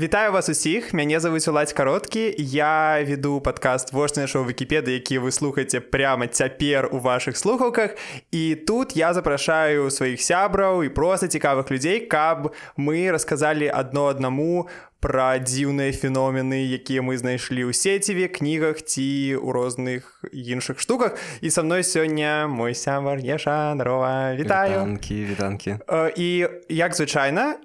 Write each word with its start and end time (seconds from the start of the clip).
Вітаю 0.00 0.32
вас 0.32 0.48
усіх. 0.48 0.94
Мяне 0.94 1.20
завуць 1.20 1.48
уладзь 1.48 1.72
кароткі. 1.72 2.34
Я 2.38 3.04
веду 3.04 3.40
падкаст 3.40 3.92
вочная 3.92 4.26
шоу 4.26 4.48
вкіпеды 4.48 4.96
які 4.96 5.18
вы 5.18 5.28
слухаце 5.30 5.80
прямо 5.80 6.26
цяпер 6.26 6.88
у 6.92 6.98
ваших 6.98 7.36
слухаўках. 7.36 7.96
І 8.32 8.54
тут 8.54 8.96
я 8.96 9.12
запрашаю 9.12 9.90
сваіх 9.90 10.22
сябраў 10.22 10.84
і 10.84 10.88
просто 10.88 11.26
цікавых 11.28 11.68
людзей 11.68 12.00
каб 12.00 12.54
мы 12.80 13.12
расказалі 13.12 13.68
адно 13.68 14.08
аднаму 14.08 14.68
пра 15.00 15.40
дзіўныя 15.40 15.92
феномены 15.96 16.60
якія 16.76 17.00
мы 17.00 17.16
знайшлі 17.16 17.64
ў 17.64 17.72
сеціве 17.72 18.28
кнігах 18.28 18.84
ці 18.84 19.40
ў 19.40 19.48
розных 19.48 20.20
іншых 20.28 20.76
штуках. 20.76 21.16
І 21.40 21.48
са 21.48 21.64
мной 21.64 21.82
сёння 21.82 22.44
мой 22.46 22.76
сябар 22.76 23.16
еша 23.24 23.74
дарова 23.74 24.36
вітаюкі 24.36 25.16
вітанкі 25.24 25.80
і 26.16 26.28
як 26.68 26.92
звычайна 26.92 27.56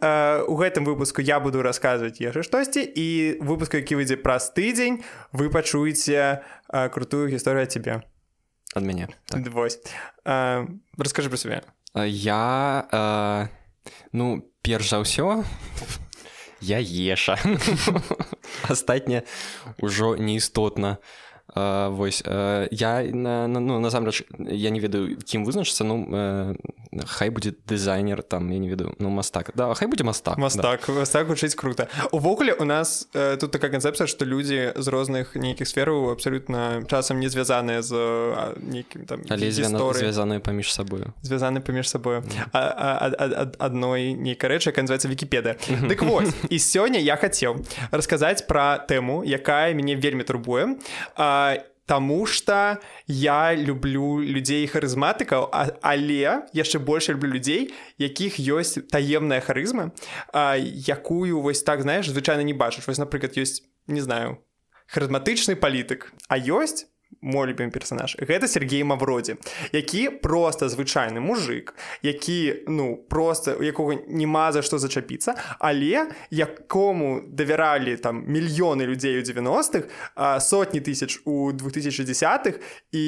у 0.48 0.56
гэтым 0.56 0.88
выпуску 0.88 1.20
я 1.20 1.44
буду 1.44 1.60
расказваць 1.62 2.24
яшчэ 2.24 2.44
штосьці 2.44 2.82
і 2.88 3.38
выпуску 3.44 3.76
які 3.76 4.00
выйдзе 4.00 4.16
праз 4.16 4.56
тыдзень 4.56 5.04
вы 5.36 5.52
пачуеце 5.52 6.40
крутую 6.72 7.28
гісторыю 7.28 7.68
цябе. 7.68 8.02
Ад 8.76 8.84
мяне 8.84 9.12
так. 9.28 9.48
вось. 9.52 9.80
Расскажы 10.24 11.30
про 11.30 11.38
сябе. 11.38 11.62
Я 12.08 12.88
а, 12.92 13.48
ну 14.12 14.44
перш 14.62 14.90
за 14.90 15.04
ўсё 15.04 15.44
я 16.66 16.82
еша. 16.82 17.38
Астатняе 18.70 19.24
ўжо 19.82 20.18
неістотна 20.18 20.98
вось 21.56 22.24
я 22.26 23.04
на, 23.14 23.48
на, 23.48 23.60
ну, 23.60 23.80
насамрэч 23.80 24.24
я 24.40 24.70
не 24.70 24.80
ведаю 24.80 25.18
кім 25.18 25.46
вызначыцца 25.46 25.84
ну 25.84 26.08
э, 26.12 26.56
хай 27.08 27.30
будзе 27.30 27.56
дызайнер 27.68 28.24
там 28.24 28.50
я 28.52 28.60
не 28.60 28.70
ведаю 28.70 28.96
ну 29.00 29.10
мастак. 29.10 29.52
Да 29.56 29.74
хай 29.76 29.88
будзе 29.88 30.04
мастак 30.04 30.38
мастак 30.38 30.84
да. 30.88 30.94
мастак 30.94 31.28
гучыць 31.28 31.56
круто. 31.56 31.88
Увогуле 32.12 32.54
у 32.54 32.66
нас 32.66 33.08
э, 33.14 33.38
тут 33.40 33.52
такая 33.52 33.72
канцэпцыя 33.72 34.08
што 34.08 34.26
людзі 34.26 34.74
з 34.76 34.88
розных 34.88 35.36
нейкіх 35.36 35.68
сфераў 35.68 36.12
абсалютна 36.12 36.84
часам 36.90 37.20
не 37.20 37.30
звязаныя 37.30 37.82
з 37.82 37.96
нейкім 38.60 39.06
там 39.06 39.22
але 39.30 39.52
звязаныя 39.52 40.40
паміж 40.40 40.74
сабою 40.74 41.14
звязаны 41.22 41.62
паміж 41.62 41.90
сабою 41.90 42.24
адной 42.52 44.14
нейкай 44.14 44.50
рэчы 44.50 44.72
канзываецца 44.72 45.08
вкіпеда 45.12 45.56
дык 45.88 46.04
вось 46.04 46.34
і 46.50 46.58
сёння 46.72 47.00
я 47.00 47.16
хацеў 47.16 47.64
расказаць 47.92 48.48
пра 48.48 48.80
тэму 48.80 49.24
якая 49.24 49.74
мяне 49.74 49.96
вельмі 49.96 50.24
турбуе 50.24 50.76
а 51.16 51.45
Таму 51.86 52.26
што 52.26 52.82
я 53.06 53.54
люблю 53.54 54.18
людзей 54.18 54.66
харызматыкаў, 54.66 55.54
але 55.86 56.50
яшчэ 56.50 56.82
больш 56.82 57.14
люблю 57.14 57.38
людзей, 57.38 57.70
якіх 58.02 58.42
ёсць 58.42 58.82
таемная 58.90 59.38
харызма, 59.38 59.94
якую 60.34 61.46
вось 61.46 61.62
так 61.62 61.86
знаеш, 61.86 62.10
звычайна 62.10 62.42
не 62.42 62.58
бачыш. 62.58 62.90
Вось 62.90 62.98
напрыклад, 62.98 63.38
ёсць 63.38 63.62
не 63.86 64.02
знаю 64.02 64.42
харызматычны 64.88 65.56
палітык, 65.56 66.14
а 66.28 66.38
ёсць 66.38 66.88
мой 67.22 67.48
любім 67.48 67.72
персонаж. 67.72 68.16
Гэта 68.20 68.48
Сергей 68.48 68.84
мавродзе 68.84 69.38
які 69.72 70.10
просто 70.10 70.70
звычайны 70.70 71.20
мужик 71.20 71.76
які 72.02 72.64
ну 72.68 72.98
просто 73.10 73.56
у 73.60 73.64
якога 73.64 73.98
няма 74.08 74.52
за 74.52 74.62
што 74.62 74.78
зачапіцца 74.78 75.36
але 75.60 76.08
якому 76.32 77.22
давяралі 77.28 77.98
там 77.98 78.24
мільёны 78.28 78.86
людзей 78.86 79.20
у 79.20 79.24
90-х 79.24 79.88
сотні 80.40 80.80
тысяч 80.80 81.22
у 81.26 81.52
2010-х 81.52 82.60
і 82.92 83.06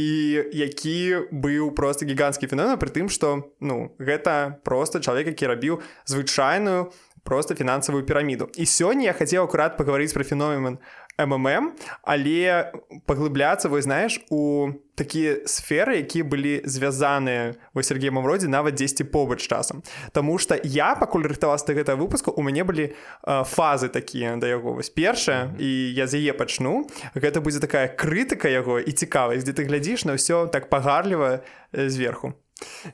які 0.54 1.30
быў 1.32 1.72
просто 1.72 2.06
гіганцкі 2.06 2.48
феномен 2.48 2.78
пры 2.78 2.90
тым 2.90 3.10
што 3.10 3.54
ну 3.60 3.96
гэта 4.00 4.60
просто 4.64 5.00
чалавек 5.00 5.28
які 5.28 5.48
рабіў 5.48 5.82
звычайную 6.06 6.92
просто 7.28 7.56
фінансавую 7.56 8.06
піраміду. 8.06 8.48
І 8.56 8.64
сёння 8.64 9.04
я 9.04 9.14
хацеў 9.14 9.44
акурат 9.44 9.76
пагаварыць 9.76 10.16
пра 10.16 10.24
феномен 10.24 10.80
ммм 11.18 11.74
але 12.04 12.72
паглыбляцца 13.06 13.70
вы 13.70 13.82
знаеш 13.82 14.22
у 14.30 14.70
такія 14.98 15.46
сферы 15.46 16.02
якія 16.02 16.26
былі 16.26 16.62
звязаныя 16.66 17.58
вы 17.74 17.84
Сергеем 17.84 18.18
родзе 18.22 18.48
нават 18.48 18.76
10 18.76 19.12
побач 19.12 19.42
часам. 19.48 19.84
Таму 20.12 20.38
что 20.38 20.60
я 20.64 20.96
пакуль 20.96 21.26
рыхтаваўся 21.26 21.68
да 21.68 21.74
гэтага 21.74 21.98
выпуску 22.02 22.32
у 22.32 22.42
мяне 22.42 22.64
былі 22.64 22.94
э, 22.94 23.44
фазы 23.46 23.90
такія 23.90 24.38
да 24.38 24.48
яго. 24.48 24.74
Вось 24.74 24.90
першая 24.90 25.54
і 25.60 25.94
я 25.94 26.08
з 26.08 26.18
яе 26.18 26.34
пачну. 26.34 26.90
Гэта 27.14 27.42
будзе 27.42 27.60
такая 27.60 27.88
крытыка 27.88 28.50
яго 28.50 28.80
і 28.80 28.92
цікавасць 28.92 29.46
дзе 29.46 29.54
ты 29.54 29.66
глядзіш 29.66 30.06
на 30.06 30.18
ўсё 30.18 30.50
так 30.50 30.70
пагарліва 30.70 31.42
зверху 31.74 32.34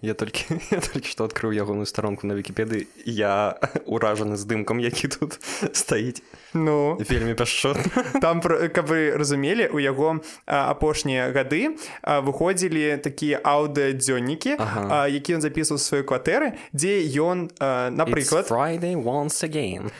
Я 0.01 0.13
толькі 0.13 0.46
я 0.72 0.79
толькі 0.79 1.09
што 1.09 1.25
адкрыў 1.25 1.53
ягоную 1.53 1.85
старонку 1.85 2.28
на 2.28 2.35
вкіпеды 2.35 2.88
я 3.06 3.57
уражаны 3.85 4.38
здымкам 4.38 4.79
які 4.79 5.07
тут 5.07 5.40
стаіць 5.74 6.22
ну. 6.53 6.97
Вельмі 7.00 7.34
пяшчот 7.34 7.78
там 8.22 8.41
каб 8.41 8.85
вы 8.88 9.16
разумелі 9.18 9.69
у 9.74 9.79
яго 9.79 10.19
апошнія 10.46 11.31
гады 11.31 11.75
выходзілі 12.03 12.97
такія 13.03 13.40
аўдыадзённікі 13.44 14.57
ага. 14.59 15.07
які 15.07 15.40
ён 15.40 15.41
запісваў 15.41 15.80
сваёй 15.80 16.03
кватэры 16.03 16.56
дзе 16.74 17.03
ён 17.19 17.50
напрыклад 17.94 18.47
Friday 18.47 18.95
once 18.95 19.44
again. 19.44 19.91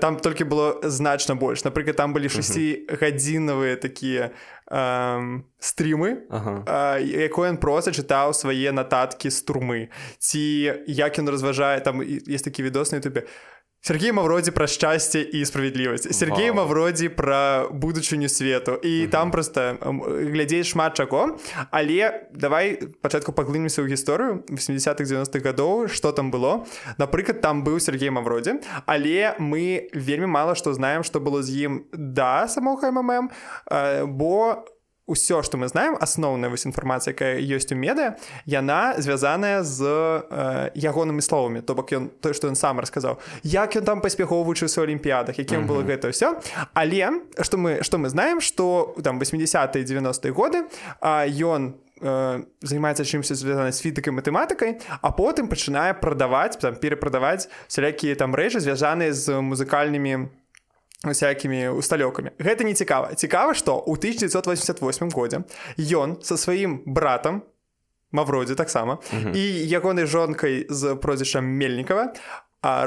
там 0.00 0.16
толькі 0.16 0.44
было 0.44 0.80
значна 0.82 1.34
больш 1.34 1.64
напрыклад 1.64 1.96
там 1.96 2.12
былі 2.12 2.28
шасці 2.28 2.86
гадзінавыя 2.88 3.76
такія 4.66 5.42
стрімы 5.58 6.26
ага. 6.30 6.98
якой 6.98 7.54
ён 7.54 7.58
проста 7.62 7.94
чытаў 7.94 8.34
свае 8.34 8.74
нататкі 8.74 9.30
з 9.30 9.38
турмы 9.46 9.80
ці 10.18 10.42
як 10.90 11.18
ён 11.22 11.30
разважае 11.30 11.78
там 11.80 12.02
есть 12.02 12.44
такі 12.44 12.66
відос 12.66 12.90
на 12.90 12.98
ютубе 12.98 13.26
Сергей 13.80 14.12
Мавродзі 14.12 14.50
пра 14.50 14.66
шчасце 14.66 15.22
і 15.22 15.44
справядлівасць 15.46 16.10
Сергей 16.10 16.50
Мавродзі 16.52 17.08
пра 17.08 17.70
будучыню 17.70 18.28
свету. 18.28 18.74
І 18.82 19.06
там 19.06 19.30
проста 19.30 19.78
глядзець 19.80 20.66
шмат 20.74 20.98
чаго 20.98 21.38
але 21.70 22.28
давай 22.34 22.82
пачатку 23.02 23.32
паглынемся 23.32 23.82
ў 23.82 23.90
гісторыю 23.94 24.42
80-х 24.50 25.06
90-х 25.06 25.40
гадоў 25.40 25.88
что 25.88 26.12
там 26.12 26.30
было. 26.30 26.66
Напрыклад 26.98 27.40
там 27.40 27.62
быў 27.62 27.80
Сергей 27.80 28.10
Мавродзі 28.10 28.58
але 28.86 29.34
мы 29.38 29.86
вельмі 29.94 30.26
мала 30.26 30.54
што 30.54 30.74
знаем 30.74 31.06
што 31.06 31.20
было 31.20 31.42
з 31.42 31.70
ім 31.70 31.72
да 31.92 32.48
самога 32.48 32.90
мм 32.90 33.30
бо 34.10 34.66
у 34.66 34.75
ўсё 35.06 35.42
што 35.46 35.56
мы 35.56 35.68
знаем 35.68 35.96
асноўная 36.00 36.50
вось 36.50 36.66
інфармацыя 36.66 37.14
якая 37.14 37.38
ёсць 37.38 37.70
у 37.70 37.78
меды 37.78 38.18
яна 38.46 38.98
звязаная 38.98 39.62
з 39.62 39.82
э, 39.86 40.70
ягонымі 40.74 41.22
словамі. 41.22 41.62
То 41.62 41.74
бок 41.74 41.92
ён 41.94 42.10
той 42.20 42.34
што 42.34 42.50
ён 42.50 42.58
сам 42.58 42.82
расказаў. 42.82 43.22
Як 43.42 43.76
ён 43.78 43.84
там 43.86 43.98
паспяхоў 44.02 44.42
вучыўся 44.44 44.82
алімпіядах 44.82 45.38
якім 45.38 45.62
uh 45.62 45.64
-huh. 45.64 45.70
было 45.70 45.82
гэта 45.86 46.10
ўсё. 46.10 46.34
Але 46.74 47.22
што 47.40 47.56
мы 47.56 47.82
што 47.82 47.98
мы 47.98 48.08
знаем 48.08 48.40
што 48.40 48.94
там 49.02 49.18
80 49.18 49.84
90 49.84 50.30
годы 50.32 50.66
ён 51.00 51.74
э, 52.02 52.44
займаецца 52.62 53.04
чымся 53.04 53.34
звязана 53.34 53.72
з 53.72 53.80
фітыкай 53.80 54.12
матэматыкай 54.12 54.80
а 55.00 55.10
потым 55.10 55.48
пачынае 55.48 55.94
прадаваць 55.94 56.58
там 56.58 56.76
перапрадаваць 56.76 57.48
сялякія 57.68 58.14
там 58.16 58.34
рэчы 58.34 58.60
звязаныя 58.60 59.12
з 59.12 59.40
музыкальнымі 59.40 60.28
всякими 61.04 61.68
усталёкамі 61.68 62.30
гэта 62.38 62.64
не 62.64 62.74
цікава. 62.74 63.14
Цікава 63.14 63.54
што 63.54 63.76
ў 63.84 63.96
1988 63.98 65.10
годзе 65.10 65.44
ён 65.76 66.22
со 66.22 66.36
сваім 66.36 66.82
братам 66.86 67.42
мавродзе 68.12 68.54
таксама 68.54 68.98
і 69.12 69.42
ягонай 69.66 70.06
жонкай 70.06 70.66
з 70.70 70.94
прозвішчам 70.96 71.44
мельнікава 71.44 72.14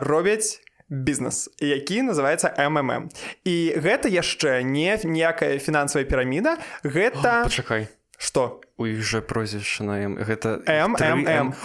робяць 0.02 0.62
бізнес 0.90 1.50
які 1.60 2.02
называется 2.02 2.50
ммм. 2.58 3.10
І 3.46 3.78
гэта 3.78 4.10
яшчэ 4.10 4.64
не 4.64 4.98
ніякая 5.04 5.60
фінансавая 5.60 6.06
піраміда. 6.10 6.58
Гэта 6.84 7.46
чакай 7.50 7.88
что 8.20 8.60
у 8.78 8.86
іх 8.86 9.00
жа 9.00 9.22
прозвішча 9.24 9.84
на 9.88 9.96
м. 10.04 10.20
Гэта 10.20 10.60
ммм 10.68 11.56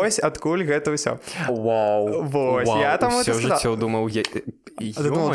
ось 0.00 0.16
адкуль 0.16 0.64
гэта 0.64 0.96
ўсё. 0.96 1.20
Вау. 1.48 2.24
Вось 2.24 2.72
я 2.80 2.96
там 2.96 3.20
жыццё 3.20 3.76
думаў 3.76 4.08
я 4.08 4.24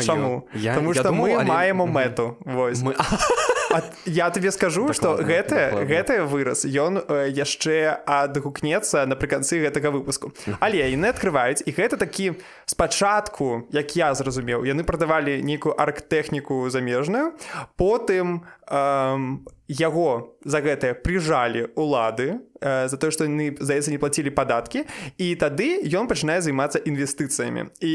чаму? 0.02 0.50
Таму 0.50 0.90
што 0.94 1.14
мы 1.14 1.38
маем 1.46 1.86
мэту 1.86 2.34
вось. 2.42 2.82
Мы 2.82 2.98
я 4.04 4.30
табе 4.30 4.50
скажу 4.50 4.92
что 4.92 5.14
гэты 5.16 5.86
гэты 5.86 6.22
выраз 6.24 6.64
ён 6.66 6.98
яшчэ 7.30 8.02
адгукнецца 8.06 9.06
напрыканцы 9.06 9.60
гэтага 9.62 9.94
выпуску 9.94 10.32
але 10.58 10.82
яны 10.90 11.10
открываюць 11.10 11.62
і 11.66 11.70
гэта 11.70 11.96
такі 11.96 12.34
спачатку 12.66 13.66
як 13.70 13.94
я 13.96 14.14
зразумеў 14.14 14.66
яны 14.66 14.82
прадавалі 14.82 15.42
нейкую 15.42 15.74
арктэхніку 15.78 16.66
замежную 16.70 17.32
потым 17.76 18.42
яго 18.70 20.38
за 20.44 20.60
гэтае 20.62 20.94
прыжалі 20.94 21.70
улады 21.74 22.38
за 22.62 22.96
тое 23.00 23.10
што 23.10 23.26
яны 23.26 23.54
здаецца 23.58 23.90
не 23.90 23.98
плацілі 23.98 24.30
падаткі 24.30 24.86
і 25.18 25.34
тады 25.34 25.82
ён 25.90 26.06
пачынае 26.06 26.38
займацца 26.38 26.78
інвестыцыямі. 26.78 27.74
І 27.82 27.94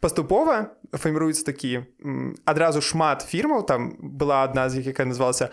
паступова 0.00 0.72
фарміруецца 0.92 1.44
такі 1.44 1.84
адразу 2.44 2.80
шмат 2.80 3.24
фірмаў 3.28 3.68
там 3.68 3.92
была 4.00 4.44
адна 4.44 4.68
з 4.72 4.80
якая 4.80 5.08
называлася 5.08 5.52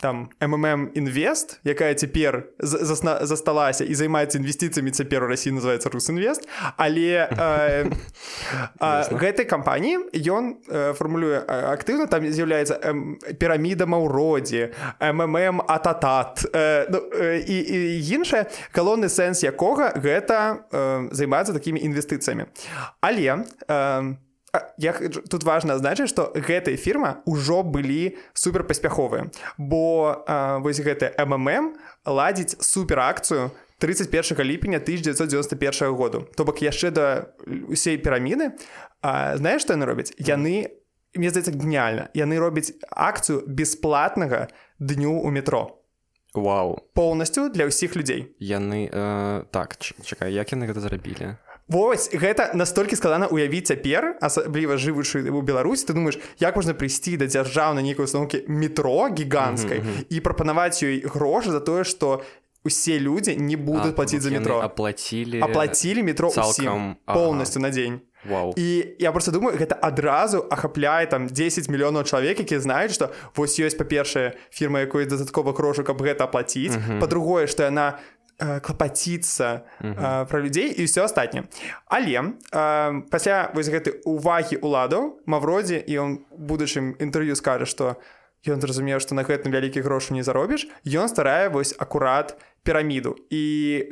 там 0.00 0.30
ммм 0.40 0.90
інвест 0.94 1.60
якая 1.64 1.94
цяпер 1.94 2.44
засталася 2.58 3.84
і 3.84 3.94
займаецца 3.94 4.38
інвестыцыямі 4.38 4.90
цяпер 4.90 5.24
у 5.24 5.28
рассіі 5.28 5.52
называется 5.52 5.90
русінвест 5.92 6.48
але 6.76 7.28
э, 7.30 7.90
э, 8.80 9.14
гэтай 9.14 9.44
кампаніі 9.44 10.10
ён 10.16 10.56
э, 10.68 10.92
фармулюе 10.94 11.44
актыўна 11.46 12.06
там 12.06 12.26
з'яўляецца 12.26 12.80
э, 12.80 13.34
піраміда 13.38 13.86
маўродзе 13.86 14.72
ммм 15.00 15.62
ататат 15.68 16.44
э, 16.52 16.86
ну, 16.90 16.98
э, 17.12 17.44
і, 17.46 17.56
і 17.60 18.14
іншае 18.16 18.46
калоны 18.72 19.08
сэнс 19.08 19.44
якога 19.44 19.92
гэта 19.96 20.64
э, 20.72 21.08
займаецца 21.12 21.52
такімі 21.52 21.80
інвестыцыямі. 21.80 22.46
Але 23.00 23.44
э, 23.68 24.14
я 24.78 24.92
тут 24.92 25.44
важна 25.44 25.74
азначыць 25.78 26.10
што 26.10 26.32
гэтая 26.34 26.76
фірма 26.76 27.22
ўжо 27.26 27.62
былі 27.62 28.16
супер 28.34 28.64
паспяховыя 28.64 29.30
бо 29.58 30.24
а, 30.26 30.58
вось 30.58 30.80
гэты 30.80 31.14
ммм 31.18 31.74
ладзіць 32.06 32.58
суперакцыю 32.58 33.50
31 33.80 34.44
ліпеня 34.44 34.76
1991 34.76 35.94
году. 35.96 36.28
То 36.36 36.44
бок 36.44 36.60
яшчэ 36.62 36.90
да 36.92 37.32
усей 37.68 37.96
піраміды 37.96 38.52
знаеш 39.00 39.64
што 39.64 39.72
яны 39.72 39.88
робяць? 39.88 40.12
Яны 40.20 40.68
мне 41.16 41.30
здаецца 41.32 41.56
геніальна. 41.56 42.12
Яны 42.14 42.38
робяць 42.38 42.76
акцыю 42.92 43.42
бесплатнага 43.48 44.48
дню 44.78 45.16
у 45.24 45.30
метро. 45.30 45.80
Вау. 46.34 46.78
Полностью 46.94 47.48
для 47.50 47.66
ўсіх 47.66 47.96
людзей. 47.96 48.36
Яны 48.38 48.86
э, 48.86 49.44
так 49.50 49.80
чакай 49.80 50.30
як 50.36 50.52
яны 50.52 50.70
гэта 50.70 50.84
зрабілі 50.84 51.40
Вось 51.70 52.10
гэта 52.10 52.50
настолькі 52.54 52.96
складана 52.98 53.30
уявіць 53.30 53.70
цяпер 53.70 54.18
асабліва 54.20 54.74
жывучы 54.74 55.22
у 55.30 55.40
Беларусі 55.40 55.86
ты 55.86 55.94
думаешь 55.94 56.18
як 56.42 56.56
можна 56.58 56.74
прыйсці 56.74 57.14
да 57.16 57.30
дзяржаўнай 57.30 57.86
нейкай 57.86 58.04
установкі 58.04 58.42
метро 58.48 59.06
гіганцкай 59.14 59.78
mm 59.78 59.86
-hmm. 59.86 60.04
і 60.10 60.20
прапанаваць 60.20 60.82
ёй 60.82 61.06
грошы 61.06 61.50
за 61.54 61.60
тое 61.60 61.84
што 61.84 62.22
усе 62.64 62.98
людзі 62.98 63.36
не 63.36 63.56
будуць 63.56 63.94
плаціць 63.94 64.22
за 64.22 64.30
метро 64.30 64.60
аплацілі 64.60 65.40
аплацілі 65.40 66.02
метро 66.02 66.30
цалкам 66.30 66.96
полностью 67.06 67.62
ага. 67.62 67.68
на 67.68 67.70
дзень 67.70 68.00
Вау. 68.28 68.52
і 68.56 68.84
я 68.98 69.12
просто 69.12 69.32
думаю 69.32 69.56
гэта 69.56 69.78
адразу 69.80 70.44
ахапляе 70.50 71.06
там 71.06 71.26
10 71.26 71.68
мільёнаў 71.68 72.04
чалавек 72.04 72.38
які 72.38 72.58
знаюць 72.58 72.92
што 72.92 73.08
вось 73.36 73.56
ёсць 73.60 73.78
па-першае 73.78 74.36
фірма 74.50 74.80
якой 74.80 75.06
дадаткова 75.06 75.52
грошу 75.52 75.84
каб 75.84 76.02
гэта 76.02 76.28
аплаціць 76.28 76.76
mm 76.76 76.82
-hmm. 76.84 77.00
па-другое 77.00 77.46
што 77.46 77.62
яна 77.62 77.98
Э, 78.40 78.60
клапаціцца 78.60 79.68
э, 79.84 80.24
пра 80.24 80.38
людзей 80.40 80.72
і 80.72 80.88
ўсё 80.88 81.04
астатняе 81.04 81.44
але 81.92 82.16
э, 82.16 83.04
пасля 83.12 83.52
вось 83.52 83.68
гэтай 83.68 84.00
увагі 84.08 84.64
ўладаў 84.64 85.20
мавродзе 85.28 85.76
і 85.76 85.92
ён 86.00 86.10
будучым 86.32 86.96
інтэрв'ю 86.96 87.36
скажа 87.36 87.68
што 87.68 88.00
ён 88.48 88.64
зразумеў 88.64 88.96
што 89.04 89.12
на 89.12 89.28
гэтым 89.28 89.52
вялікі 89.52 89.84
грошы 89.84 90.16
не 90.16 90.24
заробіш 90.24 90.72
ён 90.88 91.12
старае 91.12 91.52
вось 91.52 91.76
акурат 91.76 92.40
піраміду 92.64 93.12
і 93.28 93.42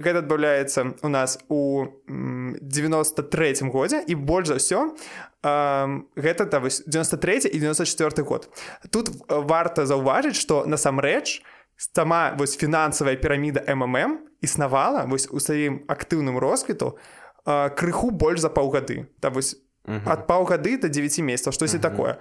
гэта 0.01 0.25
адбаўляецца 0.25 0.97
у 1.05 1.13
нас 1.13 1.37
у 1.53 1.93
93 2.09 3.53
годзе 3.69 4.01
і 4.01 4.17
больш 4.17 4.49
за 4.49 4.57
ўсё 4.57 4.97
гэта 6.17 6.49
да, 6.49 6.59
вось 6.65 6.83
93 6.89 7.53
і 7.53 7.59
94 7.61 8.25
год. 8.25 8.49
Тут 8.91 9.13
варта 9.29 9.85
заўважыць 9.85 10.41
што 10.41 10.65
насамрэч 10.65 11.45
у 11.45 11.58
сама 11.79 12.35
вось 12.39 12.59
фінансавая 12.59 13.17
піраміда 13.17 13.63
ммм 13.75 14.19
існавала 14.43 15.07
вось 15.07 15.29
у 15.31 15.41
сваім 15.41 15.87
актыўным 15.87 16.39
росквіту 16.39 16.99
крыху 17.47 18.11
больш 18.11 18.43
за 18.43 18.51
паўгады. 18.51 19.07
Там 19.23 19.33
вось 19.33 19.57
ад 19.87 20.27
паўгады 20.27 20.77
до 20.77 20.91
9 20.91 21.19
месяцаў 21.23 21.55
штосьці 21.55 21.79
такое 21.79 22.19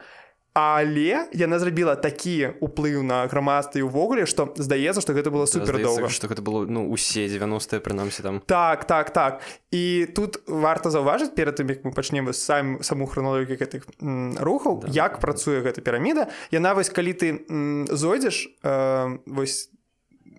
але 0.57 1.29
яна 1.37 1.59
зрабіла 1.61 1.93
такі 2.01 2.57
уплыў 2.65 3.05
на 3.05 3.29
грамадстве 3.29 3.85
увогуле 3.85 4.25
што 4.25 4.49
здаецца 4.57 5.05
што 5.05 5.13
гэта 5.13 5.29
было 5.29 5.45
супер 5.45 5.77
доўга 5.77 6.09
што 6.09 6.25
гэта 6.25 6.41
было 6.41 6.65
ну 6.65 6.89
усе 6.89 7.29
90 7.29 7.77
прынамсі 7.85 8.25
там. 8.25 8.41
Так 8.41 8.89
так 8.89 9.13
так. 9.13 9.45
І 9.69 10.09
тут 10.17 10.41
варта 10.49 10.89
заўважыць 10.89 11.37
перад 11.37 11.61
тым 11.61 11.69
як 11.69 11.85
мы 11.85 11.93
пачнем 11.93 12.33
сам 12.33 12.81
саму 12.81 13.05
храналогію 13.05 13.53
гэтых 13.53 13.85
рухаў 14.41 14.81
да, 14.81 14.89
як 14.89 15.21
да. 15.21 15.21
працуе 15.21 15.61
гэта 15.61 15.85
піраміда 15.85 16.33
яна 16.49 16.73
вось 16.73 16.89
калі 16.89 17.13
ты 17.13 17.45
зойдзеш 17.93 18.49
э, 18.65 19.17
вось 19.29 19.69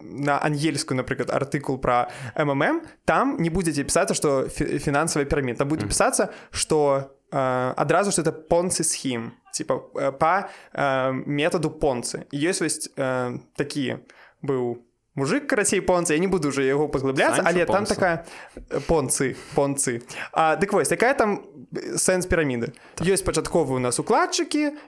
на 0.03 0.43
ангельскую 0.43 0.99
напрыклад 0.99 1.31
артыкул 1.31 1.79
про 1.79 2.11
ммм 2.35 2.83
там 3.07 3.37
не 3.39 3.55
будзеце 3.55 3.87
пісацца 3.87 4.19
што 4.19 4.51
фінансавая 4.51 5.31
піраміда. 5.31 5.63
Будзе 5.63 5.87
пісацца 5.87 6.35
што 6.51 7.15
адразу 7.31 8.13
что 8.13 8.23
это 8.23 8.33
понцы 8.33 8.85
схім 8.85 9.33
типа 9.59 9.83
э, 9.95 10.13
по 10.13 10.49
э, 10.73 11.13
методу 11.27 11.71
понцы. 11.71 12.27
Ёсць 12.33 12.61
вось 12.61 12.91
э, 12.97 13.39
такі 13.57 13.99
быў 14.43 14.79
мужик 15.15 15.49
карацей 15.49 15.81
понцы. 15.83 16.15
Я 16.15 16.19
не 16.19 16.29
буду 16.29 16.49
уже 16.49 16.63
яго 16.63 16.89
паглыбляцца 16.89 17.43
але 17.45 17.67
там 17.67 17.83
понца. 17.83 17.95
такая 17.95 18.27
понцы 18.87 19.37
понцы. 19.55 20.03
Дык 20.33 20.73
вось 20.73 20.89
такая 20.89 21.15
там 21.15 21.43
сэнс 21.75 22.27
піраміды 22.27 22.73
так. 22.95 23.07
ёсць 23.07 23.27
пачатковы 23.27 23.75
у 23.75 23.83
нас 23.83 23.99
укладчыкі 23.99 24.79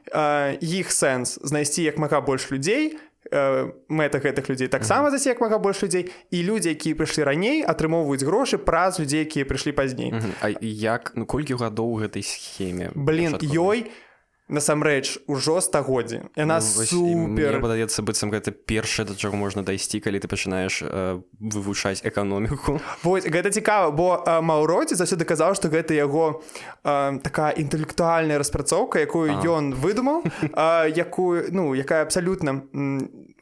іх 0.62 0.86
сэнс 0.92 1.42
знайсці 1.42 1.82
як 1.82 1.98
мага 1.98 2.20
больш 2.20 2.50
людзей 2.50 2.94
Э, 2.94 3.09
мэта 3.28 4.18
гэтых 4.18 4.48
людзей 4.48 4.68
таксама 4.68 5.10
засек 5.10 5.40
мага 5.40 5.58
больш 5.58 5.82
людзей 5.82 6.08
і 6.30 6.38
людзі 6.42 6.72
якія 6.72 6.96
прыйшлі 6.96 7.28
раней 7.28 7.60
атрымоўваюць 7.62 8.24
грошы 8.24 8.56
праз 8.56 8.98
людзей 8.98 9.28
якія 9.28 9.44
прыйшлі 9.44 9.76
пазней 9.76 10.14
А 10.40 10.48
як 10.60 11.12
ну 11.14 11.26
колькі 11.26 11.60
гадоў 11.60 12.00
гэтай 12.00 12.24
схеме? 12.24 12.90
Блин 12.94 13.36
ёй 13.36 13.84
у 13.84 14.09
насамрэч 14.50 15.24
ужо 15.26 15.60
стагоддзі. 15.60 16.28
Яна 16.36 16.58
ну, 16.58 16.84
супер. 16.84 17.60
падаецца 17.62 18.02
быццам 18.02 18.34
гэта 18.34 18.50
першае 18.50 19.06
да 19.06 19.14
чаго 19.14 19.38
можна 19.38 19.62
дайсці 19.62 20.02
калі 20.02 20.18
ты 20.18 20.28
пачынаеш 20.28 20.82
э, 20.82 21.22
вывучаць 21.38 22.02
эканоміку. 22.04 22.80
Вось 23.06 23.24
гэта 23.24 23.54
цікава 23.54 23.94
бо 23.94 24.20
э, 24.20 24.40
маўроці 24.42 24.98
заўсёды 24.98 25.24
казаў 25.24 25.54
што 25.54 25.70
гэта 25.70 25.94
яго 25.94 26.42
э, 26.84 27.18
такая 27.22 27.54
інтэлектуальная 27.54 28.38
распрацоўка 28.42 29.00
якую 29.00 29.38
ён 29.46 29.72
выдумаў 29.74 30.26
э, 30.26 30.90
якую 30.90 31.48
ну 31.54 31.74
якая 31.74 32.02
абсалютна 32.02 32.66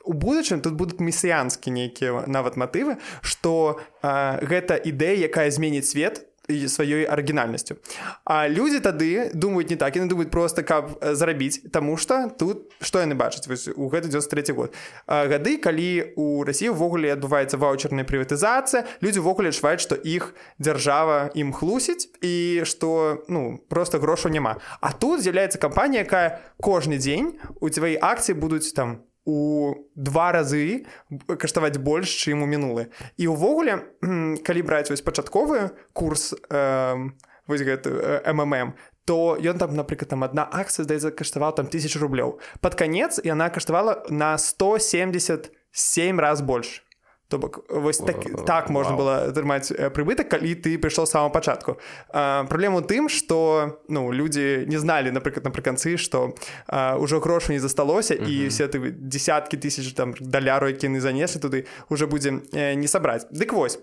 у 0.08 0.12
будучым 0.12 0.60
тут 0.60 0.72
будуць 0.74 1.00
месіянскі 1.00 1.70
нейкія 1.70 2.24
нават 2.26 2.56
матывы 2.56 2.96
што 3.20 3.80
э, 4.02 4.44
гэта 4.44 4.76
ідэя 4.76 5.28
якая 5.28 5.50
зменіць 5.50 5.88
свет 5.88 6.27
сваёй 6.48 7.04
арыгінальнасцю 7.04 7.76
А 8.24 8.48
людзі 8.48 8.80
тады 8.80 9.30
думаюць 9.34 9.70
не 9.70 9.76
так 9.76 9.96
яны 9.96 10.08
думаюць 10.08 10.30
просто 10.32 10.62
каб 10.62 10.96
зарабіць 11.00 11.68
Таму 11.72 11.96
что 11.96 12.30
тут 12.38 12.72
што 12.80 13.00
яны 13.00 13.14
бачаць? 13.14 13.48
У 13.76 13.88
гэты 13.88 14.08
93 14.08 14.54
год. 14.54 14.74
Гады 15.06 15.58
калі 15.58 16.14
у 16.16 16.44
рассіі 16.44 16.72
ўвогуле 16.72 17.12
адбываецца 17.12 17.58
ваучерная 17.58 18.04
прыватызацыя 18.04 18.86
людзі 19.02 19.20
ўвогуле 19.20 19.50
адчуваюць 19.50 19.82
што 19.82 19.98
іх 19.98 20.34
дзяржава 20.58 21.30
ім 21.34 21.52
хлусіць 21.52 22.08
і 22.22 22.62
што 22.64 23.24
ну 23.28 23.58
просто 23.68 23.98
грошу 23.98 24.28
няма. 24.28 24.56
А 24.80 24.92
тут 24.92 25.22
з'яўляецца 25.22 25.58
кампанія 25.58 26.06
якая 26.06 26.40
кожны 26.62 26.98
дзень 26.98 27.36
у 27.60 27.68
тваі 27.68 27.98
акцыі 27.98 28.38
будуць 28.38 28.72
там 28.72 29.07
у 29.28 29.74
два 29.94 30.32
разы 30.32 30.88
каштаваць 31.28 31.76
больш 31.76 32.08
чым 32.08 32.42
у 32.42 32.48
мінулы. 32.48 32.88
І 33.20 33.28
ўвогуле 33.28 33.84
калі 34.40 34.60
браць 34.64 34.88
вось 34.88 35.04
пачатковы 35.04 35.76
курс 35.92 36.32
э, 36.32 36.96
вось 37.44 37.60
гэты 37.60 38.24
э, 38.24 38.32
ммм 38.32 38.72
то 39.08 39.36
ён 39.40 39.56
там 39.56 39.72
напрыклад 39.72 40.12
там 40.12 40.24
одна 40.24 40.44
акцыя 40.44 40.84
здаецца 40.84 41.12
каштаваў 41.12 41.52
там 41.56 41.68
тысяч 41.68 41.96
рублёў. 41.96 42.40
Под 42.60 42.76
канец 42.76 43.20
яна 43.24 43.48
каштавала 43.48 44.04
на 44.08 44.36
177 44.36 46.20
раз 46.20 46.40
больш 46.40 46.87
То 47.28 47.38
бок 47.38 47.64
вось 47.68 47.98
так, 47.98 48.16
так 48.46 48.70
можна 48.70 48.96
было 48.96 49.28
атрымаць 49.28 49.68
прыбытак 49.92 50.32
калі 50.32 50.54
ты 50.56 50.80
прыйшоў 50.80 51.04
самого 51.04 51.28
пачатку. 51.28 51.76
Праблема 52.08 52.80
тым 52.80 53.08
что 53.12 53.80
ну 53.88 54.12
людзі 54.12 54.64
не 54.64 54.78
зналі 54.80 55.12
напрыклад 55.12 55.44
напрыканцы 55.44 55.98
что 55.98 56.32
ўжо 56.72 57.20
грошу 57.20 57.52
не 57.52 57.60
засталося 57.60 58.14
uh 58.14 58.20
-huh. 58.20 58.28
і 58.28 58.48
все 58.48 58.66
ты 58.66 58.90
десяткі 58.90 59.56
тысяч 59.56 59.92
там 59.92 60.14
даляру 60.20 60.68
які 60.68 60.88
не 60.88 61.00
занеслі 61.00 61.40
туды 61.40 61.66
уже 61.90 62.06
будзем 62.06 62.42
не 62.52 62.88
сабраць. 62.88 63.26
Дык 63.30 63.52
вось. 63.52 63.78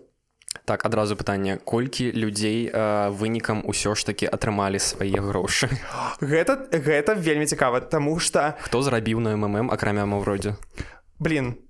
Так 0.65 0.85
адразу 0.85 1.15
пытанне. 1.15 1.57
Колькі 1.63 2.11
людзей 2.11 2.71
вынікам 3.09 3.61
усё 3.65 3.95
ж 3.95 4.05
таки 4.05 4.25
атрымалі 4.25 4.79
свае 4.79 5.21
грошы? 5.21 5.69
Гэта 6.21 6.57
гэта 6.71 7.13
вельмі 7.13 7.45
цікава 7.45 7.79
тому 7.79 8.19
что 8.19 8.53
хто 8.61 8.81
зрабіў 8.81 9.19
на 9.19 9.37
ммм 9.37 9.71
акрамя 9.71 10.05
маўродзе 10.05 10.55
блин 11.19 11.53
то 11.53 11.64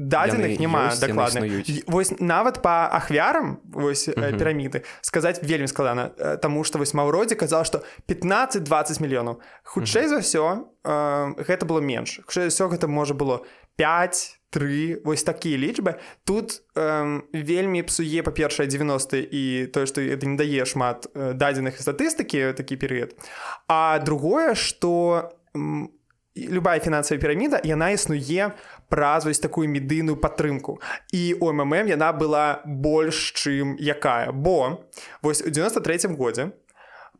дадзеных 0.00 0.58
няма 0.58 0.88
дакладна 0.96 1.44
вось 1.86 2.12
нават 2.20 2.62
по 2.62 2.88
ахвярам 2.88 3.60
вось 3.64 4.08
uh 4.08 4.16
-huh. 4.16 4.38
піраміды 4.38 4.82
сказаць 5.02 5.42
вельмі 5.42 5.68
складана 5.68 6.08
Таму 6.42 6.64
што 6.64 6.78
вось 6.78 6.94
маўродзе 6.94 7.34
казаў 7.34 7.64
што 7.64 7.84
15-20 8.08 9.00
мільёнаў. 9.00 9.40
Хутчэй 9.62 10.02
uh 10.02 10.06
-huh. 10.06 10.08
за 10.08 10.16
ўсё 10.16 10.64
э, 10.84 11.44
гэта 11.48 11.66
было 11.66 11.80
менш. 11.80 12.20
Хутчэй 12.26 12.46
ўсё 12.48 12.68
гэта 12.68 12.86
можа 12.86 13.14
было 13.14 13.44
5 13.76 14.40
три 14.50 15.00
вось 15.04 15.22
такія 15.22 15.58
лічбы. 15.58 15.94
Тут 16.24 16.62
э, 16.76 17.20
вельмі 17.32 17.82
псуе 17.82 18.22
па-першае 18.22 18.66
90 18.66 19.16
і 19.30 19.66
тое 19.66 19.86
што 19.86 20.00
это 20.00 20.26
не 20.26 20.36
дае 20.36 20.64
шмат 20.64 21.06
дадзеных 21.14 21.80
статыстыкі 21.80 22.52
такі 22.52 22.76
перыяд. 22.76 23.14
А 23.68 23.98
другое 23.98 24.54
что 24.54 25.30
любая 26.36 26.80
фінансавая 26.80 27.20
піраміда 27.20 27.60
яна 27.64 27.90
існуе 27.90 28.52
праз 28.90 29.24
вось 29.24 29.40
такую 29.40 29.70
медыйную 29.70 30.18
падтрымку 30.20 30.80
і 31.14 31.22
у 31.40 31.52
ммм 31.52 31.88
яна 31.88 32.12
была 32.12 32.60
больш 32.66 33.32
чым 33.38 33.78
якая 33.78 34.32
бо 34.32 34.82
вось 35.22 35.42
у 35.42 35.50
93 35.50 36.10
годзе 36.18 36.50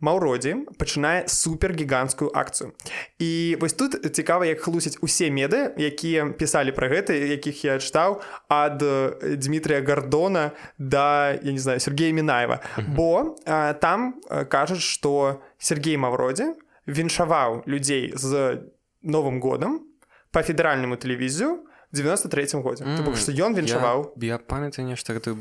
Маўродзі 0.01 0.55
пачынае 0.81 1.29
супергіганцкую 1.29 2.33
акцыю. 2.33 2.73
І 3.19 3.57
вось 3.61 3.73
тут 3.73 4.17
цікава, 4.17 4.47
як 4.47 4.61
хлусяць 4.61 4.97
усе 5.05 5.29
меды, 5.29 5.77
якія 5.77 6.33
пісалі 6.33 6.73
пра 6.73 6.89
гэта, 6.89 7.13
якіх 7.13 7.65
я 7.65 7.77
чытаў 7.77 8.25
ад 8.49 8.81
Дмітрия 9.21 9.85
Гардона 9.85 10.57
да 10.79 11.37
я 11.37 11.53
не 11.53 11.61
знаю 11.61 11.81
Сергея 11.81 12.13
Мінаева. 12.13 12.65
Бо 12.97 13.37
а, 13.45 13.73
там 13.75 14.17
кажуць, 14.49 14.81
што 14.81 15.45
Сергей 15.59 16.01
Маўродзе 16.01 16.57
віншаваў 16.89 17.69
людзей 17.69 18.13
з 18.17 18.65
новым 19.05 19.41
годам 19.41 19.85
па 20.31 20.43
федэральнаму 20.43 20.97
тэлевізію, 20.97 21.67
93 21.93 22.63
годзе 22.63 22.85
mm, 22.85 23.03
бок 23.03 23.19
што 23.19 23.35
ён 23.35 23.55
віншаваў 23.59 24.15
я, 24.23 24.35
я 24.35 24.39
памятаю 24.39 24.87
нешта 24.87 25.17
гэтую 25.19 25.35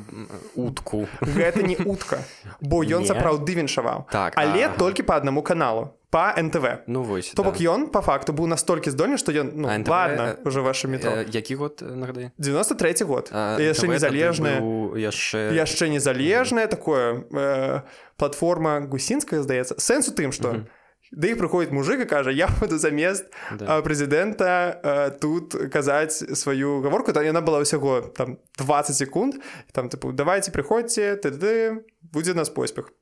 утку. 0.58 1.06
Гэта 1.22 1.62
не 1.62 1.78
утка. 1.78 2.26
Бо 2.60 2.82
ён 2.82 3.06
сапраўды 3.06 3.54
віншаваў 3.54 4.10
так 4.10 4.34
але 4.34 4.66
ага. 4.66 4.78
толькі 4.78 5.06
по 5.06 5.14
аднаму 5.14 5.46
каналу 5.46 5.94
по 6.10 6.34
НТВ 6.34 6.90
ну 6.90 7.04
вось 7.06 7.38
то 7.38 7.46
бок 7.46 7.62
да. 7.62 7.70
ён 7.78 7.94
по 7.94 8.02
факту 8.02 8.34
быў 8.34 8.50
настолькі 8.50 8.90
здольны 8.90 9.22
што 9.22 9.30
ён 9.30 9.54
ну, 9.54 9.70
НТВ, 9.70 9.90
ладно 9.94 10.38
уже 10.42 10.66
ваше 10.66 10.88
метро. 10.90 11.22
э, 11.22 11.30
які 11.30 11.56
год. 11.56 11.86
Нагады 11.86 12.32
93 12.42 13.06
год 13.06 13.30
яшчэ 13.30 13.86
незалежная 13.86 14.58
яшчэ 14.98 15.54
яшчэ 15.54 15.94
незалежная 15.94 16.66
такое 16.66 17.30
э, 17.30 17.82
платформа 18.18 18.82
гусінская 18.82 19.46
здаецца 19.46 19.78
сэнс 19.78 20.10
у 20.10 20.18
тым 20.18 20.34
што 20.34 20.50
mm 20.50 20.58
-hmm 20.58 20.79
Да 21.12 21.28
іх 21.28 21.38
прыходзіць 21.42 21.74
мужик 21.74 22.02
і 22.02 22.10
кажа 22.10 22.32
я 22.32 22.50
буду 22.60 22.78
замест 22.78 23.30
да. 23.52 23.82
прэзідэнта 23.82 25.18
тут 25.22 25.58
казаць 25.74 26.14
сваю 26.38 26.82
гаворку 26.86 27.14
там 27.14 27.26
яна 27.26 27.42
была 27.42 27.66
ўсяго 27.66 28.14
там 28.14 28.38
20 28.62 28.96
секунд 28.96 29.42
там 29.74 29.90
тыпу 29.90 30.14
давайте 30.14 30.52
прыходзьце 30.52 31.18
тады 31.18 31.86
будзе 32.02 32.34
нас 32.34 32.50
поспех. 32.50 32.94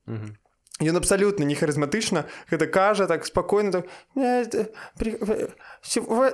Ён 0.80 0.96
абсалютна 0.96 1.44
не 1.44 1.54
харызматычна 1.54 2.26
гэта 2.50 2.66
кажа 2.66 3.06
так 3.06 3.26
спакойна 3.26 3.84
так, 4.14 4.70
при... 4.98 5.18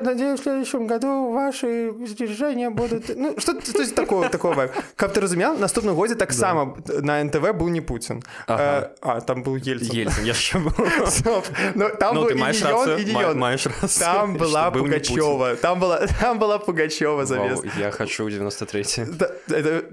надеюсь 0.01 0.41
в 0.41 0.43
следующем 0.43 0.87
году 0.87 1.33
ваши 1.33 1.93
сдержания 2.07 2.71
будут 2.71 3.17
ну, 3.17 3.35
что 3.39 3.55
такое 3.95 4.29
такого 4.29 4.71
каб 4.97 5.13
ты 5.13 5.21
разумел 5.21 5.57
наступным 5.59 5.95
годзе 5.95 6.15
таксама 6.15 6.77
да. 6.87 7.03
на 7.03 7.25
НТВ 7.25 7.53
быў 7.53 7.69
не 7.69 7.81
Путін 7.81 8.23
ага. 8.47 8.93
а, 9.03 9.19
а 9.19 9.21
там 9.21 9.43
был 9.43 9.57
ель 9.57 9.83
ну, 11.75 11.91
там 11.99 12.15
ну, 12.15 12.29
там 13.99 14.37
была 14.37 14.71
пугачева 14.71 15.57
там 15.57 15.81
была 15.81 16.07
там 16.07 16.39
была 16.39 16.59
пугачева 16.59 17.27
за 17.27 17.59
я 17.77 17.91
хочу 17.91 18.29
93 18.31 18.85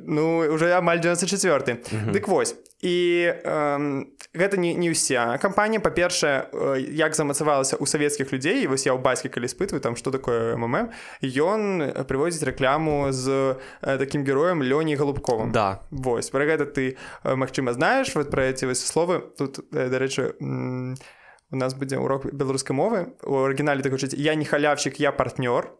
ну 0.05 0.37
уже 0.37 0.71
амаль 0.73 1.01
94 1.01 1.81
дык 2.13 2.27
вось 2.27 2.55
і 2.85 3.31
э, 3.45 4.05
гэта 4.40 4.56
не, 4.56 4.72
не 4.74 4.88
ўся 4.90 5.36
кампанія 5.38 5.84
па-першае 5.84 6.48
э, 6.48 6.80
як 6.96 7.14
замацавалася 7.14 7.76
ў 7.76 7.84
савецкіх 7.84 8.32
людзей 8.32 8.64
вось 8.66 8.88
я 8.88 8.96
ў 8.96 9.00
бацькі 9.04 9.28
калі 9.28 9.46
спытваю 9.52 9.84
там 9.84 9.94
што 10.00 10.10
такое 10.10 10.56
мм 10.56 10.88
ён 11.20 11.60
прыводзіць 12.08 12.48
рэкляму 12.48 13.12
з 13.12 13.60
э, 13.84 13.98
такім 14.00 14.24
героем 14.24 14.64
лёней 14.64 14.96
галубковым 14.96 15.52
да. 15.52 15.84
Вось 15.90 16.30
пра 16.30 16.48
гэта 16.48 16.64
ты 16.64 16.96
э, 16.96 17.34
магчыма 17.36 17.72
знаеш 17.76 18.14
вот 18.14 18.30
пра 18.30 18.48
эти 18.48 18.64
вось 18.64 18.80
словы. 18.80 19.20
Тут 19.36 19.60
дарэчы 19.70 20.34
у 20.40 21.56
нас 21.56 21.74
будзе 21.74 21.98
урок 21.98 22.26
беларускай 22.32 22.76
мовы. 22.76 23.12
У 23.22 23.44
арыгінале 23.44 23.82
так 23.82 23.92
гучыць 23.92 24.14
я 24.14 24.34
не 24.34 24.44
халявчык 24.44 25.02
я 25.02 25.12
партнёр 25.12 25.74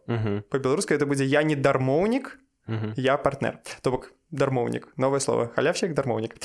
па-беларускай 0.51 0.97
это 0.97 1.05
будзе 1.05 1.25
я 1.25 1.43
не 1.43 1.55
дармоўнік 1.55 2.37
я 2.95 3.17
партнер. 3.17 3.59
То 3.81 3.91
бок 3.91 4.11
дармоўнік. 4.31 4.87
Новае 4.97 5.19
слово. 5.19 5.51
Халявчык 5.55 5.93
дармоўнік. 5.93 6.35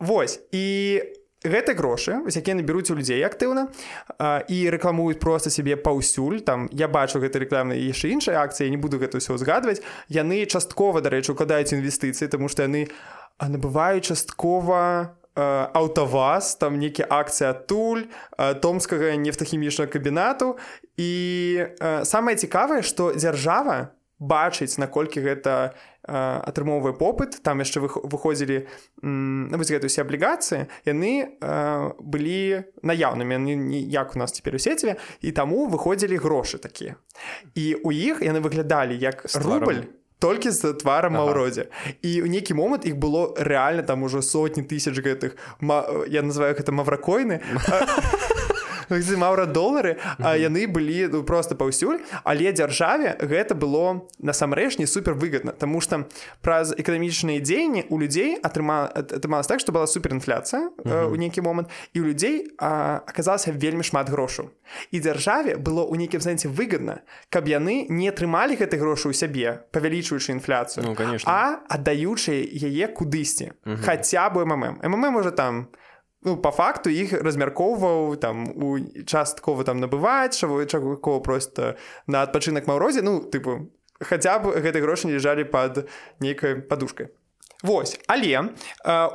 Вось. 0.00 0.40
І 0.52 1.02
гэты 1.44 1.72
грошы 1.72 2.20
вось 2.20 2.36
якія 2.36 2.56
набяруць 2.56 2.90
у 2.92 2.94
людзей 2.94 3.24
актыўна 3.24 3.72
і 4.48 4.58
рэкламуюць 4.68 5.16
просто 5.20 5.48
сябе 5.48 5.76
паўсюль 5.76 6.44
там 6.44 6.68
я 6.68 6.84
бачу 6.84 7.16
гэты 7.16 7.40
рэкламы 7.48 7.80
яшчэ 7.80 8.12
іншай 8.12 8.36
акцыі 8.36 8.68
не 8.68 8.76
буду 8.76 9.00
гэта 9.00 9.16
ўсё 9.16 9.40
згадваць 9.40 9.80
яны 10.12 10.44
часткова 10.44 11.00
дарэчы 11.00 11.32
укладаюць 11.32 11.72
інвестыцыі 11.72 12.28
тому 12.28 12.52
што 12.52 12.68
яны 12.68 12.92
набываюць 13.40 14.04
часткова 14.04 15.16
аўтаваз 15.40 16.56
там 16.60 16.76
нейкі 16.76 17.06
акцыя 17.08 17.56
адтуль 17.56 18.10
томскага 18.60 19.16
нефтахімічнага 19.16 19.90
кабінату. 19.90 20.58
І 20.98 21.70
самае 22.04 22.36
цікавае 22.36 22.82
што 22.82 23.14
дзяржава 23.14 23.94
бачыць 24.20 24.78
наколькі 24.78 25.24
гэта 25.24 25.74
атрымоўвае 26.04 26.94
попыт. 26.94 27.40
Там 27.42 27.60
яшчэ 27.64 27.80
выходзілі 27.82 28.68
ну, 29.02 29.56
вось 29.56 29.72
гэта 29.72 29.88
усе 29.88 30.04
аблігацыі. 30.04 30.68
Яны 30.84 31.40
былі 31.98 32.68
наяўнымі. 32.84 33.40
Як 33.88 34.16
у 34.16 34.18
нас 34.20 34.32
цяпер 34.32 34.54
у 34.54 34.60
сеціве 34.60 34.96
і 35.20 35.32
таму 35.32 35.66
выходзілі 35.66 36.20
грошы 36.20 36.60
такія 36.60 36.96
і 37.54 37.74
у 37.84 37.92
іх 37.92 38.22
яны 38.22 38.40
выглядалі 38.40 38.96
як 38.96 39.24
рубль 39.44 39.88
толькі 40.20 40.50
з 40.50 40.72
тварам 40.76 41.16
ага. 41.16 41.24
маўродзе 41.24 41.68
і 42.02 42.10
ў 42.22 42.28
нейкі 42.28 42.54
момант 42.54 42.84
іх 42.84 42.96
было 43.00 43.32
рэальна 43.36 43.82
там 43.82 44.04
ужо 44.04 44.20
сотні 44.22 44.62
тысяч 44.62 45.00
гэтых 45.00 45.36
я 46.08 46.22
называю 46.22 46.54
гэта 46.54 46.72
мавракойны 46.72 47.40
маўра 48.90 49.46
долары 49.46 49.96
а 50.18 50.36
яны 50.36 50.66
былі 50.66 51.08
ну, 51.08 51.22
просто 51.22 51.54
паўсюль. 51.54 52.02
Але 52.24 52.52
дзяржаве 52.52 53.16
гэта 53.20 53.54
было 53.54 54.06
насамрэч 54.18 54.78
не 54.78 54.86
супер 54.86 55.14
выгодна 55.14 55.52
Таму 55.52 55.80
что 55.80 56.08
праз 56.42 56.74
эканамічныя 56.76 57.40
дзеянні 57.40 57.86
у 57.88 57.98
людзей 57.98 58.38
атрыма 58.42 58.86
атрымалась 58.86 59.46
так 59.46 59.60
что 59.60 59.72
была 59.72 59.86
суперінфляцыя 59.86 60.70
у 61.08 61.16
нейкі 61.16 61.40
момант 61.40 61.68
і 61.94 62.00
у 62.00 62.04
людзей 62.04 62.52
аказалася 62.58 63.52
вельмі 63.52 63.82
шмат 63.82 64.10
грошу 64.10 64.50
і 64.90 65.00
дзяржаве 65.00 65.56
было 65.56 65.86
ў 65.86 65.96
нейкім 65.96 66.20
сэнсе 66.20 66.48
выгодна 66.48 67.02
каб 67.30 67.48
яны 67.48 67.86
не 67.88 68.08
атрымалі 68.08 68.56
гэты 68.56 68.78
грошы 68.78 69.10
ў 69.10 69.14
сябе 69.14 69.66
павялічваючы 69.72 70.32
інфляцыю 70.32 70.86
ну, 70.86 70.94
а 71.26 71.60
аддаючы 71.68 72.32
яе 72.42 72.88
кудысьці. 72.88 73.52
Хаця 73.84 74.30
бы 74.30 74.44
мм 74.46 74.80
мм 74.82 75.16
уже 75.16 75.30
там 75.30 75.68
у 75.68 75.89
ну, 76.22 76.36
по 76.36 76.50
факту 76.50 76.90
іх 76.90 77.12
размяркоўваў 77.12 78.16
там 78.16 78.48
у 78.56 78.78
часткова 79.04 79.64
там 79.64 79.80
набываць 79.80 80.36
чаго 80.36 81.20
просто 81.20 81.76
на 82.06 82.22
адпачынак 82.22 82.66
маўрозе 82.66 83.02
ну 83.02 83.20
тыпу 83.20 83.70
хаця 84.00 84.38
б 84.38 84.60
гэты 84.60 84.80
грошы 84.80 85.06
не 85.08 85.16
лежалі 85.16 85.44
под 85.44 85.88
нейкай 86.20 86.60
падушкай 86.60 87.12
Вось. 87.62 87.98
Але 88.08 88.56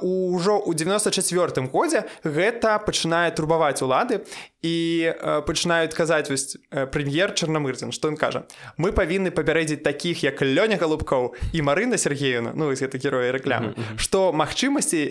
ўжо 0.02 0.54
ў 0.62 0.72
94 0.78 1.66
годзе 1.74 2.06
гэта 2.24 2.78
пачынае 2.78 3.34
турбаваць 3.34 3.82
улады 3.82 4.22
і 4.66 5.14
пачынаюць 5.46 5.94
казаць 5.94 6.30
вось 6.30 6.58
прэм'ер 6.70 7.34
чарнамырзін 7.38 7.94
што 7.94 8.10
ён 8.10 8.18
кажа 8.18 8.46
мы 8.82 8.92
павінны 8.98 9.30
папярэдзіць 9.30 9.86
такіх 9.86 10.26
як 10.26 10.42
лёня 10.42 10.78
галубкоў 10.82 11.34
і 11.54 11.62
Марына 11.62 11.98
Сергеевна 12.02 12.54
ну 12.58 12.70
гэта 12.74 12.98
героя 12.98 13.34
рэклямы 13.36 13.74
што 14.02 14.34
магчымасці 14.34 15.02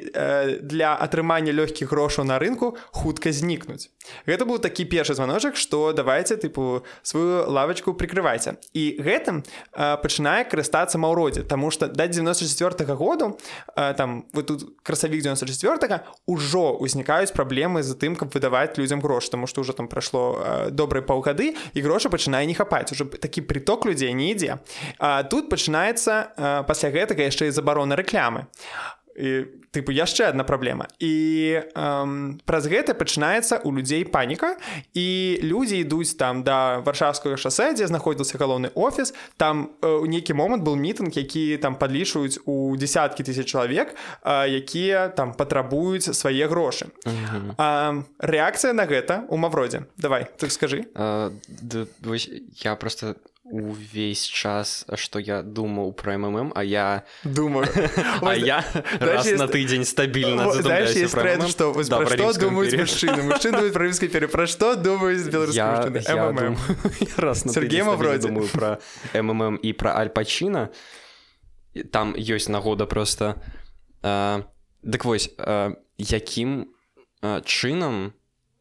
для 0.62 0.94
атрымання 0.94 1.54
лёгкіх 1.54 1.90
грошаў 1.90 2.26
на 2.26 2.38
рынку 2.42 2.74
хутка 2.90 3.30
знікнуць 3.30 3.90
Гэта 4.28 4.44
быў 4.44 4.60
такі 4.60 4.84
першы 4.84 5.14
званочак 5.14 5.56
што 5.56 5.94
давайте 5.96 6.36
тыпу 6.36 6.84
сваю 7.02 7.46
лавачку 7.48 7.94
прикрывайце 7.94 8.58
і 8.74 8.84
гэтым 9.00 9.42
пачынае 9.74 10.44
карыстацца 10.50 10.98
маўродзе 10.98 11.46
Таму 11.46 11.70
што 11.70 11.86
да 11.88 12.06
94 12.06 12.84
-го 12.84 12.96
году 12.96 13.23
году 13.24 13.38
там 13.96 14.24
вы 14.32 14.42
тут 14.42 14.64
красавік 14.82 15.22
94 15.22 16.00
ўжо 16.26 16.76
узнікаюць 16.76 17.32
праблемы 17.32 17.82
з 17.82 17.94
тым 17.94 18.16
каб 18.16 18.30
выдаваць 18.34 18.76
людзям 18.78 19.00
грош 19.00 19.28
тому 19.28 19.46
что 19.46 19.60
уже 19.60 19.72
там 19.72 19.88
прайшло 19.88 20.68
добрыя 20.70 21.02
паўгады 21.02 21.54
і 21.74 21.80
грошы 21.80 22.08
пачынае 22.08 22.46
не 22.46 22.54
хапаць 22.54 22.92
уже 22.92 23.04
такі 23.04 23.40
приток 23.40 23.86
людзей 23.86 24.12
не 24.12 24.32
ідзе 24.32 24.58
тут 25.30 25.48
пачынаецца 25.50 26.64
пасля 26.68 26.90
гэтага 26.90 27.22
яшчэ 27.22 27.48
і 27.48 27.56
забарона 27.56 27.96
рэклямы 27.96 28.46
і 29.16 29.46
тыпу 29.74 29.90
яшчэ 29.90 30.30
одна 30.30 30.44
праблема. 30.44 30.86
І 31.02 31.62
эм, 31.74 32.38
праз 32.46 32.66
гэта 32.70 32.94
пачынаецца 32.94 33.62
у 33.66 33.74
людзей 33.74 34.04
паніка 34.06 34.54
і 34.94 35.38
людзі 35.42 35.82
ідуць 35.82 36.14
там 36.14 36.42
да 36.46 36.78
варшавскага 36.86 37.36
шасе 37.36 37.74
дзе 37.74 37.90
знаходзіўся 37.90 38.38
галоўны 38.38 38.70
офіс. 38.74 39.14
Там 39.36 39.74
у 39.82 40.06
нейкі 40.06 40.34
момант 40.34 40.62
был 40.62 40.78
мітынг 40.78 41.14
які 41.18 41.58
там 41.58 41.74
падлічваюць 41.74 42.38
у 42.46 42.76
десяткі 42.76 43.26
тысяч 43.26 43.50
чалавек 43.50 43.94
якія 44.24 45.08
там 45.08 45.34
патрабуюць 45.34 46.14
свае 46.14 46.46
грошы. 46.46 46.90
Рэакцыя 48.18 48.72
на 48.72 48.86
гэта 48.86 49.26
у 49.28 49.36
мавродзе 49.36 49.86
давай 49.98 50.30
ты 50.38 50.50
скажы. 50.50 50.86
Я 52.62 52.76
просто 52.76 53.16
увесь 53.44 54.24
час 54.24 54.86
что 54.94 55.18
я 55.18 55.42
думаў 55.42 55.92
про 55.92 56.16
мм 56.16 56.52
а 56.54 56.64
я 56.64 57.04
думаю. 57.24 57.68
а 58.22 58.34
я 58.36 58.64
раз 59.00 59.30
на 59.32 59.48
тыдзень 59.48 59.84
стабільна 59.84 60.48
что 61.48 61.72
думаюць 62.40 62.74
мужчыны 62.74 63.22
мужчыны 63.22 63.70
правіскай 63.70 64.08
пере 64.08 64.28
пра 64.28 64.46
што 64.46 64.76
думаюць 64.76 65.28
раз 67.18 67.44
Сергеема 67.44 67.96
вроде 67.96 68.28
думаю 68.28 68.48
про 68.48 68.78
мм 69.12 69.60
і 69.62 69.72
про 69.72 69.92
альпачына 69.92 70.72
там 71.92 72.14
ёсць 72.16 72.48
нагода 72.48 72.86
просто 72.86 73.36
дык 74.00 75.04
вось 75.04 75.28
якім 75.98 76.72
чынам 77.44 78.12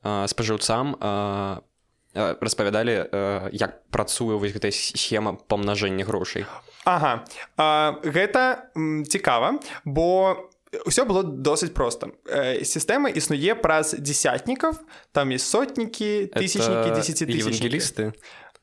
спажыўцам 0.04 0.96
по 1.00 1.73
распавядалі 2.14 3.10
як 3.52 3.82
працуе 3.90 4.38
вось 4.38 4.54
гэтая 4.54 4.72
схема 4.72 5.38
памнажэння 5.50 6.06
грошай. 6.06 6.46
Ага. 6.86 7.26
А, 7.58 8.00
гэта 8.04 8.70
цікава 9.10 9.60
бо 9.86 10.38
ўсё 10.86 11.06
было 11.06 11.22
досыць 11.24 11.74
проста. 11.74 12.10
Сістэма 12.66 13.14
існуе 13.14 13.54
праз 13.54 13.94
десятнікаў 13.94 14.74
там 15.14 15.30
і 15.32 15.38
сотнікі 15.38 16.34
тысячнікі 16.34 16.90
10 16.98 17.22
евангелісты? 17.30 18.14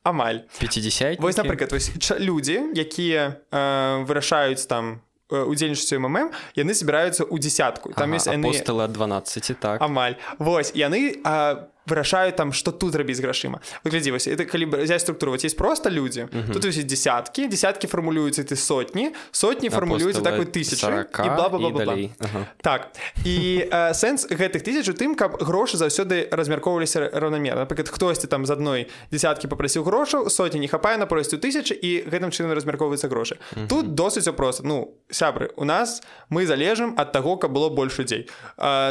Амаль. 0.03 0.43
50 0.59 1.19
вось 1.19 1.37
напрыклад 1.37 1.71
людзі 2.19 2.73
якія 2.75 3.39
вырашаюць 4.03 4.65
там 4.67 5.01
удзельнічаць 5.31 5.95
мм 5.95 6.35
яны 6.59 6.73
збіраюцца 6.75 7.23
ў 7.23 7.37
десятку 7.39 7.93
там 7.95 8.11
ага, 8.11 8.35
яны... 8.35 8.51
12 8.51 9.59
так. 9.59 9.79
Амаль. 9.79 10.19
Вось 10.39 10.75
яны 10.75 11.21
а, 11.23 11.71
вырашаюць 11.87 12.35
там 12.35 12.53
что 12.53 12.71
тут 12.71 12.95
рабіць 12.95 13.19
грашыма 13.19 13.61
выглядзі 13.83 14.11
вось 14.11 14.27
это 14.27 14.45
калі 14.45 14.65
взять 14.65 15.01
структуру. 15.01 15.31
Вот 15.31 15.43
есть 15.43 15.57
просто 15.57 15.89
люди 15.89 16.21
uh 16.21 16.29
-huh. 16.29 16.53
тут 16.53 16.65
есть 16.65 16.85
десяткі 16.85 17.47
десяткі 17.47 17.87
фармулююцца 17.87 18.43
ты 18.43 18.55
сотні 18.55 19.13
сотні 19.31 19.69
фармулююцца 19.69 20.21
такой 20.21 20.45
тысяч 20.45 20.81
так 22.61 22.91
і 23.25 23.67
э, 23.71 23.93
сэнс 23.93 24.29
гэтых 24.29 24.61
тысяч 24.61 24.89
у 24.89 24.93
тым 24.93 25.15
каб 25.15 25.41
грошы 25.41 25.77
заўсёды 25.77 26.27
размяркоўваліся 26.31 27.09
раўнамерна 27.13 27.61
напрыклад 27.61 27.89
хтосьці 27.89 28.27
там 28.27 28.45
з 28.45 28.51
адной 28.51 28.87
десяткі 29.11 29.47
попрасіў 29.47 29.83
грошаў 29.83 30.29
сотні 30.29 30.59
не 30.59 30.67
хапае 30.67 30.97
на 30.97 31.05
просцю 31.05 31.37
тысячи 31.37 31.73
і 31.73 32.03
гэтым 32.05 32.29
чынам 32.29 32.53
размяркоўваецца 32.53 33.07
грошы 33.07 33.35
uh 33.35 33.57
-huh. 33.57 33.67
тут 33.67 33.85
досыць 33.95 34.31
просто 34.31 34.63
ну 34.63 34.93
сябры 35.09 35.49
у 35.55 35.65
нас 35.65 36.03
мы 36.29 36.45
залежым 36.45 36.93
ад 36.97 37.11
таго 37.11 37.37
каб 37.37 37.51
было 37.51 37.69
больш 37.69 37.99
людзей 37.99 38.29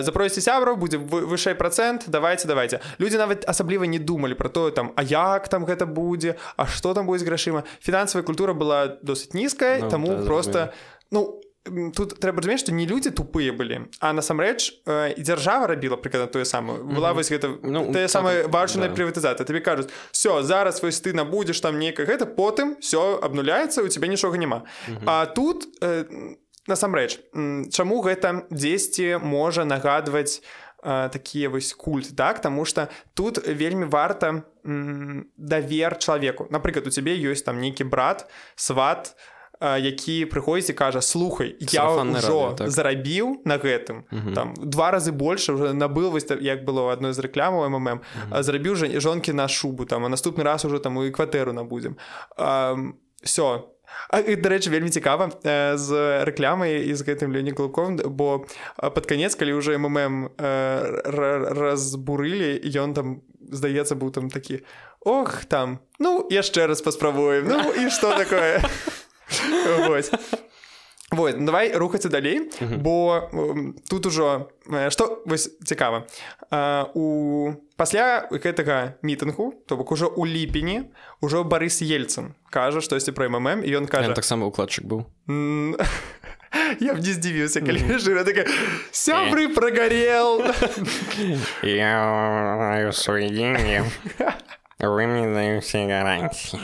запросці 0.01 0.41
сябраў 0.41 0.77
будзе 0.77 0.99
вышэй 0.99 1.55
процент 1.55 2.05
давайте 2.09 2.49
давайте 2.49 2.80
людзі 3.01 3.19
нават 3.19 3.49
асабліва 3.49 3.87
не 3.87 3.99
думалі 3.99 4.35
про 4.35 4.49
тое 4.49 4.71
там 4.73 4.93
а 4.97 5.03
як 5.03 5.49
там 5.49 5.65
гэта 5.65 5.87
будзе 5.87 6.37
А 6.57 6.67
что 6.67 6.95
там 6.95 7.07
будзе 7.07 7.25
з 7.25 7.29
грашыма 7.29 7.65
фінансавая 7.81 8.25
культура 8.25 8.53
была 8.53 8.99
досыць 9.03 9.35
нізкая 9.35 9.81
ну, 9.81 9.91
таму 9.91 10.09
да, 10.09 10.25
просто 10.25 10.73
ну 11.11 11.41
тут 11.65 12.17
трэба 12.21 12.41
разумець 12.41 12.63
што 12.65 12.73
не 12.73 12.87
людзі 12.89 13.13
тупыя 13.13 13.53
былі 13.53 13.93
а 14.01 14.13
насамрэч 14.17 14.81
э, 14.89 15.13
і 15.13 15.21
дзяржава 15.21 15.69
рабіла 15.69 16.01
прыкладна 16.01 16.27
тое 16.33 16.49
самае 16.49 16.81
была 16.81 17.13
вось 17.13 17.29
гэта 17.29 17.53
ну, 17.63 17.93
тая 17.93 18.09
самая 18.09 18.49
важная 18.49 18.89
да. 18.89 18.95
прыватызацыя 18.97 19.45
табе 19.45 19.61
кажуць 19.61 19.93
все 20.11 20.43
зараз 20.43 20.81
вось 20.83 21.01
ты 21.05 21.13
набудзеш 21.13 21.61
там 21.61 21.79
нейка 21.79 22.09
гэта 22.09 22.25
потым 22.25 22.81
все 22.81 23.21
абнуляецца 23.21 23.85
у 23.85 23.89
цябе 23.89 24.09
нічога 24.09 24.41
няма 24.41 24.65
а 25.05 25.27
тут 25.27 25.69
э, 25.85 26.09
насамрэч 26.67 27.21
чаму 27.71 28.01
гэта 28.01 28.49
дзесьці 28.49 29.21
можа 29.21 29.69
нагадваць 29.69 30.41
такія 30.83 31.49
вось 31.49 31.73
культ 31.73 32.17
так 32.17 32.41
Таму 32.41 32.65
что 32.65 32.89
тут 33.15 33.49
вельмі 33.49 33.85
варта 33.85 34.43
давер 34.65 35.99
чалавеку 35.99 36.47
напрыклад 36.51 36.87
у 36.87 36.91
цябе 36.91 37.17
ёсць 37.17 37.45
там 37.45 37.61
нейкі 37.61 37.85
брат 37.85 38.31
сват 38.57 39.17
які 39.61 40.25
прыходзіць 40.25 40.73
і 40.73 40.75
кажа 40.75 41.01
слухай 41.05 41.57
я 41.61 41.85
ўжо 41.85 42.57
так. 42.57 42.71
зарабіў 42.73 43.45
на 43.45 43.61
гэтым 43.61 44.09
там 44.35 44.55
два 44.57 44.91
разы 44.91 45.13
больше 45.13 45.53
уже 45.53 45.73
набыл 45.77 46.11
вось 46.11 46.25
як 46.41 46.65
было 46.65 46.93
адной 46.93 47.13
з 47.13 47.21
рэклямаў 47.21 47.69
мм 47.69 48.01
зарабіў 48.41 48.77
жа 48.77 48.89
жонкі 49.01 49.37
на 49.37 49.49
шубу 49.49 49.85
там 49.85 50.05
а 50.05 50.09
наступны 50.09 50.45
раз 50.45 50.65
уже 50.65 50.81
там 50.81 50.97
і 51.05 51.13
кватэру 51.13 51.53
набудзем 51.53 51.97
все 53.21 53.69
дарэчы 54.13 54.71
вельмі 54.71 54.91
цікава 54.91 55.31
з 55.77 55.89
рэклямай 56.27 56.91
і 56.91 56.93
з 56.95 57.03
гэтым 57.07 57.31
лёні 57.31 57.53
клуком 57.55 57.97
бо 57.97 58.45
пад 58.77 59.07
канец 59.07 59.35
калі 59.35 59.59
ўжо 59.59 59.79
мм 59.79 60.35
разбурылі 61.61 62.59
ён 62.75 62.95
там 62.95 63.23
здаецца 63.41 63.95
быў 63.95 64.11
там 64.11 64.31
такі 64.31 64.63
ох 65.01 65.45
там 65.47 65.81
ну 65.99 66.27
яшчэ 66.31 66.67
раз 66.67 66.83
паспрабуем 66.83 67.49
ну 67.49 67.73
і 67.73 67.91
што 67.91 68.15
такое? 68.17 68.61
Вот, 69.87 70.11
ну, 71.13 71.47
давай 71.47 71.73
рухацца 71.73 72.09
далей 72.09 72.41
uh 72.41 72.63
-huh. 72.63 72.79
бо 72.79 73.29
тут 73.89 74.07
ужо 74.07 74.49
што 74.89 75.23
вось 75.27 75.59
цікава 75.65 76.07
у 76.95 77.53
пасля 77.77 78.29
гэтага 78.31 78.93
мітынгу 79.03 79.53
то 79.67 79.77
бок 79.77 79.93
ужо 79.93 80.09
у 80.17 80.27
ліпені 80.27 80.83
ўжо 81.23 81.43
Барыс 81.43 81.83
ельцам 81.83 82.35
кажа 82.51 82.81
штосьці 82.81 83.13
пра 83.13 83.29
мм 83.29 83.65
і 83.65 83.77
ён 83.77 83.87
кажа 83.87 84.15
таксама 84.15 84.47
укладчык 84.47 84.85
быў. 84.85 85.05
Я 86.81 86.95
б 86.95 86.99
не 86.99 87.13
здзівіўся 87.13 87.61
калі 87.61 87.79
mm 87.79 87.91
-hmm. 87.91 87.99
жыра 87.99 88.25
такая 88.25 88.47
сябры 88.93 89.55
прагарел 89.55 90.45
я 91.63 92.93
свае 92.93 93.31
деньги 93.31 93.85
вы 94.81 95.07
мне 95.07 95.35
даю 95.35 95.61
все 95.61 95.87
гарантии 95.87 96.59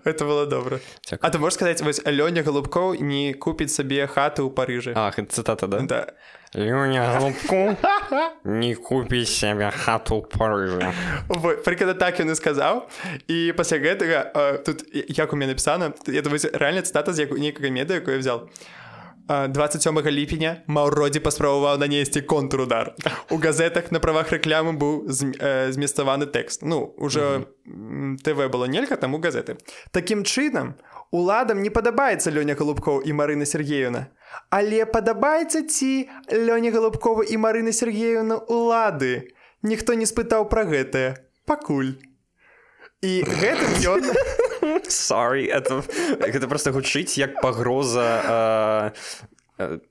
это 0.04 0.24
было 0.24 0.46
добра 0.46 0.80
Дякую. 1.10 1.26
А 1.26 1.30
ты 1.30 1.38
можешь 1.38 1.54
сказаць 1.54 1.82
вось 1.82 2.00
Лёня 2.04 2.42
голубкоў 2.42 3.00
не 3.00 3.34
купіць 3.34 3.72
сабе 3.72 4.06
хаты 4.06 4.42
ў 4.42 4.50
парыжы 4.50 4.92
Ах 4.96 5.16
цытата 5.16 5.66
да? 5.66 5.80
Да. 5.80 6.06
Лёня 6.54 7.18
голубку 7.18 7.76
не 8.44 8.74
купіць 8.74 9.30
сябе 9.30 9.70
хату 9.70 10.18
ў 10.18 10.26
парыжы 10.26 10.92
прыкада 11.62 11.94
так 11.94 12.18
ён 12.20 12.32
і 12.32 12.34
сказаў 12.34 12.90
і 13.28 13.52
пасля 13.56 13.78
гэтага 13.78 14.58
тут 14.66 14.82
як 14.92 15.32
у 15.32 15.36
мяне 15.36 15.54
напісана 15.54 15.94
я 16.06 16.22
думаю 16.22 16.40
рэальна 16.54 16.82
цытата 16.82 17.12
з 17.12 17.26
як 17.26 17.38
нейкага 17.38 17.70
меда 17.70 18.02
якое 18.02 18.18
взял 18.18 18.50
27 19.30 19.94
ліпеня 20.10 20.56
Маўродзі 20.66 21.20
паспрабаваў 21.22 21.78
нанесці 21.78 22.20
контрудар. 22.26 22.94
У 23.30 23.38
газетах 23.38 23.92
на 23.94 24.02
правах 24.02 24.32
рэклямы 24.34 24.74
быў 24.74 25.06
зместаваны 25.06 26.26
тэкст. 26.26 26.66
Ну 26.66 26.94
уже 26.98 27.46
ТВ 28.24 28.50
было 28.50 28.66
нельга 28.66 28.96
таму 28.96 29.22
газеты. 29.22 29.54
Такім 29.94 30.24
чынам, 30.26 30.74
уладам 31.14 31.62
не 31.62 31.70
падабаецца 31.70 32.34
Лёня 32.34 32.58
Глубкоў 32.58 33.06
і 33.06 33.12
Марына 33.12 33.46
Сергеевна. 33.46 34.10
Але 34.50 34.82
падабаецца 34.82 35.62
ці 35.62 36.10
Лёня 36.26 36.74
Глубкова 36.74 37.22
і 37.22 37.36
Марына 37.36 37.70
Сергеевна 37.70 38.42
улады. 38.50 39.30
Ніхто 39.62 39.94
не 39.94 40.10
спытаў 40.10 40.50
пра 40.50 40.66
гэтае. 40.66 41.14
Пакуль. 41.46 42.02
І 42.98 43.22
гэтым 43.22 43.78
ён 43.94 44.10
sorry 44.88 45.46
это 45.46 45.82
гэта 46.20 46.48
просто 46.48 46.72
гучыць 46.72 47.18
як 47.18 47.40
пагроза 47.40 48.92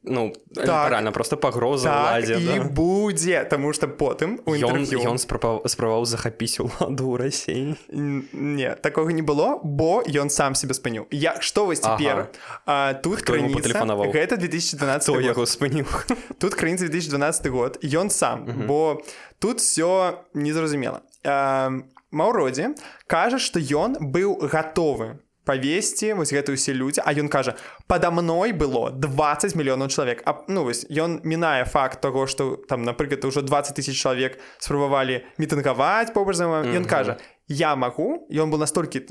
ну 0.03 0.33
так, 0.55 0.91
рано 0.91 1.11
просто 1.11 1.37
пагроза 1.37 1.89
так, 1.89 2.13
ладзе, 2.13 2.39
і 2.39 2.59
да? 2.59 2.63
будзе 2.63 3.43
тому 3.49 3.73
что 3.73 3.87
потым 3.87 4.39
ён 4.45 5.17
спрабаваў 5.17 6.05
захапіць 6.05 6.59
уладу 6.59 7.17
рассеі 7.17 7.75
не 8.33 8.75
такога 8.75 9.13
не 9.13 9.21
было 9.21 9.59
бо 9.63 10.01
ён 10.01 10.29
сам 10.29 10.55
себе 10.55 10.73
спыніў 10.73 11.07
я 11.11 11.37
что 11.41 11.65
вось 11.65 11.79
цяпер 11.79 12.29
ага. 12.65 12.93
тут 12.93 13.23
тэлефанаваў 13.25 14.11
гэта 14.11 14.37
2012 14.37 15.21
яго 15.21 15.45
спыніў 15.45 15.85
тут 16.39 16.55
краніца 16.55 16.85
2012 16.89 17.47
год 17.47 17.79
ён 17.83 18.09
сам 18.09 18.45
бо 18.67 19.01
тут 19.39 19.59
все 19.59 20.25
незразумела 20.33 21.01
Маўродзе 22.11 22.75
кажа, 23.07 23.37
што 23.37 23.59
ён 23.59 23.97
быў 23.99 24.37
гатовы 24.49 25.19
павесці 25.49 26.13
вось 26.13 26.29
гэта 26.35 26.53
ўсе 26.53 26.75
людзі 26.77 27.01
а 27.01 27.09
ён 27.17 27.31
кажа 27.31 27.55
подо 27.89 28.11
мной 28.13 28.53
было 28.53 28.93
20 28.93 29.57
мільёнаў 29.57 29.89
чалавек 29.89 30.21
а 30.29 30.45
ну 30.45 30.61
вось 30.67 30.85
ён 30.93 31.25
мінае 31.25 31.65
факт 31.65 32.01
того 32.05 32.27
что 32.29 32.59
там 32.69 32.85
напрыклад 32.85 33.25
ўжо 33.25 33.41
20 33.41 33.73
тысяч 33.73 33.97
чалавек 33.97 34.37
спрабавалі 34.61 35.25
мітынгаваць 35.41 36.13
побач 36.13 36.37
за 36.37 36.45
ён 36.45 36.85
кажа 36.85 37.17
я 37.49 37.73
магу 37.73 38.29
ён 38.29 38.53
был 38.53 38.61
настолькі 38.61 39.09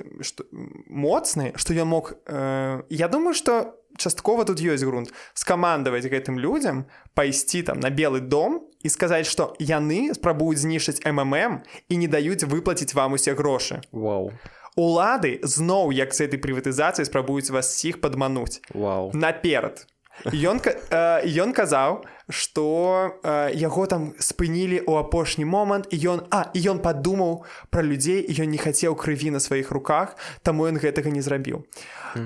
моцны 0.87 1.59
что 1.59 1.75
ён 1.75 1.91
мог 1.91 2.15
э, 2.27 2.87
я 2.87 3.09
думаю 3.09 3.35
что 3.35 3.75
часткова 3.99 4.47
тут 4.47 4.63
ёсць 4.63 4.87
грунт 4.87 5.11
скамандаваць 5.35 6.07
гэтым 6.07 6.39
людзям 6.39 6.87
пайсці 7.19 7.67
там 7.67 7.83
на 7.83 7.91
белы 7.91 8.23
дом 8.23 8.68
і 8.83 8.89
сказаць 8.89 9.27
что 9.27 9.55
яны 9.59 10.15
спрабуюць 10.15 10.63
знішчыць 10.63 11.03
мм 11.05 11.63
і 11.89 11.95
не 11.97 12.09
даюць 12.09 12.45
выплаціць 12.45 12.95
вам 12.95 13.19
усе 13.19 13.35
грошы. 13.35 13.83
Вау. 13.93 14.33
Улады 14.79 15.41
зноў 15.43 15.91
як 15.91 16.15
з 16.15 16.31
этой 16.31 16.39
прыватызацыі 16.39 17.05
спрабуюць 17.05 17.51
вас 17.51 17.75
сіх 17.75 18.01
падмануць. 18.01 18.63
Вау. 18.75 19.11
Наперад. 19.15 19.87
Ён 20.25 20.59
ён 21.23 21.53
казаў 21.53 22.03
что 22.29 23.17
яго 23.55 23.87
там 23.87 24.13
спынілі 24.19 24.83
ў 24.85 25.01
апошні 25.01 25.47
момант 25.49 25.89
і 25.95 25.97
ён 26.13 26.19
а 26.31 26.51
і 26.53 26.61
ён 26.75 26.83
падумаў 26.83 27.47
пра 27.71 27.83
людзей 27.83 28.27
ён 28.27 28.51
не 28.51 28.59
хацеў 28.59 28.99
крыві 28.99 29.31
на 29.31 29.41
сваіх 29.41 29.71
руках 29.71 30.19
таму 30.43 30.67
ён 30.67 30.77
гэтага 30.77 31.09
не 31.15 31.23
зрабіў. 31.23 31.65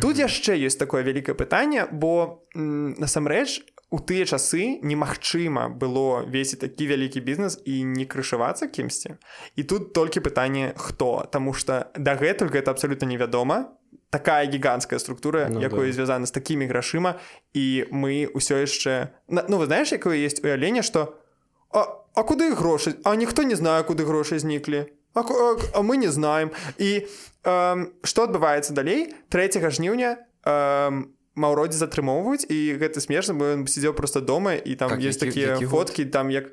Тут 0.01 0.19
яшчэ 0.19 0.57
ёсць 0.57 0.81
такое 0.81 1.05
вялікае 1.05 1.37
пытанне 1.37 1.87
бо 1.93 2.43
насамрэч 2.55 3.72
у 3.93 4.01
тыя 4.01 4.25
часы 4.25 4.81
немагчыма 4.81 5.69
было 5.69 6.25
весці 6.25 6.57
такі 6.57 6.89
вялікі 6.89 7.21
бізнес 7.21 7.61
і 7.69 7.85
не 7.85 8.09
крышывацца 8.09 8.65
кімсьці. 8.65 9.21
І 9.53 9.63
тут 9.69 9.93
толькі 9.93 10.25
пытанне 10.25 10.73
хто? 10.81 11.29
Таму 11.29 11.53
что 11.53 11.93
дагэтуль 11.93 12.49
гэта 12.49 12.73
абсалютна 12.73 13.05
невядома. 13.05 13.77
Такая 14.09 14.49
гіганцкая 14.49 14.99
структура 14.99 15.49
ну, 15.53 15.61
якое 15.61 15.87
да. 15.87 15.93
звязана 15.93 16.27
з 16.27 16.33
такімі 16.33 16.67
грашыма 16.73 17.21
і 17.53 17.85
мы 17.93 18.33
ўсё 18.33 18.65
яшчэ 18.65 19.13
ну 19.29 19.61
вы 19.61 19.69
знаешь 19.69 19.93
якое 19.93 20.17
есть 20.17 20.41
уяўленне 20.41 20.81
что 20.81 21.21
а, 21.69 22.01
а 22.17 22.25
куды 22.25 22.57
грошы? 22.57 22.97
А 23.05 23.17
ніхто 23.17 23.45
не 23.45 23.57
знае 23.61 23.85
куды 23.85 24.09
грошы 24.09 24.41
зніклі 24.41 24.89
а, 25.13 25.21
а, 25.21 25.57
а 25.77 25.83
мы 25.85 26.01
не 26.01 26.09
знаем 26.09 26.51
і 26.81 27.05
что 27.45 28.21
э, 28.21 28.25
адбываецца 28.25 28.73
далей? 28.73 29.13
3 29.29 29.69
жніўня 29.69 30.17
э, 30.45 31.05
маўродзе 31.35 31.79
затрымоўваюць 31.81 32.45
і 32.49 32.77
гэта 32.77 33.01
смешна 33.01 33.35
бы 33.35 33.57
ён 33.57 33.65
сидзеў 33.67 33.97
просто 33.97 34.21
дома 34.21 34.55
і 34.55 34.75
там 34.77 34.91
как, 34.91 35.01
есть 35.01 35.23
які, 35.23 35.31
такія 35.31 35.49
які 35.57 35.67
фоткі 35.67 36.05
год? 36.05 36.13
там 36.13 36.31
як 36.31 36.53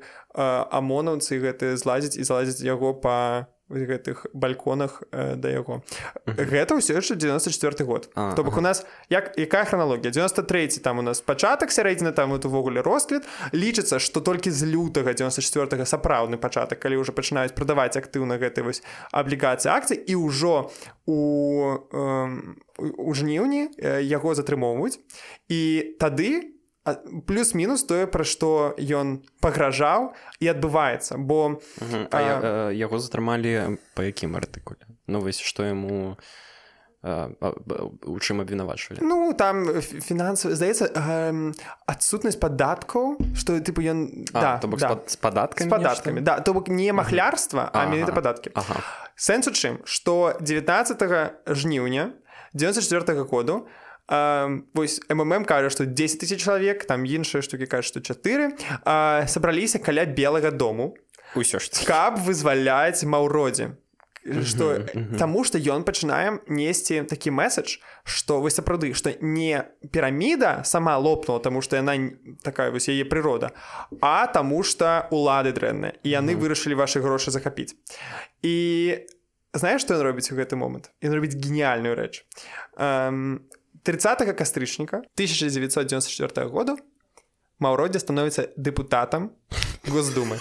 амонаўцы 0.70 1.36
гэты 1.40 1.76
злазіць 1.76 2.16
і 2.16 2.24
залазіць 2.24 2.64
яго 2.64 2.94
па 2.94 3.46
гэтых 3.70 4.26
бальконах 4.34 5.02
э, 5.12 5.36
да 5.36 5.48
яго. 5.48 5.82
Гэта 6.26 6.74
ўсё 6.74 6.98
яшчэ 6.98 7.14
94 7.14 7.84
год. 7.86 8.10
То 8.14 8.42
бок 8.44 8.58
у 8.58 8.60
нас 8.60 8.84
як 9.08 9.38
якая 9.38 9.64
храналогія 9.64 10.10
93 10.10 10.82
там 10.82 10.98
у 10.98 11.02
нас 11.02 11.20
пачатак 11.20 11.70
сярэдзіна 11.70 12.12
там 12.12 12.30
вот 12.30 12.44
увогуле 12.44 12.82
росквіт 12.82 13.24
лічыцца 13.52 13.98
што 13.98 14.20
толькі 14.20 14.50
з 14.50 14.66
лютага 14.66 15.14
94 15.14 15.86
сапраўдны 15.86 16.36
пачатак 16.36 16.80
калі 16.82 17.00
ўжо 17.00 17.12
пачынаюць 17.12 17.54
прадаваць 17.54 17.96
актыўна 17.96 18.38
гэты 18.38 18.62
вось 18.62 18.82
аблігацыі 19.12 19.70
акцый 19.70 19.96
і 19.96 20.14
ўжо 20.18 20.70
у 21.06 21.18
э, 21.92 22.54
у 22.80 23.12
жніўні 23.14 23.76
яго 24.02 24.34
затрымоўваюць. 24.34 24.98
І 25.48 25.94
тады 26.00 26.40
у 26.40 26.59
плюс-мінус 27.26 27.84
тое 27.84 28.06
пра 28.06 28.24
што 28.24 28.74
ён 28.78 29.20
пагражаў 29.40 30.12
і 30.40 30.50
адбываецца 30.52 31.18
бо 31.18 31.60
а, 31.80 32.18
а, 32.18 32.70
яго 32.74 32.98
затрымалі 32.98 33.80
па 33.94 34.06
якім 34.06 34.36
артыкуле 34.36 34.84
ну 35.06 35.20
вось 35.24 35.40
што 35.40 35.66
яму 35.66 36.16
у 37.02 38.18
чым 38.20 38.44
абвінавачвалі 38.44 39.00
ну 39.00 39.32
там 39.32 39.64
фінансавы 39.80 40.52
здаецца 40.52 40.92
адсутнасць 41.88 42.36
падаткаў 42.36 43.16
што 43.32 43.56
тыпу 43.64 43.80
ён 43.80 44.28
да, 44.36 44.60
да. 44.60 45.00
з 45.08 45.16
падаткамі 45.16 45.72
падаткамі 45.72 46.20
да 46.20 46.40
то 46.44 46.52
бок 46.52 46.68
не 46.68 46.92
махлярства 46.92 47.72
а 47.72 47.88
менавіта 47.88 48.12
падаткі 48.12 48.52
ага. 48.52 48.84
сэнс 49.16 49.48
у 49.48 49.54
чым 49.56 49.80
што 49.88 50.36
19 50.44 51.00
жніўня 51.48 52.12
94 52.52 53.16
-го 53.16 53.24
году 53.24 53.64
у 53.64 53.89
вось 54.10 55.00
мм 55.08 55.44
кажа 55.46 55.70
што 55.70 55.86
10 55.86 56.20
тысяч 56.20 56.42
чалавек 56.42 56.84
там 56.84 57.06
іншыя 57.06 57.42
штукі 57.46 57.70
кажа 57.70 57.86
што 57.86 58.00
4 58.02 59.26
сабраліся 59.30 59.78
каля 59.78 60.04
белага 60.04 60.50
дому 60.50 60.94
ўсё 61.38 61.62
ж 61.62 61.70
каб 61.86 62.18
вызваляць 62.18 63.06
маўродзе 63.06 63.78
что 64.44 64.84
таму 65.18 65.44
што 65.44 65.56
ён 65.58 65.84
пачынаем 65.86 66.40
несці 66.46 67.06
такі 67.08 67.30
месседж 67.30 67.78
што 68.04 68.40
вы 68.44 68.50
сапраўды 68.50 68.92
што 68.92 69.14
не 69.20 69.64
піраміда 69.92 70.64
сама 70.64 70.98
лопнула 70.98 71.40
таму 71.40 71.62
што 71.62 71.80
яна 71.80 71.96
такая 72.42 72.70
вось 72.70 72.90
яе 72.92 73.06
прырода 73.08 73.54
а 74.02 74.26
таму 74.26 74.62
што 74.62 75.06
улады 75.10 75.54
дрэнныя 75.56 75.96
і 76.02 76.08
яны 76.12 76.36
вырашылі 76.36 76.76
ваши 76.76 77.00
грошы 77.00 77.30
захапіць. 77.30 77.78
І 78.42 79.06
знаеш 79.54 79.86
што 79.86 79.96
ён 79.96 80.04
робіць 80.04 80.28
у 80.32 80.36
гэты 80.36 80.56
момант? 80.56 80.92
Ён 81.00 81.16
робіць 81.16 81.38
геніяльную 81.40 81.96
рэч 81.96 82.26
30 83.82 84.36
кастрычніка 84.36 84.96
1994 85.14 86.48
году 86.48 86.78
Маўродзе 87.60 88.00
становіцца 88.00 88.48
дэпутатам 88.56 89.36
госдумы. 89.84 90.38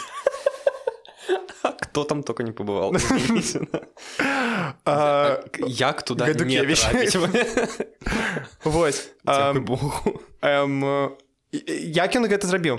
Кто 1.81 2.03
там 2.03 2.23
только 2.23 2.43
не 2.43 2.51
побывал? 2.51 2.95
Як 5.67 6.03
туда 6.03 6.25
Вось 8.63 9.09
як 11.51 12.13
ён 12.13 12.29
гэта 12.29 12.45
зрабіў 12.45 12.77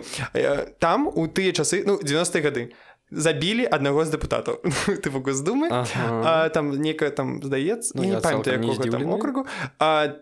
там 0.79 1.11
у 1.11 1.27
тыя 1.27 1.51
часы 1.51 1.83
ну 1.83 1.99
90 1.99 2.40
гады 2.40 2.70
забілі 3.11 3.66
аднаго 3.66 4.05
з 4.05 4.14
дэпутатаў 4.14 4.62
ты 5.03 5.11
госдумы 5.11 5.68
ага. 5.70 6.49
там 6.55 6.70
некая 6.81 7.11
там 7.11 7.42
здаецца 7.42 7.94
ну, 7.94 8.05
не 8.05 8.20
памятаю 8.20 8.62
округу. 9.11 9.46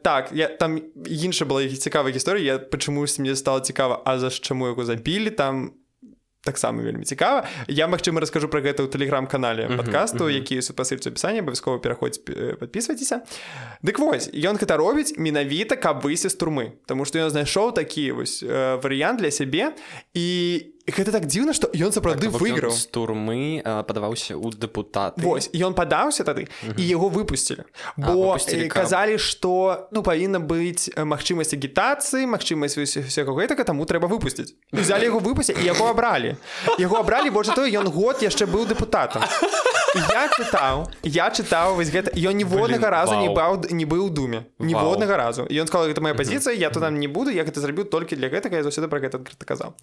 Так 0.03 0.33
я 0.33 0.49
там 0.49 0.81
інша 1.05 1.45
была 1.45 1.69
цікавая 1.69 2.13
гісторыя 2.13 2.45
я 2.45 2.59
пачамусь 2.59 3.19
мне 3.19 3.37
стала 3.37 3.61
цікава 3.61 4.03
а 4.05 4.19
за 4.19 4.31
чаму 4.31 4.67
яго 4.67 4.85
забілі 4.85 5.31
там 5.31 5.73
таксама 6.45 6.83
вельмі 6.83 7.05
цікава 7.05 7.45
я 7.69 7.87
магчыма 7.89 8.21
раскажу 8.21 8.49
про 8.49 8.61
гэта 8.65 8.81
ў 8.81 8.89
тэлеграм-канале 8.89 9.69
подкасту 9.77 10.31
які 10.33 10.63
супасыльцу 10.63 11.13
пісання 11.13 11.45
абавязкова 11.45 11.79
пераходзь 11.79 12.25
подписывайтеся 12.57 13.21
дык 13.85 13.99
вось 13.99 14.33
ён 14.33 14.57
гэта 14.57 14.81
робіць 14.81 15.19
менавіта 15.19 15.77
каб 15.77 16.01
выйсці 16.01 16.33
з 16.33 16.37
турмы 16.41 16.81
Таму 16.87 17.05
што 17.05 17.21
ён 17.21 17.31
знайшоў 17.31 17.75
такі 17.75 18.13
вось 18.17 18.41
э, 18.41 18.81
варыянт 18.81 19.21
для 19.21 19.31
сябе 19.31 19.75
і 20.15 20.27
гэта 20.89 21.13
так 21.13 21.27
дзіўна 21.29 21.55
што 21.57 21.71
ён 21.75 21.93
сапраўды 21.95 22.31
так, 22.31 22.41
выйграў 22.41 22.73
з 22.73 22.87
турмы 22.93 23.61
падаваўся 23.65 24.35
ў 24.37 24.57
дэпутат 24.57 25.21
Вось 25.23 25.51
ён 25.55 25.77
падаўся 25.79 26.25
тады 26.25 26.49
і 26.77 26.83
яго 26.83 27.09
выпусцілі 27.13 27.69
бо 27.97 28.37
казалі 28.73 29.19
што 29.19 29.89
ну 29.93 30.03
павінна 30.03 30.41
быць 30.41 30.91
магчымасць 30.97 31.55
агітацыі 31.55 32.29
магчымасць 32.31 32.79
усяго 32.81 33.37
гэтага 33.39 33.65
таму 33.69 33.89
трэба 33.89 34.09
выпусціць 34.09 34.55
узялі 34.73 35.11
яго 35.11 35.21
выпусці 35.21 35.57
і 35.57 35.65
яго 35.69 35.91
абралі 35.93 36.37
яго 36.79 36.97
абралі 37.03 37.31
больш 37.31 37.53
то 37.55 37.69
ён 37.69 37.89
год 37.93 38.25
яшчэ 38.25 38.49
быў 38.49 38.69
дэпутатам 38.73 39.25
я 39.95 40.29
чытаў 40.33 40.89
я 41.03 41.31
чытаў 41.33 41.77
вось 41.81 41.93
гэта 41.93 42.13
ён 42.13 42.37
ніводнага 42.37 42.91
разу 42.91 43.17
не 43.21 43.29
баў 43.33 43.63
не 43.71 43.85
быў 43.85 44.11
думе. 44.11 44.45
Ніводнага 44.59 45.17
разу. 45.17 45.47
Ён 45.49 45.67
сказал 45.67 45.89
гэта 45.89 46.01
моя 46.01 46.15
пазіцыя 46.15 46.55
я 46.55 46.71
туда 46.71 46.91
не 46.91 47.09
буду 47.09 47.31
як 47.31 47.47
гэта 47.47 47.61
зрабіў 47.61 47.89
толькі 47.89 48.17
для 48.17 48.29
гэтага 48.29 48.61
я 48.61 48.63
заўсёды 48.63 48.89
пра 48.89 49.01
гэта 49.01 49.19
адкрыта 49.19 49.45
казаў 49.45 49.75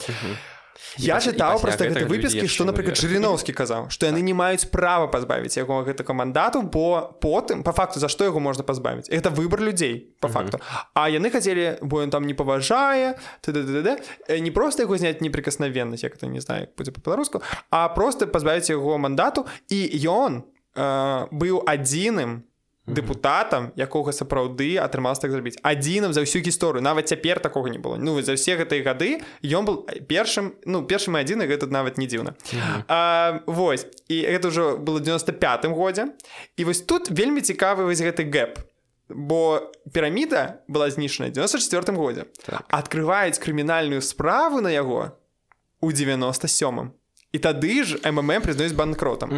Я 0.99 1.19
чытаў 1.23 1.59
проста 1.61 1.87
гэты 1.87 2.07
выпіскі 2.09 2.47
што 2.51 2.67
напрыклад 2.67 2.99
жыріновскі 2.99 3.55
казаў 3.55 3.87
што 3.93 4.09
яны 4.09 4.19
не 4.25 4.35
маюць 4.35 4.67
права 4.71 5.07
пазбавіць 5.11 5.55
яго 5.55 5.81
гэтага 5.87 6.13
мандату 6.13 6.61
бо 6.61 7.15
потым 7.23 7.63
по 7.63 7.71
факту 7.71 7.99
за 7.99 8.11
што 8.11 8.27
яго 8.27 8.43
можна 8.43 8.63
пазбавіць 8.67 9.07
это 9.09 9.29
выбор 9.29 9.63
людзей 9.63 10.15
по 10.19 10.27
факту. 10.27 10.59
А 10.93 11.07
яны 11.09 11.31
хацелі 11.31 11.79
бо 11.81 12.03
ён 12.03 12.11
там 12.11 12.27
не 12.27 12.33
паважае 12.33 13.15
не 13.47 14.51
просто 14.51 14.83
яго 14.83 14.97
зняць 14.97 15.21
неприкасновеннасць 15.21 16.03
як 16.03 16.15
это 16.15 16.27
не 16.27 16.39
знаю 16.39 16.67
будзе 16.77 16.91
по-беларуску 16.91 17.41
а 17.71 17.87
просто 17.89 18.27
пазбавіць 18.27 18.69
яго 18.69 18.97
мандату 18.97 19.45
і 19.69 19.79
ён 20.07 20.43
э, 20.75 21.27
быў 21.31 21.63
адзіным 21.63 22.43
дэпутатам 22.85 23.73
якога 23.75 24.13
сапраўды 24.13 24.77
атрымалася 24.77 25.25
так 25.25 25.33
зрабіць. 25.33 25.57
Адзіным 25.65 26.13
за 26.13 26.21
ўсю 26.21 26.39
гісторыю. 26.45 26.85
Нават 26.85 27.09
цяпер 27.09 27.41
такога 27.41 27.69
не 27.69 27.81
было. 27.81 27.97
Ну 27.97 28.21
за 28.21 28.37
все 28.37 28.55
гэтыя 28.55 28.85
гады 28.85 29.25
ён 29.41 29.65
был 29.65 29.89
першым 30.05 30.53
ну 30.65 30.85
першым 30.85 31.17
адзіны 31.17 31.49
гэта 31.49 31.65
нават 31.65 31.97
не 31.97 32.05
дзіўна. 32.05 32.37
Вось. 33.49 33.87
І 34.07 34.21
это 34.21 34.53
ўжо 34.53 34.77
было 34.77 35.01
95 35.01 35.65
годзе. 35.73 36.13
І 36.57 36.65
вось 36.65 36.81
тут 36.81 37.09
вельмі 37.09 37.41
цікавы 37.41 37.89
вось 37.89 38.01
гэты 38.01 38.29
гэп. 38.29 38.61
Бо 39.09 39.61
піраміда 39.93 40.61
была 40.69 40.89
знішана 40.89 41.29
94 41.29 41.97
годзе. 41.97 42.25
Так. 42.45 42.65
открываюць 42.69 43.41
крымінальную 43.41 44.01
справу 44.01 44.61
на 44.61 44.69
яго 44.69 45.17
у 45.81 45.91
97 45.91 46.93
і 47.33 47.37
тады 47.37 47.83
ж 47.83 47.97
мм 48.05 48.45
прызнаюць 48.45 48.77
банкротам. 48.77 49.33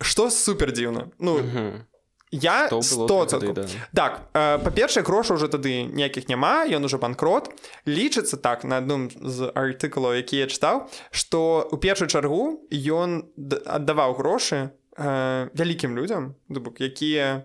Что 0.00 0.30
супер 0.30 0.72
дзіўна 0.72 1.08
ну 1.18 1.40
у 1.40 1.91
я 2.32 2.68
100 2.68 3.26
тады, 3.26 3.52
да. 3.52 3.66
так 3.94 4.20
э, 4.32 4.58
па-першае 4.64 5.04
грошы 5.04 5.36
ўжо 5.36 5.52
тады 5.52 5.84
ніякіх 5.84 6.32
няма 6.32 6.64
ён 6.64 6.88
ужо 6.88 6.96
банкрот. 6.96 7.52
Лічыцца 7.84 8.40
так 8.40 8.64
на 8.64 8.80
адным 8.80 9.12
з 9.12 9.52
артыкулаў 9.52 10.16
які 10.16 10.40
я 10.40 10.46
чытаў 10.48 10.88
што 11.12 11.68
у 11.68 11.76
першую 11.76 12.08
чаргу 12.08 12.64
ён 12.72 13.28
аддаваў 13.68 14.16
грошы 14.16 14.72
э, 14.96 15.52
вялікім 15.52 15.92
людзям 15.92 16.34
бок 16.48 16.80
якія 16.80 17.44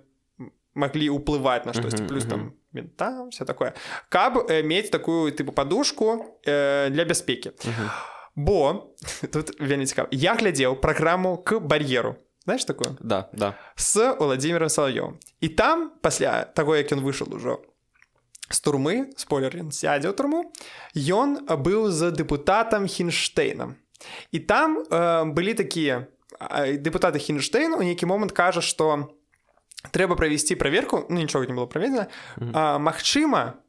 маглі 0.72 1.12
ўплываць 1.20 1.68
на 1.68 1.76
штосьці 1.76 2.08
плюс 2.08 2.24
там 2.24 2.56
там 2.96 3.30
все 3.36 3.44
такое 3.44 3.76
каб 4.08 4.40
э, 4.48 4.64
мець 4.64 4.88
такую 4.90 5.36
тыпу 5.36 5.52
падушку 5.52 6.40
э, 6.48 6.90
для 6.90 7.04
бяспекі. 7.04 7.52
Бо 8.36 8.88
тут 9.34 9.60
вельмі 9.60 9.86
цікав 9.86 10.08
я 10.12 10.40
глядзеў 10.40 10.80
праграму 10.80 11.38
к 11.44 11.60
бар'еру 11.60 12.16
знаешь 12.48 12.64
такое? 12.64 12.96
Да 13.00 13.28
да. 13.34 13.56
С 13.76 14.16
владимиром 14.20 14.70
соловьем 14.70 15.20
і 15.42 15.50
там 15.50 15.92
пасля 16.02 16.46
того 16.56 16.76
як 16.80 16.88
ён 16.96 17.04
выйшаў 17.04 17.36
ужо 17.36 17.60
з 18.48 18.60
турмы 18.64 19.12
спойлер 19.20 19.52
ён 19.52 19.76
сядзе 19.76 20.08
ў 20.08 20.16
турму 20.16 20.48
ён 20.96 21.44
быў 21.44 21.92
за 21.92 22.16
дэпутатам 22.16 22.88
хінштейнам 22.88 23.76
і 24.32 24.40
там 24.40 24.80
э, 24.80 25.28
былі 25.28 25.60
такія 25.60 26.08
дэпутаты 26.80 27.20
хінштейн 27.20 27.76
у 27.76 27.84
нейкі 27.84 28.08
момант 28.08 28.32
кажа 28.32 28.64
што 28.64 29.12
трэба 29.92 30.16
правесці 30.16 30.56
праверку 30.56 31.04
ну, 31.12 31.20
нічога 31.20 31.52
не 31.52 31.54
было 31.54 31.68
праведзена 31.68 32.08
mm 32.40 32.52
-hmm. 32.52 32.80
Магчыма 32.80 33.60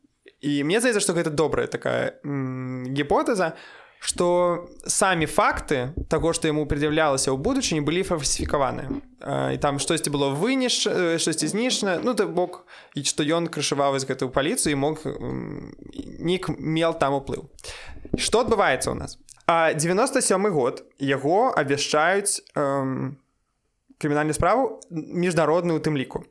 і 0.41 0.63
мне 0.63 0.79
здаецца 0.79 1.03
што 1.03 1.19
гэта 1.19 1.35
добрая 1.35 1.67
такая 1.67 2.23
гіпотэза 2.95 3.59
что 4.01 4.69
самі 4.87 5.27
факты 5.27 5.93
таго 6.09 6.33
што 6.33 6.49
яму 6.49 6.67
пред'яўлялася 6.67 7.35
ў 7.35 7.39
будучыні 7.39 7.83
былі 7.83 8.07
фальсіфікаваны 8.07 9.03
і 9.55 9.59
там 9.59 9.79
штосьці 9.83 10.11
было 10.15 10.31
вынеш 10.31 10.87
штосьці 11.19 11.51
знішчана 11.51 11.99
ну 12.03 12.15
то 12.15 12.27
бок 12.31 12.67
і 12.95 13.03
што 13.03 13.27
ён 13.27 13.51
крышаваў 13.51 13.99
з 13.99 14.07
гэтую 14.07 14.31
паліцыю 14.31 14.79
мог 14.79 15.03
нік 16.23 16.49
мел 16.59 16.95
там 16.95 17.19
уплыў 17.19 17.51
что 18.17 18.47
адбываецца 18.47 18.91
ў 18.91 18.97
нас? 18.99 19.19
А 19.49 19.73
97 19.75 20.51
год 20.53 20.85
яго 21.01 21.51
абвяшчаюць 21.57 22.45
крымінальную 23.99 24.35
справу 24.35 24.81
міжнародную 24.91 25.81
тым 25.81 25.99
ліку 25.99 26.23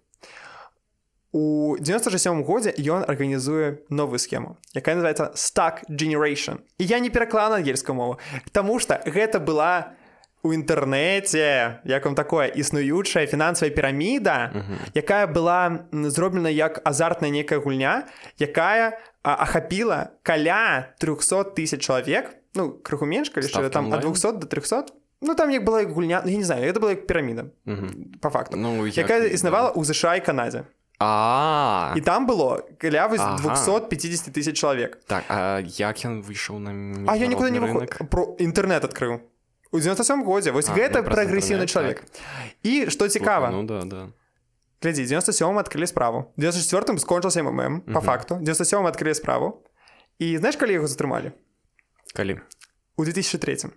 у 1.32 1.76
97 1.80 2.44
годзе 2.44 2.74
ён 2.78 3.04
арганізуе 3.08 3.80
новую 3.90 4.20
схему 4.20 4.58
якая 4.74 4.96
называется 4.96 5.32
stack 5.36 5.84
generation 5.90 6.60
і 6.78 6.86
я 6.86 7.00
не 7.00 7.10
пераклала 7.10 7.50
на 7.50 7.56
ангельскую 7.58 7.96
мову 7.96 8.20
Таму 8.52 8.80
что 8.80 9.02
гэта 9.06 9.40
была 9.40 9.98
у 10.44 10.54
інтэрнэце 10.54 11.82
як 11.84 12.06
вам 12.06 12.16
такое 12.16 12.48
існуючая 12.48 13.28
фінансавая 13.28 13.76
піраміда 13.76 14.52
якая 14.94 15.28
была 15.28 15.88
зроблена 15.92 16.50
як 16.50 16.82
азартная 16.88 17.30
некая 17.30 17.60
гульня 17.60 18.08
якая 18.40 19.00
ахапіла 19.24 20.16
каля 20.24 20.94
300 21.00 21.54
тысяч 21.58 21.84
чалавек 21.84 22.38
ну 22.56 22.72
крыху 22.72 23.06
менш 23.06 23.30
калі 23.30 23.48
что 23.48 23.70
там 23.70 23.92
от 23.92 24.02
200 24.02 24.32
до 24.32 24.48
300 24.48 24.86
Ну 25.20 25.34
там 25.34 25.50
як 25.50 25.64
была 25.64 25.84
гульня 25.84 26.22
я 26.26 26.38
не 26.38 26.44
знаю 26.44 26.64
это 26.64 26.80
была 26.80 26.90
як 26.90 27.08
піраміда 27.08 27.46
по 28.22 28.30
факту 28.30 28.58
ну, 28.58 28.86
якая 28.86 29.28
існавала 29.28 29.74
ў 29.74 29.84
ЗША 29.84 30.16
і 30.16 30.26
Канадзе 30.26 30.64
А. 31.00 31.94
І 31.96 32.02
там 32.02 32.26
было 32.28 32.66
каля 32.80 33.08
250 33.08 34.34
тысяч 34.34 34.58
чалавек 34.58 35.00
так 35.06 35.24
а 35.30 35.60
як 35.62 35.98
ён 36.06 36.22
выйшаў 36.22 36.60
на 36.60 36.72
А 37.12 37.16
я 37.16 37.28
нікуды 37.28 37.52
не 37.52 37.60
рынок 37.60 38.10
про 38.10 38.36
інтэрнет 38.40 38.86
адкрыў 38.86 39.22
у 39.72 39.80
97 39.80 40.24
годзе 40.24 40.52
вось 40.52 40.70
гэта 40.70 41.04
прагрэсіўны 41.04 41.68
чалавек 41.68 42.04
і 42.64 42.90
што 42.90 43.08
цікава 43.08 43.52
ну 43.52 43.64
да 43.64 43.84
да. 43.86 44.08
Глядзі 44.82 45.10
97 45.10 45.58
адкрылі 45.58 45.88
справу. 45.90 46.34
94 46.38 47.02
скончыўся 47.02 47.42
мм 47.42 47.82
по 47.82 48.02
факту. 48.02 48.38
97 48.38 48.86
адкрылі 48.86 49.18
справу. 49.18 49.66
І 50.20 50.38
знаеш 50.38 50.56
калі 50.58 50.78
яго 50.78 50.86
затрымалі 50.86 51.34
калі 52.14 52.40
у 52.98 53.06
2003 53.06 53.70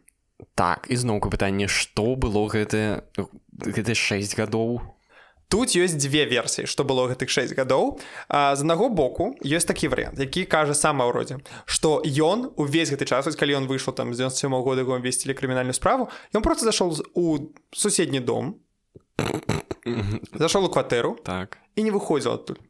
так 0.57 0.89
ізноўку 0.89 1.29
пытанне 1.29 1.69
што 1.69 2.17
было 2.17 2.49
гэта 2.49 3.05
гэта 3.61 3.93
6 3.93 4.37
гадоў 4.41 4.81
Тут 5.51 5.75
ёсць 5.75 5.99
дзве 5.99 6.31
версіі, 6.31 6.71
што 6.71 6.87
было 6.87 7.11
гэтых 7.11 7.27
6 7.27 7.59
гадоў. 7.59 7.99
З 8.31 8.61
аднаго 8.63 8.87
боку 8.87 9.35
ёсць 9.43 9.67
такі 9.67 9.91
варыянт, 9.91 10.15
які 10.23 10.47
кажа 10.47 10.79
сама 10.79 11.11
ўродзе, 11.11 11.43
што 11.67 11.99
ён 12.07 12.55
увесь 12.55 12.95
гэты 12.95 13.11
час, 13.11 13.27
калі 13.35 13.59
ён 13.59 13.67
выйшаў 13.67 13.99
там 13.99 14.15
з 14.15 14.23
97 14.23 14.55
года 14.63 14.87
яго 14.87 15.03
весцілі 15.03 15.35
крымінальную 15.35 15.75
справу, 15.75 16.07
ён 16.31 16.47
просто 16.47 16.71
зашоў 16.71 17.03
у 17.19 17.51
суседні 17.75 18.23
дом, 18.23 18.63
зашоў 20.39 20.71
у 20.71 20.71
кватэру 20.71 21.19
так. 21.27 21.59
і 21.75 21.83
не 21.83 21.91
выходзіў 21.91 22.39
адтуль 22.39 22.63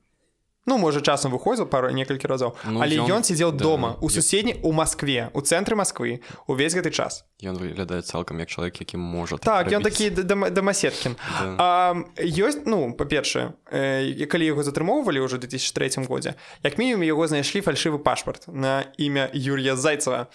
ну 0.67 0.79
можа 0.79 1.01
часам 1.01 1.33
выходзіў 1.33 1.67
пару 1.73 1.91
некалькі 1.91 2.29
разоў 2.29 2.53
ну, 2.69 2.85
але 2.85 3.01
ён, 3.01 3.21
ён 3.21 3.23
сидзеў 3.25 3.53
да, 3.53 3.65
дома 3.65 3.97
у 4.01 4.11
суседні 4.11 4.61
у 4.63 4.73
Маскве 4.73 5.31
у 5.33 5.41
цэнтры 5.41 5.77
Масквы 5.77 6.21
увесь 6.47 6.75
гэты 6.75 6.91
час. 6.91 7.25
Ён 7.41 7.57
выглядае 7.57 8.03
цалкам 8.03 8.39
як 8.41 8.49
чалавек 8.49 8.81
які 8.81 8.97
можа 9.01 9.41
так 9.41 9.73
ён 9.73 9.83
такі 9.83 10.11
дамасеткін 10.13 11.17
да. 11.57 11.97
ёсць 12.21 12.61
ну 12.69 12.93
па-першае 12.93 13.57
э, 13.73 14.27
калі 14.29 14.53
яго 14.53 14.63
затрымоўвалі 14.63 15.25
ўжо 15.25 15.41
2003 15.41 16.05
годзе 16.05 16.37
як 16.63 16.77
мінімум 16.77 17.09
яго 17.09 17.27
знайшлі 17.27 17.65
фальшывы 17.65 17.99
пашпарт 17.99 18.45
на 18.49 18.85
імя 19.01 19.31
Юрія 19.33 19.77
зайцева. 19.77 20.29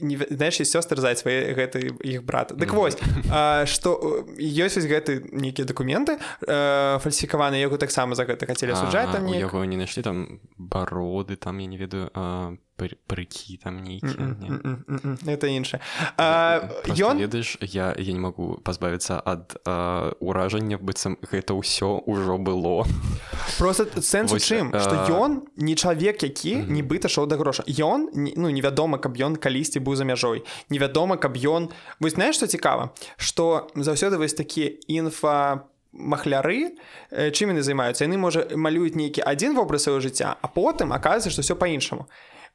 Не 0.00 0.16
знаеш 0.16 0.56
сёстр 0.64 1.00
зайцва 1.00 1.28
гэты 1.28 1.92
іх 2.00 2.24
брат. 2.24 2.56
Дык 2.56 2.72
вось 2.72 2.96
што 3.68 4.24
ёсць 4.40 4.80
вось 4.80 4.88
гэты 4.88 5.20
нейкія 5.36 5.68
дакументы 5.68 6.16
фальсіфікаваны 6.40 7.60
яго 7.60 7.76
таксама 7.76 8.14
за 8.14 8.24
гэта 8.32 8.48
хацелі 8.50 8.76
суджаць 8.76 9.12
там 9.12 9.28
яго 9.28 9.64
не 9.64 9.76
знайшлі 9.76 10.02
там 10.02 10.18
бароды 10.58 11.36
там 11.36 11.58
я 11.60 11.66
не 11.66 11.78
ведаю 11.78 12.10
прыкі 12.82 13.58
там 13.62 13.82
нейкі 13.84 14.16
это 15.28 15.46
іншае 15.46 15.80
ён 16.18 17.18
ведаеш 17.18 17.58
я 17.60 17.94
я 17.98 18.12
не 18.12 18.18
магу 18.18 18.58
пазбавіцца 18.64 19.20
ад 19.22 19.54
уражання 20.20 20.78
быццам 20.78 21.18
гэта 21.22 21.54
ўсё 21.54 22.02
ўжо 22.06 22.38
было. 22.38 22.86
Просто 23.58 23.86
сэнс 24.02 24.34
чым 24.42 24.72
што 24.74 25.06
ён 25.12 25.46
не 25.56 25.76
чалавек 25.76 26.22
які 26.22 26.66
нібыта 26.66 27.08
шоў 27.08 27.28
да 27.28 27.36
гроша. 27.36 27.62
Ён 27.66 28.10
ну 28.14 28.50
невядома 28.50 28.98
каб 28.98 29.14
ён 29.14 29.36
калісьці 29.36 29.78
быў 29.78 29.94
за 29.96 30.04
мяжой. 30.04 30.42
Невядома 30.70 31.16
каб 31.16 31.36
ён 31.36 31.70
вось 32.00 32.14
знаеш 32.14 32.36
што 32.36 32.46
цікава? 32.46 32.90
Што 33.16 33.68
заўсёды 33.76 34.18
вось 34.18 34.34
такія 34.34 34.72
інфа 34.88 35.68
махляры 35.92 36.74
чым 37.12 37.52
яны 37.52 37.62
займаюцца 37.62 38.04
яны 38.04 38.18
можа 38.18 38.48
малююць 38.56 38.96
нейкі 38.96 39.24
адзін 39.24 39.54
вобраз 39.54 39.86
свайго 39.86 40.00
жыцця 40.00 40.36
а 40.40 40.46
потым 40.48 40.92
аказваецца 40.92 41.30
што 41.30 41.44
все 41.44 41.56
по-іншаму 41.56 42.08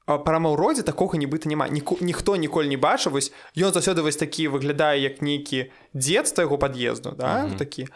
прама 0.07 0.49
ў 0.51 0.55
родзе 0.55 0.83
такога 0.87 1.19
нібыта 1.19 1.51
няма. 1.51 1.67
Ніку, 1.67 1.99
ніхто 1.99 2.39
ніколі 2.39 2.71
не 2.71 2.79
бачыў. 2.79 3.11
Вось 3.11 3.35
ён 3.59 3.75
заўсёды 3.75 3.99
вось 4.07 4.15
такі 4.15 4.47
выглядае 4.47 5.03
як 5.03 5.19
нейкі 5.19 5.67
дзед 5.91 6.31
з 6.31 6.39
яго 6.39 6.55
пад'езду 6.55 7.11
да? 7.11 7.43
mm 7.43 7.51
-hmm. 7.51 7.57
такі 7.59 7.87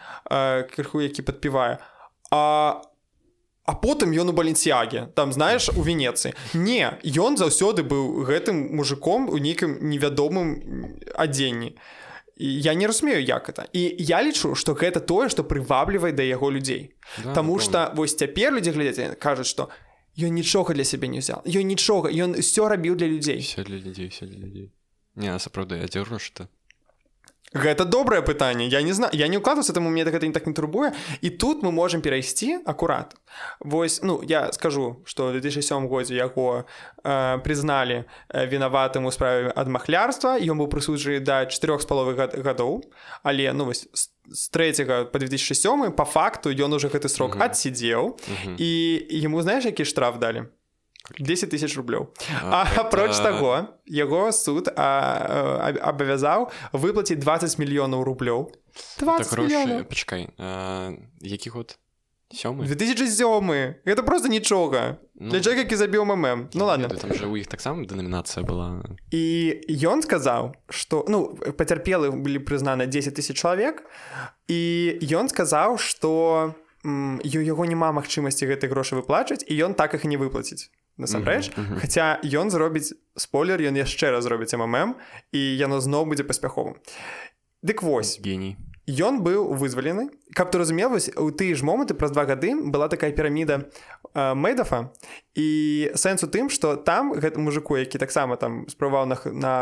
крыху 0.76 1.02
які 1.02 1.22
падпівае. 1.22 1.80
А 2.32 2.82
А 3.64 3.74
потым 3.74 4.12
ён 4.12 4.30
у 4.30 4.34
баленсіяге 4.34 5.08
там 5.14 5.32
знаеш 5.34 5.70
у 5.70 5.84
венецыі. 5.84 6.34
Не 6.54 6.98
ён 7.06 7.38
заўсёды 7.38 7.86
быў 7.88 8.26
гэтым 8.26 8.76
мужиком 8.76 9.30
у 9.30 9.38
нейкім 9.38 9.78
невядомым 9.82 10.58
адзенні 11.16 11.78
я 12.42 12.74
не 12.74 12.88
разумею 12.88 13.22
як 13.24 13.50
это. 13.50 13.66
І 13.74 13.96
я 14.00 14.24
лічу 14.24 14.56
што 14.56 14.74
гэта 14.74 15.00
тое 15.00 15.30
што 15.30 15.44
прываблівае 15.44 16.12
да 16.12 16.24
яго 16.24 16.52
людзей. 16.52 16.96
Да, 17.24 17.34
Таму 17.34 17.60
што 17.60 17.92
вось 17.96 18.16
цяпер 18.16 18.54
людзі 18.54 18.72
глядзяць 18.72 19.16
кажуць 19.20 19.48
што 19.48 19.70
я 19.70 19.76
Ён 20.18 20.36
нічога 20.36 20.74
для 20.74 20.84
сябе 20.84 21.08
не 21.08 21.24
ўзял 21.24 21.40
Ён 21.48 21.66
нічога 21.72 22.12
ён 22.12 22.36
усё 22.36 22.68
рабіў 22.68 22.96
для 23.00 23.08
людзей. 23.08 23.40
Все 23.40 23.64
для 23.64 23.80
людзей 23.80 24.10
все 24.10 24.26
для 24.26 24.40
людзей. 24.44 24.72
Не 25.16 25.32
сапраўды 25.40 25.80
я 25.80 25.88
дзяржу 25.88 26.20
что 26.20 26.48
Гэта 27.54 27.84
добрае 27.84 28.22
пытанне. 28.22 28.68
Я 28.68 28.82
не 28.82 28.94
знаю 28.94 29.12
я 29.14 29.28
не 29.28 29.38
укладваюся 29.38 29.74
таму 29.74 29.90
мне 29.90 30.06
гэта 30.06 30.28
не 30.28 30.34
так 30.34 30.48
не 30.48 30.54
турбуе. 30.54 30.94
І 31.22 31.30
тут 31.30 31.64
мы 31.64 31.72
можемм 31.72 32.02
перайсці 32.02 32.60
акурат. 32.66 33.16
Вось 33.60 34.02
ну 34.04 34.22
я 34.24 34.52
скажу 34.54 35.04
что 35.06 35.32
2007 35.32 35.88
годзе 35.88 36.16
яго 36.16 36.66
э, 37.04 37.44
прызналі 37.44 38.06
э, 38.30 38.48
вінаватым 38.48 39.06
у 39.06 39.12
справе 39.12 39.52
ад 39.56 39.68
махлярства. 39.68 40.40
Ён 40.40 40.64
быў 40.64 40.72
прысуджаны 40.72 41.20
да 41.20 41.46
чатырох 41.46 41.82
з 41.82 41.86
паловы 41.86 42.16
гадоў. 42.16 42.88
Але 43.24 43.52
ну 43.52 43.66
вось 43.66 43.88
з 44.32 44.50
трэцяга 44.50 45.06
по 45.06 45.20
2007 45.20 45.92
по 45.92 46.06
факту 46.06 46.56
ён 46.56 46.74
уже 46.74 46.88
гэты 46.88 47.10
срок 47.10 47.36
адсидзеў 47.36 48.16
і 48.58 48.72
ему 49.12 49.42
знаешь 49.42 49.66
які 49.66 49.84
штраф 49.84 50.20
далі 50.20 50.48
10 51.20 51.50
тысяч 51.50 51.76
рублёў 51.78 52.14
апроч 52.52 53.18
таго 53.18 53.68
яго 53.86 54.32
суд 54.32 54.70
абавязаў 54.76 56.52
выплаціць 56.74 57.20
20 57.20 57.60
мільёнаў 57.60 58.04
рублёў 58.06 58.52
пачакай 59.90 60.30
які 61.22 61.50
год? 61.50 61.78
Сёмы 62.32 62.64
2007 62.66 63.76
это 63.84 64.04
просто 64.04 64.28
нічога 64.30 64.98
ну, 65.16 65.32
для 65.32 65.42
чалавека 65.42 65.68
які 65.68 65.76
забіў 65.76 66.06
мм 66.06 66.50
ну 66.54 66.66
ладно. 66.66 66.88
там 66.88 67.14
же 67.14 67.26
у 67.28 67.36
іх 67.36 67.48
таксама 67.48 67.84
дэнамінацыя 67.84 68.46
была 68.46 68.80
і 69.12 69.60
ён 69.84 70.02
сказаў 70.02 70.56
что 70.70 71.06
ну 71.10 71.36
пацярпелы 71.36 72.12
былі 72.12 72.40
прызнаны 72.40 72.88
10 72.88 73.20
тысяч 73.20 73.36
чалавек 73.36 73.84
і 74.48 74.96
ён 75.12 75.28
сказаў 75.28 75.78
что 75.78 76.56
у 76.56 76.61
яго 76.84 77.66
няма 77.66 77.92
магчымасці 77.94 78.50
гэтай 78.50 78.70
грошы 78.70 78.98
выплачваць 78.98 79.46
і 79.46 79.54
ён 79.62 79.74
так 79.74 79.94
іх 79.94 80.06
не 80.06 80.18
выплаціць. 80.18 80.70
Насамрэч 80.98 81.54
Хаця 81.82 82.20
ён 82.24 82.50
зробіць 82.50 82.94
спойлер 83.16 83.62
ён 83.62 83.78
яшчэ 83.78 84.12
раз 84.12 84.26
зробіць 84.26 84.54
мм 84.54 84.98
і 85.32 85.40
яно 85.40 85.80
зноў 85.80 86.06
будзе 86.06 86.24
паспяховым. 86.24 86.78
Дык 87.62 87.82
вось 87.82 88.20
геній. 88.20 88.58
Ён 88.90 89.22
быў 89.22 89.54
вызвалены. 89.54 90.10
Каб 90.34 90.50
ты 90.52 90.58
разумелась 90.58 91.10
у 91.16 91.30
тыя 91.30 91.56
ж 91.56 91.62
моманты 91.62 91.94
праз 91.94 92.12
два 92.12 92.26
гады 92.26 92.58
была 92.58 92.90
такая 92.90 93.12
піраміда 93.14 93.70
э, 94.14 94.34
мэйдафа 94.34 94.92
і 95.38 95.92
сэнс 95.94 96.26
у 96.26 96.28
тым 96.28 96.50
што 96.50 96.76
там 96.76 97.14
гэты 97.14 97.38
мужику 97.38 97.78
які 97.78 98.02
таксама 98.02 98.36
там 98.36 98.66
спрабаваў 98.68 99.06
на, 99.06 99.18
на 99.32 99.54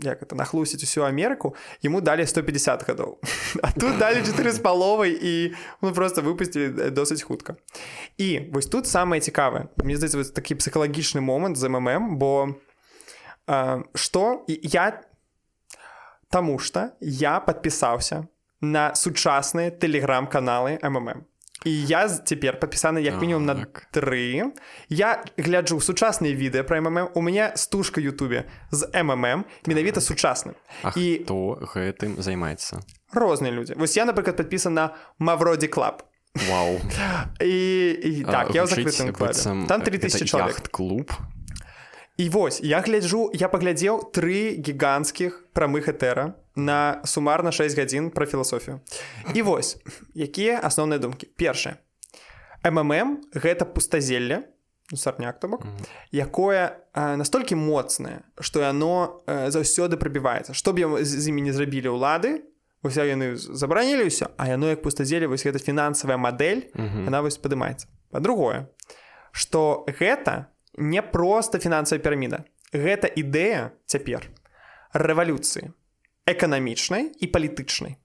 як 0.00 0.22
это 0.22 0.34
нахлусіць 0.34 0.82
усю 0.82 1.04
Амерыку 1.04 1.54
ему 1.84 2.00
далі 2.00 2.26
150 2.26 2.88
гадоў 2.88 3.18
а 3.62 3.72
тут 3.72 3.98
далі 3.98 4.22
4 4.26 4.52
з 4.52 4.58
паловай 4.58 5.18
і 5.22 5.54
ну 5.82 5.92
просто 5.92 6.22
выпусцілі 6.22 6.90
досыць 6.90 7.22
хутка 7.22 7.56
і 8.18 8.40
вось 8.52 8.66
тут 8.66 8.86
самае 8.86 9.20
цікавае 9.20 9.68
мне 9.76 9.96
здаецца 9.96 10.32
такі 10.32 10.54
псіхалагічны 10.54 11.20
момант 11.20 11.56
за 11.56 11.68
мм 11.68 12.18
бо 12.18 12.54
что 13.94 14.44
я 14.48 15.02
Таму 16.30 16.58
что 16.58 16.90
я 17.00 17.40
подпісаўся 17.40 18.28
на 18.60 18.94
сучасныя 18.94 19.70
тэлеграм-каналы 19.70 20.76
мм 20.82 21.24
і 21.64 21.72
я 21.86 22.08
цяпер 22.08 22.60
падпісаны 22.60 23.02
як 23.02 23.20
мінімум 23.20 23.46
на 23.46 23.54
так. 23.54 23.88
тры 23.90 24.52
я 24.88 25.24
гляджу 25.36 25.80
сучасныя 25.80 26.34
відэа 26.34 26.62
пра 26.62 26.80
мм 26.80 27.10
у 27.14 27.20
мяне 27.22 27.52
стужка 27.56 28.00
Ютубе 28.00 28.44
з 28.70 28.86
мм 28.94 29.44
менавіта 29.66 30.00
сучасным. 30.00 30.54
І 30.96 31.24
то 31.26 31.58
гэтым 31.58 32.20
займаецца? 32.22 32.80
Розныя 33.12 33.50
людзі 33.50 33.74
вось 33.74 33.96
я 33.96 34.04
напрыклад 34.04 34.36
падпісан 34.36 34.74
на 34.74 34.94
мавроді 35.18 35.66
клаб 35.66 36.04
Вау. 36.48 36.78
І, 37.40 37.90
і 38.04 38.24
так 38.24 38.54
я 38.54 38.66
закрытым 38.66 39.66
там 39.66 39.82
3000 39.82 40.24
чалавек 40.24 40.68
клуб 40.68 41.10
і 42.18 42.28
вось 42.28 42.60
я 42.60 42.82
гляджу 42.82 43.30
я 43.32 43.48
паглядзеў 43.48 44.10
тры 44.10 44.58
гіганцкіх 44.58 45.54
прамых 45.54 45.86
этэра 45.88 46.34
на 46.58 47.00
сумарна 47.06 47.54
6 47.54 47.78
гадзін 47.78 48.10
пра 48.10 48.26
філасофію. 48.26 48.80
І 49.34 49.42
вось 49.42 49.78
якія 50.14 50.58
асноўныя 50.58 50.98
думкі. 50.98 51.30
Першае. 51.38 51.78
Мм 52.66 53.22
гэта 53.32 53.64
пустазелле 53.64 54.50
сарняк 54.94 55.40
то 55.40 55.48
бок 55.48 55.64
mm 55.64 55.68
-hmm. 55.68 55.86
якое 56.12 56.76
настолькі 56.94 57.54
моцнае 57.54 58.20
што 58.40 58.60
яно 58.60 59.22
заўсёды 59.26 59.96
прабіваецца 59.96 60.52
што 60.52 60.72
б 60.72 61.04
з 61.04 61.28
імі 61.28 61.42
не 61.42 61.52
зрабілі 61.52 61.88
ўлады 61.88 62.40
уся 62.82 63.04
яны 63.04 63.36
забаранілі 63.36 64.04
ўсё 64.08 64.26
а 64.36 64.48
яно 64.48 64.68
як 64.68 64.82
пустазелі 64.82 65.26
вось 65.26 65.46
гэта 65.46 65.58
фінансавая 65.58 66.16
мадэль 66.16 66.62
mm 66.74 66.88
-hmm. 66.88 67.04
яна 67.04 67.20
вось 67.20 67.38
падымаецца. 67.38 67.86
Па-другое 68.10 68.66
што 69.32 69.84
гэта 70.00 70.46
не 70.78 71.02
проста 71.02 71.58
фінансавая 71.58 72.02
піраміда. 72.02 72.44
Гэта 72.72 73.10
ідэя 73.10 73.74
цяпер 73.86 74.30
рэвалюцыі 74.94 75.72
эканамічнай 76.28 77.12
і 77.18 77.26
палітычнай. 77.26 77.96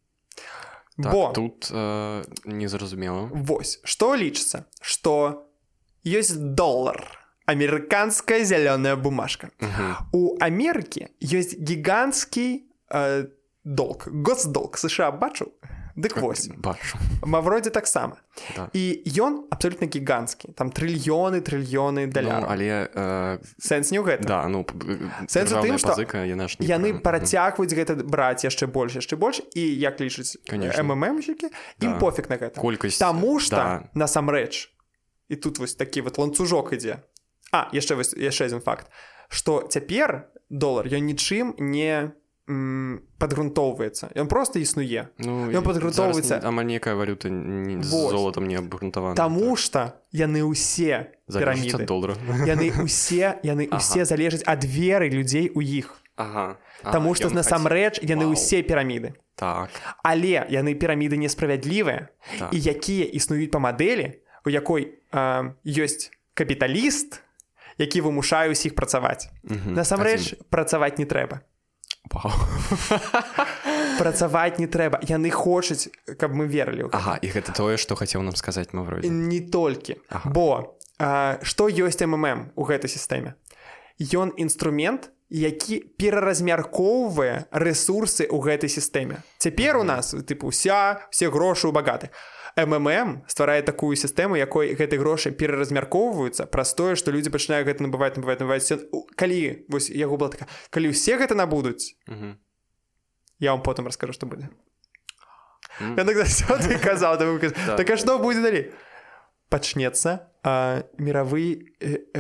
Так, 0.98 1.12
бо 1.12 1.32
тут 1.34 1.70
э, 1.72 2.24
незразумела. 2.46 3.30
Вось 3.34 3.80
што 3.84 4.16
лічыцца 4.16 4.66
што 4.82 5.50
ёсць 6.06 6.36
долар 6.38 7.02
амерыканская 7.46 8.44
зялёная 8.44 8.96
бумажка. 8.96 9.50
У 10.14 10.38
Амерыкі 10.40 11.10
ёсць 11.20 11.58
гіганцкі 11.58 12.64
э, 12.90 13.26
долг 13.64 14.08
госдолг. 14.08 14.78
Сша 14.78 15.12
бачыў 15.12 15.52
Дык 15.96 16.18
вось 16.18 16.50
бачу. 16.58 16.98
Мавродзе 17.22 17.70
таксама 17.70 18.18
да. 18.56 18.70
і 18.74 19.04
ён 19.06 19.46
абсолютно 19.54 19.86
гіганцкі 19.86 20.50
там 20.58 20.74
трыльёны 20.74 21.42
трыльёны 21.46 22.08
даля 22.08 22.42
ну, 22.42 22.48
але 22.50 22.90
э... 22.90 23.38
сэнс 23.62 23.94
не 23.94 24.02
ў 24.02 24.06
гэта 24.10 24.26
да, 24.26 24.50
ну, 24.50 24.66
сэнс 25.30 25.54
тым 25.54 25.78
што 25.78 25.94
пазыка, 25.94 26.26
яна 26.26 26.50
яны 26.58 26.98
працягваюць 26.98 27.78
гэта 27.78 28.02
браць 28.02 28.42
яшчэ 28.42 28.66
больш 28.66 28.98
яшчэ 28.98 29.22
больш 29.22 29.46
і 29.54 29.62
як 29.62 30.02
лічыць 30.02 30.42
мммщики 30.50 31.54
ім 31.78 31.94
да. 31.94 32.00
пофіг 32.02 32.26
на 32.34 32.42
гэта 32.42 32.58
колькасць 32.58 32.98
таму 32.98 33.38
што 33.38 33.62
да. 33.62 33.68
насамрэч 33.94 34.74
і 35.30 35.36
тут 35.38 35.62
вось 35.62 35.78
такі 35.78 36.02
вот 36.10 36.18
ланцужок 36.18 36.74
ідзе 36.74 37.06
А 37.54 37.70
яшчэ 37.70 37.94
вось 37.94 38.18
яшчэ 38.18 38.50
адзін 38.50 38.66
факт 38.66 38.90
што 39.30 39.62
цяпер 39.70 40.34
долар 40.50 40.90
ён 40.90 41.06
нічым 41.06 41.54
не 41.62 42.18
падгрунтоўваецца 42.44 44.12
ён 44.20 44.28
просто 44.28 44.60
існуе 44.60 45.08
ну, 45.24 45.48
ён 45.48 45.64
падгрунтоўваецца 45.64 46.44
амаль 46.44 46.68
некая 46.68 46.92
валюта 47.00 47.32
не, 47.32 47.80
золотом 47.84 48.52
не 48.52 48.60
абгрунтавана 48.60 49.16
Таму 49.16 49.56
так. 49.56 49.60
што 49.64 49.80
яны 50.12 50.44
ўсе 50.44 51.16
піраміды 51.32 51.88
долара 51.88 52.20
яны 52.44 52.76
усе 52.84 53.40
яны 53.48 53.72
ага. 53.72 53.80
усе 53.80 54.04
залежаць 54.04 54.44
ад 54.44 54.68
веры 54.68 55.08
людзей 55.08 55.56
у 55.56 55.64
іх 55.64 56.04
ага. 56.20 56.60
Таму 56.84 57.16
што 57.16 57.32
насамрэч 57.32 58.04
яны 58.04 58.28
ўсе 58.28 58.60
піраміды 58.60 59.16
так. 59.40 59.72
Але 60.04 60.44
яны 60.52 60.76
піраміды 60.76 61.16
несправядлівыя 61.16 62.12
так. 62.12 62.52
і 62.52 62.60
якія 62.60 63.08
існуюць 63.08 63.56
па 63.56 63.64
мадэлі 63.64 64.20
у 64.44 64.52
якой 64.52 65.00
э, 65.16 65.56
ёсць 65.64 66.12
капіталіст 66.36 67.24
які 67.80 68.04
вымушае 68.04 68.52
ўсіх 68.52 68.76
працаваць 68.76 69.32
насамрэч 69.48 70.44
працаваць 70.52 71.00
не 71.00 71.08
трэба 71.08 71.40
працаваць 74.02 74.60
не 74.60 74.68
трэба. 74.68 75.00
Яны 75.08 75.32
хочуць 75.32 75.90
каб 76.20 76.36
мы 76.36 76.48
верылі 76.48 76.90
Ага 76.92 77.18
і 77.22 77.28
гэта 77.32 77.56
тое 77.56 77.78
што 77.78 77.96
хацеў 77.96 78.22
нам 78.22 78.36
сказаць 78.36 78.74
мы 78.74 78.84
вроде. 78.84 79.10
Не 79.10 79.40
толькі. 79.40 79.98
Ага. 80.10 80.30
бо 80.30 80.78
а, 81.00 81.40
што 81.42 81.70
ёсць 81.70 82.04
мм 82.04 82.52
у 82.56 82.64
гэтай 82.64 82.90
сістэме? 82.92 83.36
Ён 84.00 84.34
інструмент 84.38 85.12
які 85.34 85.82
пераразмяркоўвае 85.98 87.50
ресурсы 87.50 88.30
ў 88.30 88.38
гэтай 88.38 88.70
сістэме. 88.70 89.26
Цяпер 89.42 89.82
у 89.82 89.84
нас 89.84 90.14
тыпу 90.14 90.54
уся 90.54 91.02
все 91.10 91.34
грошы 91.34 91.68
у 91.68 91.74
багатых. 91.74 92.14
Мм 92.54 93.26
стварае 93.26 93.66
такую 93.66 93.98
сістэму 93.98 94.38
якой 94.38 94.78
гэтай 94.78 95.02
грошы 95.02 95.34
пераразмяркоўваюцца 95.34 96.46
праз 96.46 96.78
тое 96.78 96.94
што 96.94 97.10
людзі 97.10 97.34
пачынаюць 97.34 97.66
гэта 97.66 97.82
набываць 97.82 98.14
набываць 98.14 98.46
набываць. 98.46 98.70
Калі 99.18 99.66
вось 99.74 99.90
яго 99.90 100.22
была 100.22 100.30
така 100.30 100.46
калі 100.70 100.94
ўсе 100.94 101.18
гэта 101.18 101.34
набудуць 101.34 101.98
я 103.42 103.58
вам 103.58 103.66
потым 103.66 103.90
раскажу 103.90 104.14
што 104.14 104.30
будзе. 104.30 104.54
Казаў 106.78 107.18
так 107.82 107.90
а 107.90 107.98
што 107.98 108.22
будзе 108.22 108.46
далей 108.46 108.70
пачнецца 109.54 110.20
мировы 111.00 111.72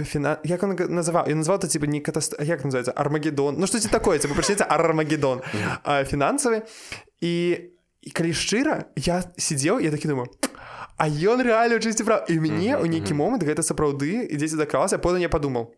фіна 0.07 0.37
як 0.47 0.63
он 0.63 0.77
называў 0.77 1.27
я 1.27 1.35
назваў 1.35 1.59
то 1.59 1.67
типа 1.67 1.89
не 1.89 1.99
катаст 1.99 2.37
як 2.39 2.63
называется 2.63 2.93
армагеддон 2.95 3.59
ну 3.59 3.67
што 3.67 3.81
ці 3.83 3.89
такое 3.91 4.19
ці 4.19 4.31
пачнецца 4.31 4.69
армагеддон 4.69 5.41
фінансавы 5.83 6.63
і 7.19 7.33
і 8.03 8.09
калі 8.11 8.31
шчыра 8.31 8.77
я 8.95 9.23
сидзеў 9.35 9.83
я 9.83 9.91
такі 9.91 10.13
думаю 10.13 10.29
а 10.95 11.09
ён 11.09 11.43
рэальна 11.43 11.81
чысці 11.83 12.07
прав 12.07 12.29
і 12.29 12.39
мяне 12.39 12.77
ў 12.77 12.87
нейкі 12.87 13.17
момант 13.17 13.43
гэта 13.43 13.65
сапраўды 13.65 14.23
ідзеце 14.29 14.61
дакралася 14.61 15.01
потым 15.01 15.25
я 15.25 15.31
падумаў 15.33 15.73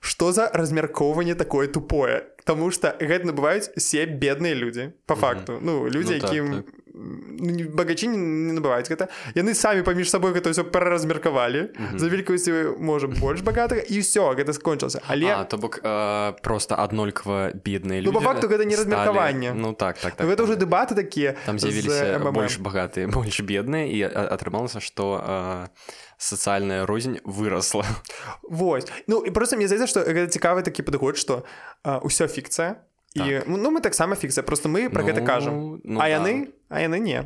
что 0.00 0.32
за 0.32 0.50
размяркоўванне 0.52 1.34
такое 1.34 1.68
тупое? 1.68 2.24
Таму 2.44 2.70
что 2.70 2.94
гэта 3.00 3.26
набываюць 3.26 3.72
все 3.76 4.06
бедныя 4.06 4.54
людзі 4.54 4.92
по 5.06 5.16
факту. 5.16 5.58
Ну 5.60 5.88
людзі 5.88 6.20
ну, 6.20 6.26
якім 6.26 6.44
так, 6.52 6.64
так. 6.64 6.74
ну, 6.85 6.85
багачі 6.96 8.08
не 8.08 8.52
набываюць 8.56 8.88
гэта 8.88 9.08
яны 9.36 9.54
самі 9.54 9.84
паміж 9.84 10.10
сабой 10.10 10.32
гэта 10.32 10.50
ўсё 10.50 10.64
пераразмеркавалі 10.64 11.60
mm 11.60 11.68
-hmm. 11.76 11.98
за 11.98 12.08
велікасці 12.08 12.52
можа 12.80 13.06
больш 13.06 13.40
багатага 13.40 13.80
і 13.80 14.00
ўсё 14.00 14.34
гэта 14.36 14.52
скончылася 14.52 15.00
але 15.06 15.44
то 15.44 15.58
бок 15.58 15.80
э, 15.84 16.32
просто 16.42 16.74
аднолькава 16.78 17.52
бедныя 17.64 18.02
ну, 18.02 18.20
факту 18.20 18.48
гэта 18.48 18.64
не 18.64 18.76
размеркаванне 18.76 19.52
ну 19.54 19.72
так 19.72 19.98
так, 19.98 20.14
так 20.14 20.26
гэта 20.26 20.42
ўжо 20.42 20.56
дэбаты 20.56 20.94
такія 20.94 21.34
там 21.46 21.58
з'явіліся 21.58 22.18
больш 22.18 22.58
багатыя 22.58 23.06
больш 23.08 23.40
бедныя 23.40 23.84
і 23.86 24.02
атрымалася 24.32 24.80
што 24.80 25.20
э, 25.20 25.66
сацыяльная 26.18 26.86
рознь 26.86 27.20
выросла. 27.24 27.84
Вось. 28.42 28.86
Ну 29.06 29.24
і 29.24 29.30
просто 29.30 29.56
мне 29.56 29.68
здаецца 29.68 29.86
што 29.86 30.00
гэта 30.00 30.32
цікавы 30.32 30.62
такі 30.62 30.82
падыход 30.82 31.16
што 31.20 31.44
ўсё 31.84 32.26
фікцыя 32.26 32.80
і 33.16 33.40
так. 33.40 33.48
ну 33.48 33.70
мы 33.72 33.80
таксама 33.80 34.16
фікцыя 34.16 34.44
просто 34.44 34.68
мы 34.68 34.90
про 34.90 35.02
ну, 35.02 35.08
гэта 35.08 35.24
кажам 35.24 35.80
ну, 35.84 36.00
а 36.00 36.08
яны 36.08 36.52
да. 36.52 36.76
а 36.76 36.80
яны 36.84 37.00
не 37.00 37.24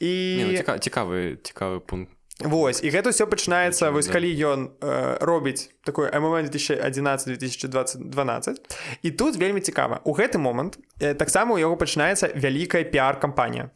і 0.00 0.10
не, 0.40 0.44
ну, 0.44 0.56
ціка, 0.56 0.78
цікавы 0.80 1.36
цікавы 1.44 1.80
пункт. 1.80 2.10
Вось 2.40 2.80
і 2.80 2.88
гэта 2.88 3.12
ўсё 3.12 3.28
пачынаецца 3.28 3.92
вось 3.92 4.08
калі 4.08 4.32
ён 4.32 4.60
э, 4.80 5.20
робіць 5.20 5.68
такой 5.84 6.08
ММ 6.08 6.48
2011 6.48 7.36
2012 7.36 8.60
і 9.02 9.10
тут 9.10 9.36
вельмі 9.36 9.60
цікава 9.60 10.00
у 10.04 10.16
гэты 10.16 10.40
момант 10.40 10.80
э, 11.00 11.14
таксама 11.14 11.54
у 11.54 11.60
яго 11.60 11.76
пачынаецца 11.76 12.32
вялікая 12.32 12.88
піар-кампанія 12.88 13.68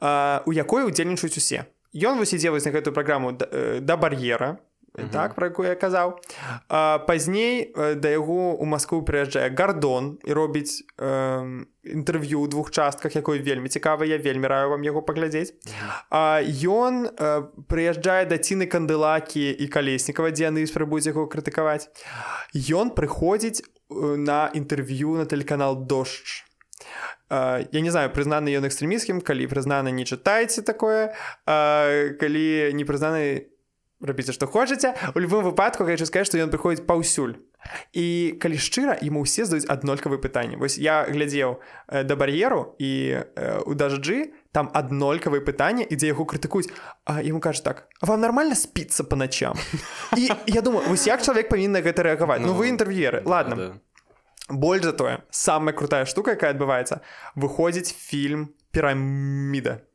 э, 0.00 0.40
у 0.48 0.52
якой 0.52 0.88
удзельнічаюць 0.88 1.36
усе 1.36 1.68
ён 1.92 2.16
вось 2.16 2.32
ідзе 2.32 2.48
вось 2.50 2.64
на 2.64 2.72
гэтую 2.72 2.96
праграму 2.96 3.32
да, 3.32 3.44
э, 3.52 3.80
да 3.80 3.96
бар'ера 3.96 4.56
угу. 4.98 5.08
так 5.12 5.34
про 5.34 5.46
якую 5.46 5.68
я 5.68 5.74
казаў 5.74 6.18
пазней 7.06 7.72
да 7.74 8.08
яго 8.08 8.54
у 8.54 8.64
Маскву 8.64 9.02
прыязджае 9.02 9.50
гардон 9.50 10.18
і 10.24 10.32
робіць 10.32 10.82
э, 10.98 11.64
інтэрв'ю 11.84 12.42
ў 12.42 12.48
двух 12.48 12.70
частках 12.70 13.16
якой 13.16 13.38
вельмі 13.38 13.68
цікава 13.68 14.04
я 14.04 14.18
вельмі 14.18 14.48
раю 14.48 14.70
вам 14.70 14.82
яго 14.82 15.02
паглядзець 15.02 15.54
ён 16.10 17.06
э, 17.06 17.42
прыязджае 17.68 18.26
да 18.26 18.40
ціны 18.40 18.66
кандылакі 18.66 19.52
і 19.52 19.66
калеснікава 19.68 20.32
дзе 20.32 20.50
яны 20.50 20.66
спрабуюць 20.66 21.06
яго 21.06 21.28
крытыкаваць 21.28 21.88
ён 22.54 22.90
прыходзіць 22.96 23.62
на 23.90 24.50
інтэрв'ю 24.54 25.22
на 25.22 25.26
тэлеканал 25.26 25.76
дождж 25.86 26.46
Uh, 27.28 27.66
я 27.72 27.80
не 27.80 27.90
знаю 27.90 28.06
прызнаны 28.14 28.54
ён 28.54 28.68
экстрэміскім 28.68 29.18
калі 29.18 29.50
прызнаны 29.50 29.90
не 29.90 30.06
чытаеце 30.06 30.62
такое 30.62 31.10
uh, 31.42 32.14
калі 32.22 32.70
не 32.70 32.84
прызнаны 32.86 33.50
рабіце 34.00 34.32
што 34.32 34.46
хочаце. 34.46 34.94
У 35.14 35.18
любым 35.18 35.44
выпадку 35.46 35.84
хочу 35.84 36.06
сказаць 36.06 36.28
што 36.28 36.38
ён 36.38 36.52
прыходзіць 36.52 36.86
паўсюль. 36.86 37.40
І 37.92 38.36
калі 38.38 38.58
шчыра 38.60 38.94
ему 39.02 39.24
ўсе 39.24 39.48
здаюць 39.48 39.66
аднолькавы 39.66 40.20
пытанні. 40.22 40.60
Вось 40.60 40.78
я 40.78 41.02
глядзеў 41.08 41.58
э, 41.88 42.04
да 42.04 42.14
бар'еру 42.16 42.76
і 42.78 43.24
э, 43.24 43.62
у 43.66 43.74
дажджы 43.74 44.36
там 44.52 44.70
аднолькавыя 44.72 45.42
пытанні 45.42 45.82
ідзе 45.82 46.12
яго 46.12 46.24
крытыкуюць. 46.28 46.70
А 47.04 47.22
ему 47.22 47.40
кажа 47.40 47.62
так 47.62 47.88
вам 48.00 48.20
нормально 48.20 48.54
спіцца 48.54 49.04
по 49.04 49.16
ночам? 49.16 49.56
І 50.16 50.30
я 50.46 50.60
думаю 50.60 50.86
вось 50.88 51.06
як 51.06 51.22
чалавек 51.22 51.48
павінна 51.48 51.82
гэта 51.82 52.06
рэагаваць? 52.06 52.40
Ну, 52.40 52.52
ну 52.52 52.54
вы 52.54 52.70
інтэрв'еры 52.70 53.22
ладно 53.24 53.56
да, 53.56 53.66
да. 53.68 54.54
больш 54.54 54.84
за 54.84 54.92
тое 54.92 55.24
самая 55.30 55.74
крутая 55.74 56.04
штука 56.04 56.36
якая 56.36 56.54
адбываецца 56.54 57.00
выходзіць 57.34 57.90
фільм 57.90 58.54
піраміда 58.70 59.85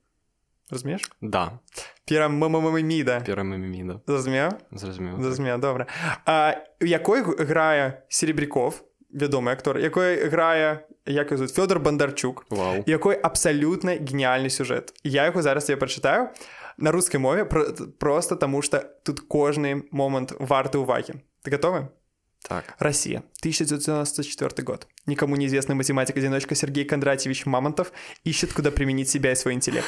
разумееш 0.71 1.11
да. 1.21 1.59
Пірамамамаміда 2.05 3.19
пірамаміміда 3.27 3.99
зразумеў 4.07 4.55
зразумеў 4.71 5.21
зразумеў 5.21 5.59
добра 5.59 5.87
а 6.25 6.55
якой 6.79 7.21
грае 7.21 8.03
серебряков 8.09 8.81
вядомы 9.11 9.51
актор 9.51 9.77
якой 9.77 10.29
грае 10.29 10.87
як 11.05 11.29
зовут 11.29 11.51
Фёдор 11.51 11.79
Бандарчук 11.79 12.45
Вау. 12.49 12.83
якой 12.87 13.15
абсалютна 13.15 13.95
геніальны 13.99 14.49
сюжэт 14.49 14.93
я 15.03 15.25
яго 15.25 15.41
зараз 15.41 15.69
я 15.69 15.77
прачытаю 15.77 16.29
на 16.77 16.91
рускай 16.91 17.19
мове 17.19 17.45
про, 17.45 17.65
просто 17.99 18.35
таму 18.35 18.61
что 18.61 18.79
тут 19.03 19.19
кожны 19.27 19.83
момант 19.91 20.33
варты 20.39 20.77
увагі 20.77 21.19
ты 21.43 21.51
готовы 21.51 21.89
так. 22.41 22.75
Россия 22.79 23.19
1994 23.41 24.63
год. 24.63 24.87
Никому 25.05 25.35
неизвестный 25.35 25.75
математик-одиночка 25.75 26.55
Сергей 26.55 26.85
Кондратьевич 26.85 27.45
Мамонтов 27.45 27.91
ищет 28.23 28.53
куда 28.53 28.71
применить 28.71 29.09
себя 29.09 29.31
и 29.31 29.35
свой 29.35 29.53
интеллект 29.53 29.87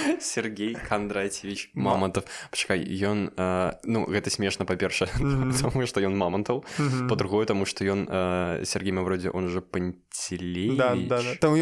Сергей 0.20 0.74
Кондратьевич 0.74 1.70
Мамонтов 1.74 2.24
пачакай 2.50 2.80
ён 2.80 3.32
э, 3.36 3.72
ну 3.84 4.06
гэта 4.06 4.30
смешна 4.30 4.64
па-перша 4.64 5.08
тому 5.60 5.86
что 5.86 6.00
ён 6.00 6.16
мамонтаў 6.16 6.64
по-другое 7.08 7.46
тому 7.46 7.66
что 7.66 7.84
ён 7.84 8.08
э, 8.08 8.64
Сергей 8.64 8.92
вроде 8.92 9.30
он 9.30 9.48
же 9.48 9.60
пантелей 9.60 10.76
да, 10.76 10.94
да, 10.94 11.22
да. 11.22 11.34
там 11.40 11.54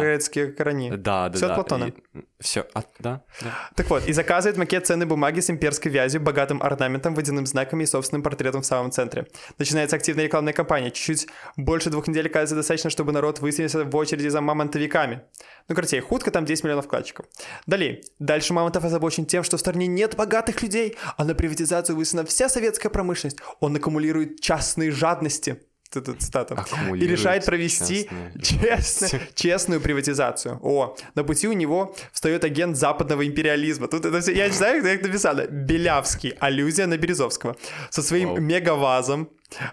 грецкія 0.00 0.46
карані 0.52 0.90
да, 0.90 1.28
да, 1.28 1.36
все 1.36 1.48
да. 1.48 1.54
платона 1.54 1.92
все 2.40 2.66
а, 2.74 2.82
да, 3.00 3.20
да. 3.42 3.70
так 3.74 3.90
вот 3.90 4.08
и 4.08 4.12
заказывает 4.12 4.56
макет 4.56 4.86
цены 4.86 5.06
бумаги 5.06 5.40
с 5.40 5.50
имперской 5.50 5.90
вязью 5.90 6.20
богатым 6.20 6.62
орнаментом 6.62 7.14
водяным 7.14 7.46
знаками 7.46 7.84
и 7.84 7.86
собственным 7.86 8.22
портретом 8.22 8.62
в 8.62 8.66
самом 8.66 8.90
центре 8.90 9.26
начинается 9.58 9.96
активная 9.96 10.24
рекламная 10.24 10.52
кампания 10.52 10.90
чуть-чуть 10.90 11.28
больше 11.56 11.90
двух 11.90 12.08
недель 12.08 12.28
кажется 12.28 12.56
достаточно 12.56 12.90
чтобы 12.90 13.12
народ 13.12 13.40
высадился 13.40 13.84
в 13.84 13.96
очереди 13.96 14.28
за 14.28 14.40
мамонтовиками 14.40 15.22
ну 15.68 15.74
короче 15.74 16.00
худко 16.00 16.30
там 16.30 16.44
10 16.44 16.64
миллионов 16.64 16.84
вкладчиков 16.86 17.26
Далее. 17.65 18.01
Дальше 18.19 18.53
Мамонтов 18.53 18.83
озабочен 18.83 19.25
тем, 19.25 19.43
что 19.43 19.57
в 19.57 19.59
стране 19.59 19.87
нет 19.87 20.15
богатых 20.15 20.61
людей, 20.61 20.95
а 21.17 21.25
на 21.25 21.35
приватизацию 21.35 21.95
высына 21.95 22.25
вся 22.25 22.49
советская 22.49 22.91
промышленность. 22.91 23.37
Он 23.59 23.75
аккумулирует 23.75 24.39
частные 24.41 24.91
жадности. 24.91 25.61
Цитата. 25.89 26.65
И 26.95 27.07
решает 27.07 27.45
провести 27.45 28.09
честно, 28.43 29.07
честную 29.35 29.79
приватизацию. 29.79 30.59
О, 30.61 30.95
на 31.15 31.23
пути 31.23 31.47
у 31.47 31.53
него 31.53 31.95
встает 32.11 32.43
агент 32.43 32.75
западного 32.75 33.25
империализма. 33.25 33.87
Тут 33.87 34.05
это 34.05 34.19
все, 34.19 34.33
я 34.33 34.47
не 34.47 34.53
знаю, 34.53 34.83
как 34.83 35.01
написано. 35.01 35.47
Белявский, 35.47 36.31
аллюзия 36.39 36.87
на 36.87 36.97
Березовского. 36.97 37.55
Со 37.89 38.01
своим 38.03 38.29
Вау. 38.29 38.41
мегавазом, 38.41 39.29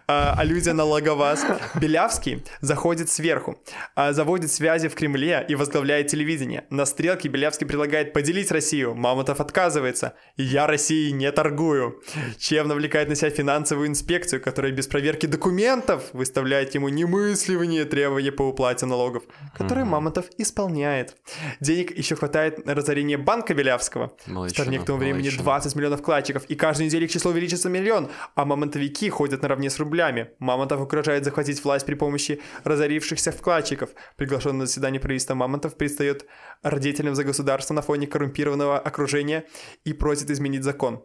а, 0.07 0.35
аллюзия 0.39 0.73
на 0.73 0.85
Логоваз. 0.85 1.45
Белявский 1.75 2.45
заходит 2.61 3.11
сверху, 3.11 3.59
а, 3.95 4.13
заводит 4.13 4.53
связи 4.53 4.89
в 4.89 4.95
Кремле 4.95 5.45
и 5.49 5.55
возглавляет 5.55 6.09
телевидение. 6.09 6.65
На 6.71 6.87
стрелке 6.87 7.29
Белявский 7.29 7.67
предлагает 7.67 8.13
поделить 8.13 8.51
Россию. 8.51 8.95
Мамонтов 8.95 9.41
отказывается. 9.41 10.15
Я 10.37 10.67
России 10.67 11.11
не 11.11 11.31
торгую. 11.33 12.03
Чем 12.39 12.69
навлекает 12.69 13.09
на 13.09 13.15
себя 13.15 13.31
финансовую 13.31 13.89
инспекцию, 13.89 14.41
которая 14.41 14.73
без 14.73 14.87
проверки 14.87 15.27
документов 15.27 16.05
выставляет 16.13 16.75
ему 16.75 16.89
немысливание 16.89 17.85
требования 17.85 18.33
по 18.33 18.43
уплате 18.43 18.87
налогов, 18.87 19.25
которые 19.57 19.85
Мамонтов 19.85 20.27
исполняет. 20.39 21.17
Денег 21.61 21.97
еще 21.97 22.15
хватает 22.15 22.65
на 22.65 22.75
разорение 22.75 23.19
банка 23.19 23.55
Белявского. 23.55 24.13
В 24.27 24.49
стране 24.49 24.79
к 24.79 24.85
тому 24.85 24.99
времени 24.99 25.31
20 25.31 25.75
миллионов 25.75 26.01
вкладчиков, 26.01 26.45
и 26.47 26.55
каждую 26.55 26.87
неделю 26.87 27.07
их 27.07 27.13
число 27.13 27.31
увеличится 27.31 27.69
миллион, 27.69 28.09
а 28.35 28.45
мамонтовики 28.45 29.09
ходят 29.11 29.43
на 29.43 29.49
равне 29.65 29.71
с 29.71 29.79
рублями. 29.79 30.31
Мамонтов 30.39 30.81
угрожает 30.81 31.25
захватить 31.25 31.65
власть 31.65 31.87
при 31.87 31.95
помощи 31.95 32.41
разорившихся 32.65 33.33
вкладчиков. 33.33 33.91
Приглашенный 34.17 34.61
на 34.61 34.67
заседание 34.67 35.01
правительства 35.01 35.35
Мамонтов 35.35 35.77
предстает 35.77 36.27
родителям 36.63 37.15
за 37.15 37.25
государство 37.25 37.75
на 37.75 37.83
фоне 37.83 38.07
коррумпированного 38.07 38.79
окружения 38.79 39.45
и 39.85 39.93
просит 39.93 40.31
изменить 40.31 40.65
закон 40.65 41.03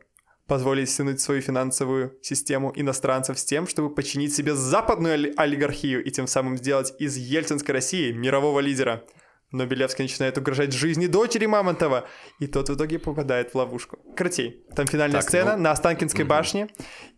позволить 0.47 0.89
стянуть 0.89 1.21
свою 1.21 1.41
финансовую 1.41 2.17
систему 2.23 2.73
иностранцев 2.75 3.37
с 3.37 3.45
тем, 3.45 3.67
чтобы 3.67 3.93
починить 3.93 4.33
себе 4.33 4.55
западную 4.55 5.33
олигархию 5.37 6.03
и 6.03 6.09
тем 6.09 6.25
самым 6.25 6.57
сделать 6.57 6.91
из 6.97 7.17
Ельцинской 7.17 7.75
России 7.75 8.11
мирового 8.11 8.59
лидера. 8.59 9.03
Но 9.51 9.65
Белевский 9.65 10.03
начинает 10.03 10.37
угрожать 10.37 10.73
жизни 10.73 11.07
дочери 11.07 11.45
Мамонтова, 11.45 12.07
и 12.39 12.47
тот 12.47 12.69
в 12.69 12.75
итоге 12.75 12.99
попадает 12.99 13.51
в 13.51 13.55
ловушку. 13.55 13.97
Кратей, 14.15 14.63
там 14.75 14.85
финальная 14.85 15.21
так, 15.21 15.29
сцена 15.29 15.55
ну... 15.55 15.63
на 15.63 15.71
Останкинской 15.71 16.23
угу. 16.23 16.29
башне, 16.29 16.69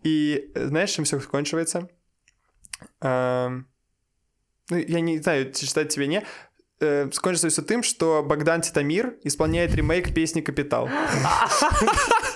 и 0.03 0.51
знаешь, 0.55 0.91
чем 0.91 1.05
все 1.05 1.19
кончивается? 1.19 1.89
Эм... 3.01 3.67
Ну, 4.69 4.77
я 4.77 5.01
не 5.01 5.19
знаю, 5.19 5.51
читать 5.51 5.89
тебе 5.89 6.07
не. 6.07 6.23
Э, 6.79 7.09
скончится 7.11 7.49
все 7.49 7.61
тем, 7.61 7.83
что 7.83 8.23
Богдан 8.23 8.61
Титамир 8.61 9.17
исполняет 9.23 9.75
ремейк 9.75 10.13
песни 10.13 10.41
«Капитал». 10.41 10.89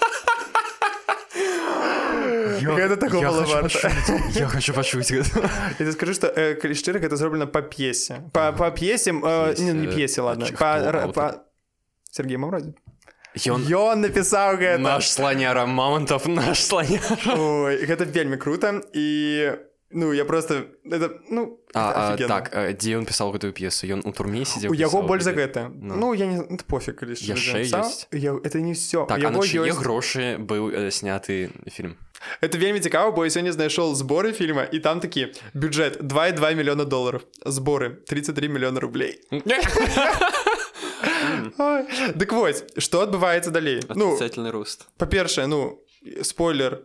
Гэта 2.61 2.97
такого 2.97 3.23
было 3.23 3.45
варта. 3.45 3.91
Я 4.35 4.47
хочу 4.49 4.75
пачуць 4.75 5.11
Я 5.11 5.93
скажу 5.93 6.15
што 6.15 6.31
калі 6.33 6.75
шчыра 6.75 7.01
гэта 7.03 7.17
зроблена 7.17 7.47
па 7.47 7.63
п'есе 7.63 8.23
па 8.33 8.71
п'есе 8.71 9.13
не 9.13 9.87
п'есе 9.87 10.23
ладно 10.23 10.47
Сергей 12.11 12.37
Мавроді 12.37 12.75
Ён 13.47 13.63
ён 13.71 14.03
напісаў 14.03 14.59
гэта 14.59 14.83
наш 14.83 15.07
слоняра 15.07 15.63
мамонтов 15.67 16.27
наш 16.27 16.67
слоня 16.67 16.99
гэта 17.87 18.03
вельмі 18.05 18.37
круто 18.37 18.83
і 18.91 19.07
ну 19.91 20.13
я 20.13 20.25
просто 20.25 20.67
это 20.85 21.23
ну 21.31 21.61
а, 21.75 22.15
а, 22.15 22.27
так 22.27 22.51
дзе 22.75 22.99
ён 22.99 23.07
пісаў 23.07 23.31
гэтую 23.35 23.55
п'есу 23.55 23.87
ён 23.87 24.03
у 24.03 24.11
турме 24.11 24.43
сидзе 24.43 24.67
у 24.67 24.75
яго 24.75 25.03
больш 25.03 25.23
за 25.23 25.33
гэта 25.33 25.71
ну, 25.71 25.95
ну 25.95 26.15
я 26.15 26.27
не 26.27 26.43
пофиг 26.67 27.07
яшчэ 27.07 27.71
это 28.11 28.59
не 28.61 28.75
все 28.75 29.07
так, 29.07 29.23
грошы 29.79 30.35
быў 30.39 30.91
сняты 30.91 31.55
фільм 31.71 31.95
это 32.42 32.58
вельмі 32.58 32.80
цікава 32.80 33.12
бо 33.12 33.26
я 33.26 33.30
сёння 33.30 33.52
знайшоў 33.52 33.96
зборы 33.96 34.32
фільма 34.34 34.68
і 34.72 34.80
там 34.80 35.00
такі 35.00 35.34
бюджет 35.54 36.02
2,2 36.02 36.56
мільёна 36.56 36.86
долларов 36.86 37.22
зборы 37.46 37.90
33 38.08 38.48
мільёна 38.50 38.80
рублей. 38.80 39.22
Дык 42.16 42.34
вось 42.34 42.64
что 42.78 43.02
адбываецца 43.02 43.52
далей 43.52 43.82
ну 43.96 44.18
рост. 44.52 44.88
па-першае 44.98 45.48
ну 45.48 45.80
спойлер 46.22 46.82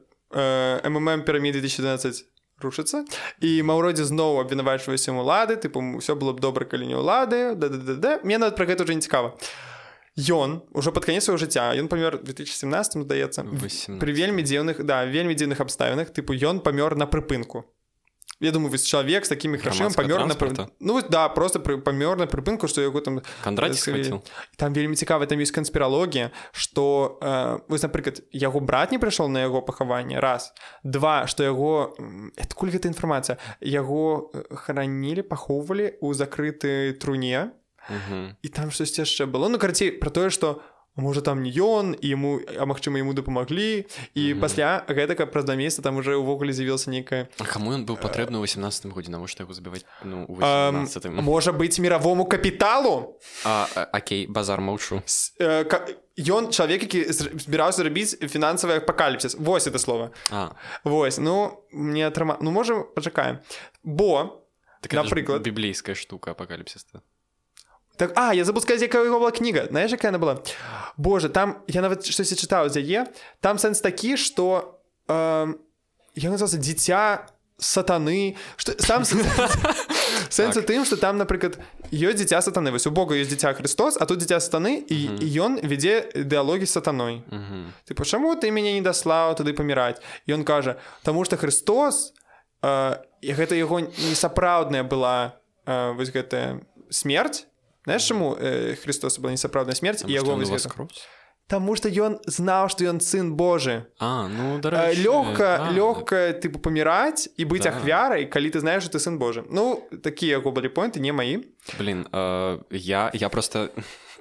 мм 0.84 1.22
пірамід 1.22 1.54
2012 1.54 2.24
рушыцца 2.60 3.04
і 3.40 3.62
маўродзе 3.62 4.04
зноў 4.04 4.40
абвінавачваюся 4.40 5.12
улады 5.12 5.56
тыпу 5.56 5.80
ўсё 5.80 6.14
было 6.14 6.32
б 6.36 6.40
добра 6.40 6.64
калі 6.64 6.86
не 6.86 6.96
ўлады 6.96 7.54
да 7.56 8.20
мне 8.22 8.38
нават 8.38 8.56
пра 8.56 8.66
гэта 8.66 8.84
уже 8.84 8.94
не 8.94 9.00
цікава 9.00 9.36
ён 10.18 10.62
уже 10.72 10.92
под 10.92 11.04
канец 11.04 11.24
свайго 11.24 11.38
жыцця 11.38 11.70
ён 11.78 11.88
памёр 11.88 12.18
2017 12.22 13.04
здаецца 13.04 13.44
при 14.00 14.12
вельмі 14.12 14.42
дзіўных 14.42 14.82
да 14.84 15.04
вельмі 15.04 15.34
дзіўных 15.34 15.60
абставінах 15.60 16.10
тыпу 16.10 16.34
ён 16.34 16.60
памёр 16.60 16.96
на 16.96 17.06
прыпынку. 17.06 17.64
Я 18.40 18.52
думаю 18.52 18.70
вось 18.70 18.86
чалавек 18.88 19.24
з 19.24 19.28
такімі 19.28 19.58
грашамі 19.58 19.92
памёр 19.94 20.24
на 20.24 20.68
ну 20.80 21.02
да 21.02 21.28
просто 21.28 21.60
пры 21.60 21.76
памёр 21.76 22.16
на 22.16 22.26
прыпынку 22.26 22.68
што 22.68 22.80
яго 22.80 23.00
там 23.00 23.20
там 24.56 24.72
вельмі 24.72 24.96
цікава 24.96 25.26
там 25.26 25.38
ёсць 25.38 25.52
канспіралогія 25.52 26.32
што 26.52 27.20
э, 27.20 27.60
вось 27.68 27.82
напрыклад 27.82 28.24
яго 28.32 28.60
брат 28.60 28.92
не 28.92 28.98
прыйшоў 28.98 29.28
на 29.28 29.44
яго 29.44 29.60
пахаванне 29.60 30.20
раз. 30.20 30.52
Два 30.82 31.26
што 31.26 31.44
яго 31.44 31.92
адкуль 32.40 32.72
гэта 32.72 32.88
інфармацыя 32.88 33.36
яго 33.60 34.32
хранілі 34.50 35.22
пахоўвалі 35.22 36.00
ў 36.00 36.08
закрыты 36.16 36.96
труне 36.96 37.52
і 38.42 38.48
там 38.48 38.70
штось 38.70 38.98
яшчэ 38.98 39.26
было. 39.26 39.48
Ну 39.48 39.58
карцей 39.58 39.90
про 39.90 40.10
тое 40.10 40.30
что 40.30 40.62
можа 40.96 41.20
там 41.20 41.42
не 41.42 41.50
ён 41.50 41.94
і 41.94 42.06
ему 42.10 42.40
а 42.58 42.66
магчыма 42.66 42.98
ему 42.98 43.14
дапамаглі 43.14 43.86
і 44.14 44.24
пасля 44.42 44.82
гэтага 44.88 45.26
праз 45.30 45.44
два 45.46 45.54
месяца 45.54 45.82
там 45.82 45.96
уже 45.96 46.18
ўвогуле 46.18 46.52
з'явілася 46.52 46.90
нейкая 46.90 47.30
каму 47.38 47.72
ён 47.72 47.86
быў 47.86 47.96
патрэбны 47.96 48.42
ў 48.42 48.44
18 48.44 48.90
годзе 48.90 49.10
навошта 49.14 49.46
яго 49.46 49.54
забіваць 49.54 49.86
ну, 50.02 50.26
можа 51.22 51.52
быць 51.54 51.78
мировому 51.78 52.26
капіталу 52.26 53.16
Акей 53.44 54.26
базар 54.26 54.60
маўчу 54.60 55.00
ён 56.18 56.50
чалавек 56.50 56.90
які 56.90 57.06
збіраўся 57.14 57.86
рабіць 57.86 58.18
фінансавы 58.18 58.82
апакаліпсіс 58.82 59.38
Вось 59.40 59.66
это 59.66 59.78
слово. 59.78 60.10
Вось. 60.84 61.18
Ну 61.18 61.64
мне 61.72 62.06
атрыма 62.06 62.36
ну 62.40 62.50
можем 62.50 62.84
пачакаем 62.94 63.40
бо 63.82 64.42
так, 64.82 64.92
напрыклад 64.92 65.42
біблейская 65.42 65.94
штука 65.94 66.32
апакаліпсіста 66.32 67.00
Так, 68.00 68.12
а 68.16 68.32
я 68.32 68.44
забыл 68.44 68.62
сказать, 68.62 68.80
якая 68.80 69.04
была 69.10 69.30
кніга 69.30 69.66
знаешь 69.68 69.90
якая 69.90 70.08
она 70.08 70.18
была? 70.18 70.40
Боже 70.96 71.28
там 71.28 71.60
я 71.68 71.82
нават 71.82 72.08
штосьці 72.08 72.32
чытаў 72.32 72.72
з 72.72 72.80
яе 72.80 73.12
там 73.44 73.60
сэнс 73.60 73.84
такі 73.84 74.16
что 74.16 74.80
э, 75.04 75.52
я 76.16 76.30
назывался 76.32 76.56
дзіця 76.56 77.28
сатаны 77.58 78.40
что 78.56 78.72
сам 78.80 79.04
сэнс 79.04 79.20
так. 80.56 80.64
тым 80.64 80.86
что 80.88 80.96
там 80.96 81.20
напрыклад 81.20 81.60
ёсць 81.92 82.24
дзіця 82.24 82.40
сатаны 82.40 82.72
вось 82.72 82.88
у 82.88 82.90
бога 82.90 83.12
ёсць 83.20 83.28
дзіця 83.28 83.52
Христос 83.52 84.00
а 84.00 84.08
тут 84.08 84.24
дзіця 84.24 84.40
сатаны 84.40 84.80
і 84.80 85.20
ён 85.36 85.60
вядзе 85.60 86.08
ідэалогі 86.24 86.64
сатаной. 86.64 87.20
Ты 87.84 87.92
пачаму 87.92 88.32
ты 88.40 88.48
мяне 88.48 88.80
не 88.80 88.80
даслаў 88.80 89.36
туды 89.36 89.52
паміраць 89.52 90.00
ён 90.24 90.48
кажа 90.48 90.80
таму 91.04 91.28
что 91.28 91.36
Христос 91.36 92.16
і 92.64 93.28
гэта 93.28 93.60
яго 93.60 93.84
несапраўдная 93.84 94.88
была 94.88 95.36
вось 95.68 96.08
гэтая 96.08 96.64
смерть 96.88 97.49
знаешь 97.90 98.06
чаму 98.06 98.38
Христос 98.82 99.18
была 99.18 99.32
несапраўдная 99.34 99.74
смерть 99.74 100.04
і 100.06 100.12
яго 100.12 100.38
Таму 101.50 101.74
што 101.74 101.90
ён 101.90 102.22
знаў, 102.30 102.70
што 102.70 102.86
ён 102.86 103.02
сын 103.02 103.34
Божы. 103.34 103.90
А, 103.98 104.30
ну, 104.30 104.62
лёгка 104.62 105.74
лёгка 105.74 106.30
тыпу 106.38 106.62
паміраць 106.62 107.26
і 107.34 107.42
быць 107.42 107.66
да. 107.66 107.74
ахвярай, 107.74 108.30
калі 108.30 108.54
ты 108.54 108.62
знаеш, 108.62 108.86
ты 108.86 109.02
сын 109.02 109.18
Божы. 109.18 109.42
Ну 109.50 109.82
такія 109.98 110.38
яго 110.38 110.54
былі 110.54 110.70
поинты 110.70 111.02
не 111.02 111.10
маі. 111.10 111.42
Блін 111.74 112.06
э, 112.06 112.62
я, 112.70 113.10
я 113.12 113.28
просто 113.28 113.74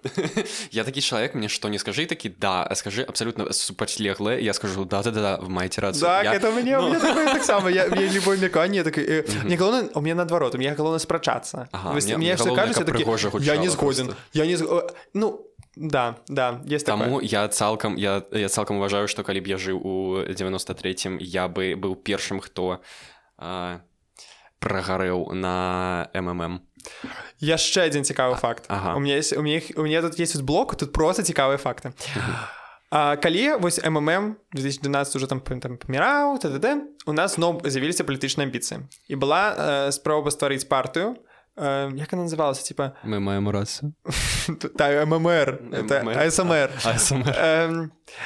я 0.71 0.83
такі 0.83 1.01
чалавек 1.01 1.35
мне 1.35 1.49
што 1.49 1.69
не 1.69 1.79
скажы 1.79 2.05
такі 2.05 2.29
да 2.29 2.67
скажы 2.75 3.03
абсалютна 3.03 3.51
супацьлеглае 3.53 4.43
я 4.43 4.53
скажу 4.53 4.85
да 4.85 5.03
да 5.03 5.11
да 5.11 5.37
в 5.37 5.49
маеце 5.49 5.81
рад 5.81 5.99
так, 5.99 6.23
я... 6.23 6.33
это 6.33 6.51
мне, 6.51 6.77
ну... 6.79 6.99
таксама 7.33 7.69
я 7.69 7.87
любой 7.87 8.37
меканне 8.37 8.83
так 8.83 8.97
э, 8.97 9.25
не 9.43 9.55
галоўна 9.55 9.89
у 9.93 10.01
меня 10.01 10.15
наадварот 10.15 10.55
у 10.55 10.57
меня 10.57 10.75
галоўна 10.75 10.99
спрачацца 10.99 11.67
ага, 11.71 11.93
мне, 11.93 12.17
мне, 12.17 12.35
мне 12.35 12.55
кажуць, 12.55 12.77
такі, 12.77 13.05
я 13.43 13.57
не 13.57 13.69
згодзін 13.69 14.15
я 14.33 14.45
не 14.45 14.57
ну 15.13 15.45
да 15.75 16.17
да 16.27 16.61
есть 16.65 16.85
таму 16.85 17.19
я 17.21 17.47
цалкам 17.47 17.95
я 17.95 18.23
я 18.31 18.49
цалкам 18.49 18.77
уважаю 18.77 19.07
что 19.07 19.23
калі 19.23 19.39
б 19.41 19.47
я 19.47 19.57
жыў 19.57 19.79
у 19.79 20.23
93 20.27 21.17
я 21.19 21.47
бы 21.47 21.75
быў 21.75 21.95
першым 21.95 22.39
хто 22.39 22.81
прагарэў 24.59 25.31
на 25.33 26.09
ммм 26.13 26.61
яшчэ 27.39 27.87
один 27.87 28.03
цікавы 28.03 28.35
факт. 28.35 28.65
ага. 28.67 28.95
у 28.95 28.99
меня 28.99 29.15
есть 29.15 29.35
у 29.35 29.41
меня 29.41 29.61
у 29.75 29.83
меня 29.83 30.01
тут 30.01 30.19
есть 30.19 30.41
блок 30.41 30.75
тут 30.75 30.93
просто 30.93 31.23
цікавыя 31.23 31.57
факты. 31.57 31.93
А, 32.91 33.15
калі 33.17 33.61
вось 33.61 33.79
ммм 33.85 34.35
2012 34.53 35.15
уже 35.15 35.27
там 35.27 35.39
там 35.41 35.77
паміраў 35.77 36.39
т 36.39 36.81
у 37.05 37.13
нас 37.13 37.37
но 37.37 37.61
з'явіліся 37.63 38.03
палітычныя 38.03 38.49
амбіцыі. 38.49 38.81
І 39.07 39.15
была 39.15 39.53
э, 39.53 39.91
спроба 39.91 40.31
стварыць 40.31 40.65
партыю 40.65 41.15
Э, 41.59 41.91
як 41.95 42.13
она 42.13 42.23
называлася 42.23 42.63
типа 42.63 42.95
мы 43.03 43.19
маем 43.19 43.49
рацыю 43.49 43.93
та 44.77 45.05
ммр. 45.05 45.59
Смр 46.31 46.71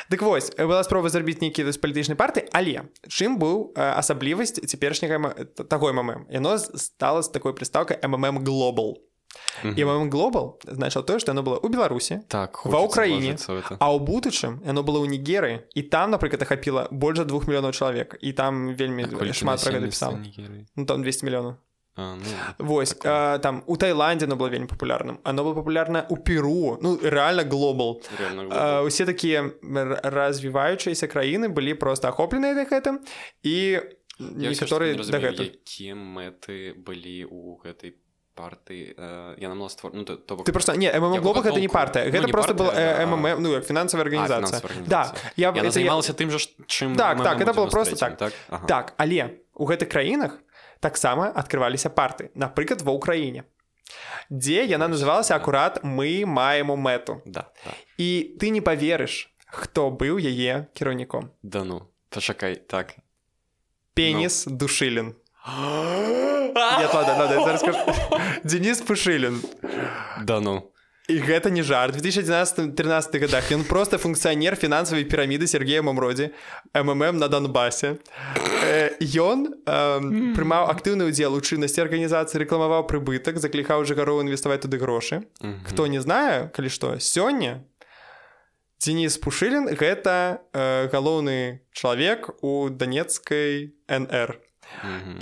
дык 0.10 0.22
вось 0.22 0.52
была 0.56 0.84
спроба 0.84 1.10
зрабіць 1.10 1.42
нейкі 1.42 1.66
з 1.66 1.78
палітычнай 1.82 2.14
парты 2.14 2.46
але 2.54 2.86
чым 3.10 3.42
быў 3.42 3.74
асаблівасць 3.74 4.62
цяперашняга 4.62 5.34
таго 5.66 5.90
мм 5.90 6.30
яно 6.30 6.58
стала 6.58 7.26
з 7.26 7.34
такой 7.34 7.58
прыстаўкай 7.58 7.98
ммм 8.06 8.46
глобал 8.46 9.02
і 9.66 9.82
мм 9.82 10.14
глобал 10.14 10.62
значыў 10.70 11.02
тое 11.02 11.18
што 11.18 11.34
яно 11.34 11.42
было 11.42 11.58
ў 11.58 11.74
беларусі 11.74 12.22
так 12.30 12.62
ва 12.70 12.86
ўкраіне 12.86 13.34
а 13.82 13.90
ў 13.90 13.98
будучым 13.98 14.62
яно 14.62 14.86
было 14.86 15.02
ў 15.02 15.10
нігеры 15.10 15.66
і 15.74 15.82
там 15.90 16.14
напрыклад 16.14 16.46
ахапіла 16.46 16.86
больш 16.94 17.18
за 17.18 17.26
двух 17.26 17.50
мільёнаў 17.50 17.74
чалавек 17.74 18.14
і 18.22 18.30
там 18.38 18.78
вельмі 18.78 19.10
шмат 19.34 19.66
пра 19.66 19.74
гэта 19.74 19.90
пісаў 19.90 20.22
ну 20.78 20.86
там 20.86 21.02
200 21.02 21.26
мільёнаў 21.26 21.58
А, 21.96 22.16
ну, 22.16 22.66
Вось 22.66 22.96
а, 23.04 23.38
там 23.38 23.64
у 23.68 23.78
Таиланде 23.78 24.26
оно 24.26 24.36
было 24.36 24.50
вельмі 24.50 24.66
популярным 24.66 25.20
оно 25.24 25.44
было 25.44 25.54
популярна 25.54 26.06
у 26.10 26.18
Перу. 26.18 26.78
Ну 26.82 27.00
реально 27.04 27.44
глобал. 27.44 28.02
Усе 28.86 29.06
такія 29.06 29.52
развіваючыеся 30.04 31.08
краіны 31.08 31.50
былі 31.50 31.74
просто 31.74 32.08
ахопленыя 32.08 32.66
гэтым. 32.66 32.98
І 33.44 33.80
некаторыя 34.20 34.98
якія 34.98 35.96
мэты 35.96 36.74
былі 36.78 37.26
у 37.30 37.62
гэтай 37.62 37.94
парты 38.36 38.96
я 39.38 39.54
на 39.54 39.70
створ 39.70 39.94
ну, 39.94 40.04
то, 40.04 40.18
то 40.18 40.36
ты 40.38 40.52
просто 40.52 40.76
не 40.76 40.89
глоба 40.89 41.41
гэта 41.41 41.60
не 41.60 41.68
партыя 41.68 42.10
гэта 42.10 42.28
ну, 42.28 42.34
просто 42.34 42.54
был 42.54 42.72
мм 42.74 43.41
ну 43.41 43.54
як 43.54 43.66
фінансавая 43.66 44.06
арганізацыя 44.06 44.62
да 44.88 45.14
я 45.38 45.54
займалася 45.70 46.14
тым 46.14 46.30
жа 46.30 46.39
чым 46.66 46.96
так 46.96 47.24
так 47.24 47.41
это 47.41 47.54
было 47.54 47.68
просто 47.70 47.96
так. 47.96 48.18
так, 48.18 48.34
так 48.68 48.94
але 48.98 49.38
у 49.54 49.66
гэтых 49.66 49.86
краінах 49.86 50.39
таксама 50.84 51.32
адкрываліся 51.32 51.90
парты 51.90 52.30
напрыклад 52.36 52.84
ва 52.84 52.96
ўкраіне 53.00 53.48
дзе 54.30 54.64
яна 54.70 54.92
называлася 54.92 55.36
акурат 55.40 55.84
мы 55.84 56.26
маем 56.28 56.76
у 56.76 56.78
мэту 56.78 57.22
да, 57.26 57.48
да. 57.66 57.78
і 57.98 58.36
ты 58.40 58.52
не 58.52 58.62
поверыш 58.62 59.34
хто 59.54 59.90
быў 59.94 60.18
яе 60.18 60.66
кіраўніком. 60.74 61.30
Да 61.44 61.64
ну 61.64 61.86
пачакай 62.10 62.56
так. 62.56 62.96
Пеніс 63.94 64.46
ну. 64.48 64.58
душылін. 64.58 65.14
Денис 68.44 68.82
пушылін. 68.82 69.42
Да 70.22 70.40
ну. 70.40 70.70
І 71.10 71.20
гэта 71.20 71.52
не 71.52 71.64
жарт. 71.64 71.96
2011-13 71.96 73.20
годах 73.20 73.52
ён 73.52 73.64
просто 73.68 73.98
функцыянер 73.98 74.56
фінансавай 74.56 75.04
піраміды 75.04 75.48
Сергея 75.48 75.82
мамродзе 75.82 76.32
ммм 76.74 77.18
на 77.18 77.28
донбасе 77.28 77.98
ён 79.28 79.48
э, 79.66 80.34
прымаў 80.38 80.70
актыўны 80.72 81.10
ўдзел 81.10 81.36
у 81.36 81.41
чыннасці 81.41 81.84
арганізацыі 81.86 82.41
рэкламаваў 82.44 82.88
прыбытак 82.89 83.39
заклікаў 83.39 83.86
жыгароў 83.86 84.24
інвеставаць 84.24 84.64
туды 84.64 84.78
грошы. 84.78 85.24
Хто 85.68 85.88
не 85.88 86.02
знае 86.02 86.50
калі 86.56 86.70
што 86.70 86.98
сёння 87.00 87.64
Денис 88.84 89.16
пушылін 89.16 89.72
гэта 89.80 90.44
э, 90.52 90.91
галоўны 90.91 91.64
чалавек 91.72 92.36
у 92.44 92.68
данецкай 92.68 93.72
нр 93.88 94.39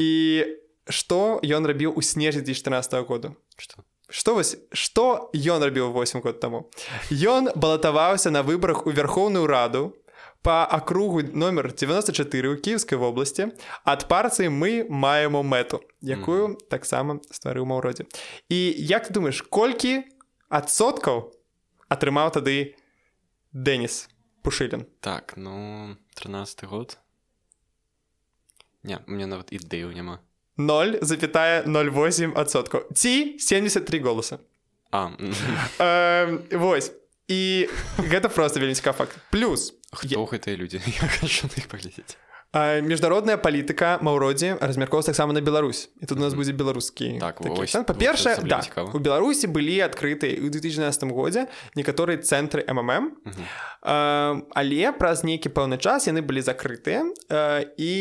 і 0.02 0.12
што 0.90 1.38
ён 1.46 1.70
рабіў 1.70 1.94
у 1.94 2.02
снежні 2.02 2.42
2014 2.42 3.06
году 3.06 3.38
что 3.58 3.86
Што? 4.12 4.36
Вось 4.36 4.58
што 4.76 5.32
ён 5.32 5.64
рабіў 5.64 5.96
8 5.96 6.20
год 6.20 6.40
таму? 6.44 6.68
Ён 7.10 7.48
балатаваўся 7.56 8.28
на 8.30 8.44
выбарах 8.44 8.86
у 8.86 8.92
верхоўную 8.92 9.48
раду 9.48 9.96
по 10.42 10.64
акругу 10.64 11.22
номер 11.22 11.74
94 11.74 12.50
у 12.50 12.56
кіевскай 12.56 12.98
вобласці 12.98 13.48
ад 13.86 14.08
парцыі 14.10 14.50
мы 14.50 14.90
маем 14.90 15.42
мэту 15.42 15.82
якую 16.02 16.48
mm 16.48 16.54
-hmm. 16.54 16.68
таксама 16.70 17.20
стварыў 17.32 17.66
маўродзе 17.66 18.06
і 18.50 18.76
як 18.78 19.08
ты 19.08 19.12
думаешь 19.12 19.42
колькі 19.42 20.04
адсоткаў 20.50 21.32
атрымаў 21.90 22.34
тады 22.34 22.76
Дэніс 23.54 24.10
пушылін 24.42 24.86
так 25.00 25.34
ну 25.38 25.96
13 26.14 26.64
год 26.64 26.98
не 28.84 29.00
мне 29.08 29.28
нават 29.28 29.54
ідэю 29.54 29.94
няма 29.94 30.20
0,08%. 30.58 32.94
Ці 32.94 33.36
73 33.40 34.00
голоса. 34.00 34.40
А. 34.92 35.10
Э, 35.80 36.58
вось. 36.58 36.92
І 37.28 37.70
гэта 37.98 38.30
просто 38.30 38.60
вельмі 38.60 38.76
факт. 38.76 39.18
Плюс. 39.32 39.81
Хто 39.92 40.26
гэтыя 40.26 40.56
людзі? 40.56 40.80
Я 40.88 41.08
на 41.48 41.56
іх 41.60 41.68
паглядзець 41.68 42.18
міжнародная 42.54 43.38
палітыка 43.40 44.00
маўродзе 44.04 44.58
размяркоўваецца 44.60 45.16
таксама 45.16 45.32
на 45.32 45.40
Беларусь. 45.40 45.90
І 46.02 46.06
тут 46.06 46.18
у 46.18 46.22
нас 46.22 46.34
будзе 46.34 46.52
беларускі 46.52 47.16
так, 47.20 47.40
па-першае 47.40 48.44
да, 48.44 48.60
у 48.92 49.00
беларусі 49.00 49.48
былі 49.48 49.80
адкрытыя 49.88 50.36
ў 50.36 50.52
2012 50.52 51.16
годзе 51.16 51.48
некаторыя 51.80 52.20
цэнтры 52.20 52.68
ммм. 52.68 53.16
Але 54.52 54.92
праз 54.92 55.24
нейкі 55.24 55.48
пэўны 55.48 55.80
час 55.80 56.12
яны 56.12 56.20
былі 56.20 56.44
закрытыя 56.44 57.08
і 57.80 57.94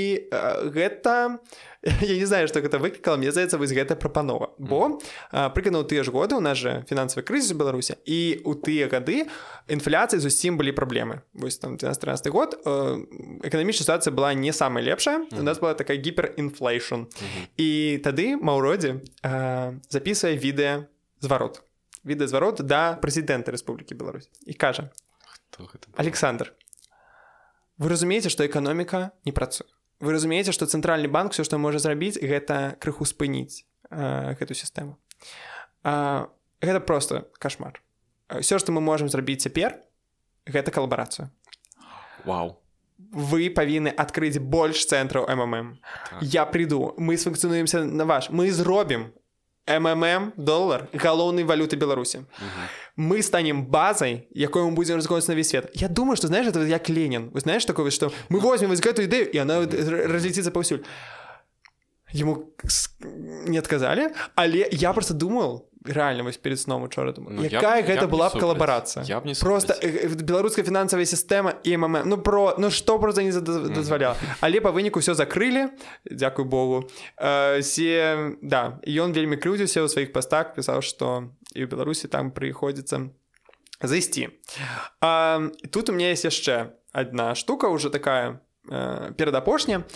гэта 0.74 1.38
я 2.00 2.16
не 2.16 2.24
знаю 2.24 2.48
что 2.48 2.60
гэта 2.60 2.78
выклікала 2.78 3.16
мне 3.16 3.32
здаецца 3.32 3.56
вось 3.56 3.72
гэта 3.72 3.96
прапанова 3.96 4.52
бо 4.58 5.00
прыкана 5.32 5.80
ў 5.80 5.88
тыя 5.88 6.04
ж 6.04 6.12
годы 6.12 6.36
у 6.36 6.44
нас 6.44 6.58
же 6.58 6.84
фінансавы 6.90 7.24
крызіс 7.24 7.56
беларусі 7.56 7.96
і 8.04 8.44
у 8.44 8.52
тыя 8.52 8.88
гады 8.92 9.24
інфляцыі 9.64 10.20
зусім 10.20 10.60
былі 10.60 10.76
праблемы 10.76 11.24
вось 11.32 11.56
там 11.56 11.80
13 11.80 12.28
год 12.28 12.60
эканамічная 13.40 13.88
сітуацыя 13.88 14.12
была 14.12 14.34
не 14.34 14.52
самая 14.52 14.84
лепшая. 14.84 15.24
У 15.32 15.42
нас 15.42 15.58
была 15.58 15.74
такая 15.74 15.96
гіперінфлейшн 15.96 17.08
і 17.56 18.00
тады 18.04 18.36
маўродзе 18.36 19.00
записывае 19.88 20.36
відэа 20.36 20.84
зварот 21.24 21.64
відэазварот 22.04 22.60
да 22.64 23.00
прэзідэнта 23.00 23.52
Рэспублікі 23.52 23.96
Беларусь. 23.96 24.28
І 24.44 24.52
кажа 24.52 24.92
Александр 25.96 26.52
вы 27.78 27.88
разумееце 27.88 28.28
што 28.28 28.44
эканоміка 28.44 29.16
не 29.24 29.32
працуе 29.32 29.68
вы 30.00 30.12
разумееце 30.12 30.52
што 30.52 30.66
цэнтральны 30.66 31.08
банк 31.08 31.32
все 31.32 31.44
што 31.44 31.60
можа 31.60 31.78
зрабіць 31.78 32.16
гэта 32.16 32.76
крыху 32.80 33.04
спыніць 33.04 33.64
э, 33.90 34.34
гэту 34.40 34.56
сістэму. 34.56 34.96
Э, 35.84 36.26
гэта 36.60 36.80
просто 36.80 37.28
кашмар. 37.38 37.82
Все 38.40 38.58
што 38.58 38.72
мы 38.72 38.80
можемм 38.80 39.08
зрабіць 39.08 39.44
цяпер 39.44 39.76
гэта 40.46 40.72
калабарацыя. 40.72 41.30
Вау. 42.24 42.56
Вы 43.12 43.48
павінны 43.48 43.92
адкрыць 43.92 44.40
больш 44.40 44.84
цэнтраў 44.84 45.28
ммм. 45.28 45.80
Так. 46.10 46.18
я 46.20 46.44
прыйду 46.44 46.94
мы 46.96 47.16
сфункцыянуемся 47.16 47.84
на 47.84 48.04
ваш 48.04 48.28
мы 48.30 48.50
зробім 48.50 49.12
ммм 49.67 50.33
доллар 50.37 50.87
галоўнай 50.93 51.43
валюты 51.43 51.75
беларусі 51.75 52.25
мы 52.95 53.21
станем 53.21 53.65
базай 53.65 54.27
якой 54.29 54.63
мы 54.63 54.71
будем 54.71 54.95
разгоняць 54.95 55.27
на 55.27 55.33
весь 55.33 55.49
свет 55.49 55.71
я 55.73 55.87
думаю 55.89 56.15
что 56.15 56.27
знаешь 56.27 56.45
это 56.45 56.61
як 56.63 56.87
ленин 56.89 57.29
вы 57.29 57.39
знаешь 57.39 57.65
такое 57.65 57.89
что 57.89 58.11
мы 58.29 58.39
возьмем 58.39 58.69
вось 58.69 58.81
гэтую 58.81 59.09
ідэю 59.09 59.25
і 59.33 59.37
она 59.41 59.65
разлеціцца 59.65 60.51
паўсюль 60.51 60.85
ему 62.14 62.52
не 63.46 63.58
отказалі 63.58 64.10
але 64.34 64.68
я 64.72 64.92
просто 64.92 65.14
думал 65.14 65.70
реально 65.84 66.24
вось 66.24 66.36
перед 66.36 66.60
сном 66.60 66.82
учора 66.82 67.14
ну, 67.16 67.42
якая 67.42 67.82
гэта 67.82 68.06
была 68.06 68.28
б 68.28 68.38
калабарацыя 68.38 69.04
я 69.04 69.20
б 69.20 69.26
не 69.26 69.34
просто 69.34 69.74
беларуская 70.22 70.64
фінансавая 70.64 71.06
сістэма 71.06 71.56
і 71.64 71.76
мм 71.76 72.02
ну 72.04 72.18
про 72.18 72.54
ну 72.58 72.70
что 72.70 72.98
просто 72.98 73.22
не 73.22 73.32
дазваляла 73.32 74.16
але 74.40 74.60
по 74.60 74.70
выніку 74.70 75.00
все 75.00 75.14
закрылі 75.14 75.68
Дякую 76.04 76.48
Богу. 76.48 76.88
Все 77.60 78.36
да 78.42 78.80
ён 78.84 79.12
вельмі 79.12 79.36
крыўдзіўся 79.36 79.80
ў 79.80 79.88
сваіх 79.88 80.12
пастах 80.12 80.54
пісаў 80.54 80.82
что 80.82 81.32
і 81.54 81.64
ў 81.64 81.66
беларусі 81.66 82.08
там 82.08 82.30
прыходзіцца 82.30 83.08
зайсці 83.80 84.28
тут 85.70 85.88
у 85.88 85.92
меня 85.92 86.12
есть 86.12 86.24
яшчэ 86.24 86.76
одна 86.92 87.34
штука 87.34 87.72
уже 87.72 87.88
такая 87.88 88.40
перадапошня 88.68 89.88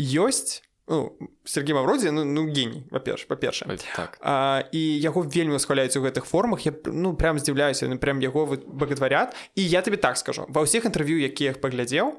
ёсць 0.00 0.64
ну, 0.90 1.16
Сергей 1.44 1.74
Мавродзе 1.74 2.10
ну, 2.10 2.24
ну 2.24 2.46
геній 2.50 2.82
па-перш 2.90 3.24
па-перша 3.24 3.66
так. 3.96 4.18
і 4.72 5.00
яго 5.00 5.22
вельмі 5.22 5.54
усхваляюць 5.54 5.96
у 5.96 6.02
гэтых 6.02 6.26
формах. 6.26 6.66
Я 6.66 6.72
ну 6.86 7.14
прям 7.14 7.38
здзіўляюся 7.38 7.88
ну, 7.88 7.98
прям 7.98 8.20
яго 8.20 8.58
багатварят 8.66 9.36
і 9.54 9.68
я 9.68 9.82
табе 9.82 9.96
так 9.96 10.18
скажу. 10.18 10.46
Ва 10.50 10.66
ўсіх 10.66 10.84
інтэрв'ю 10.90 11.22
якія 11.22 11.54
паглядзеў 11.54 12.18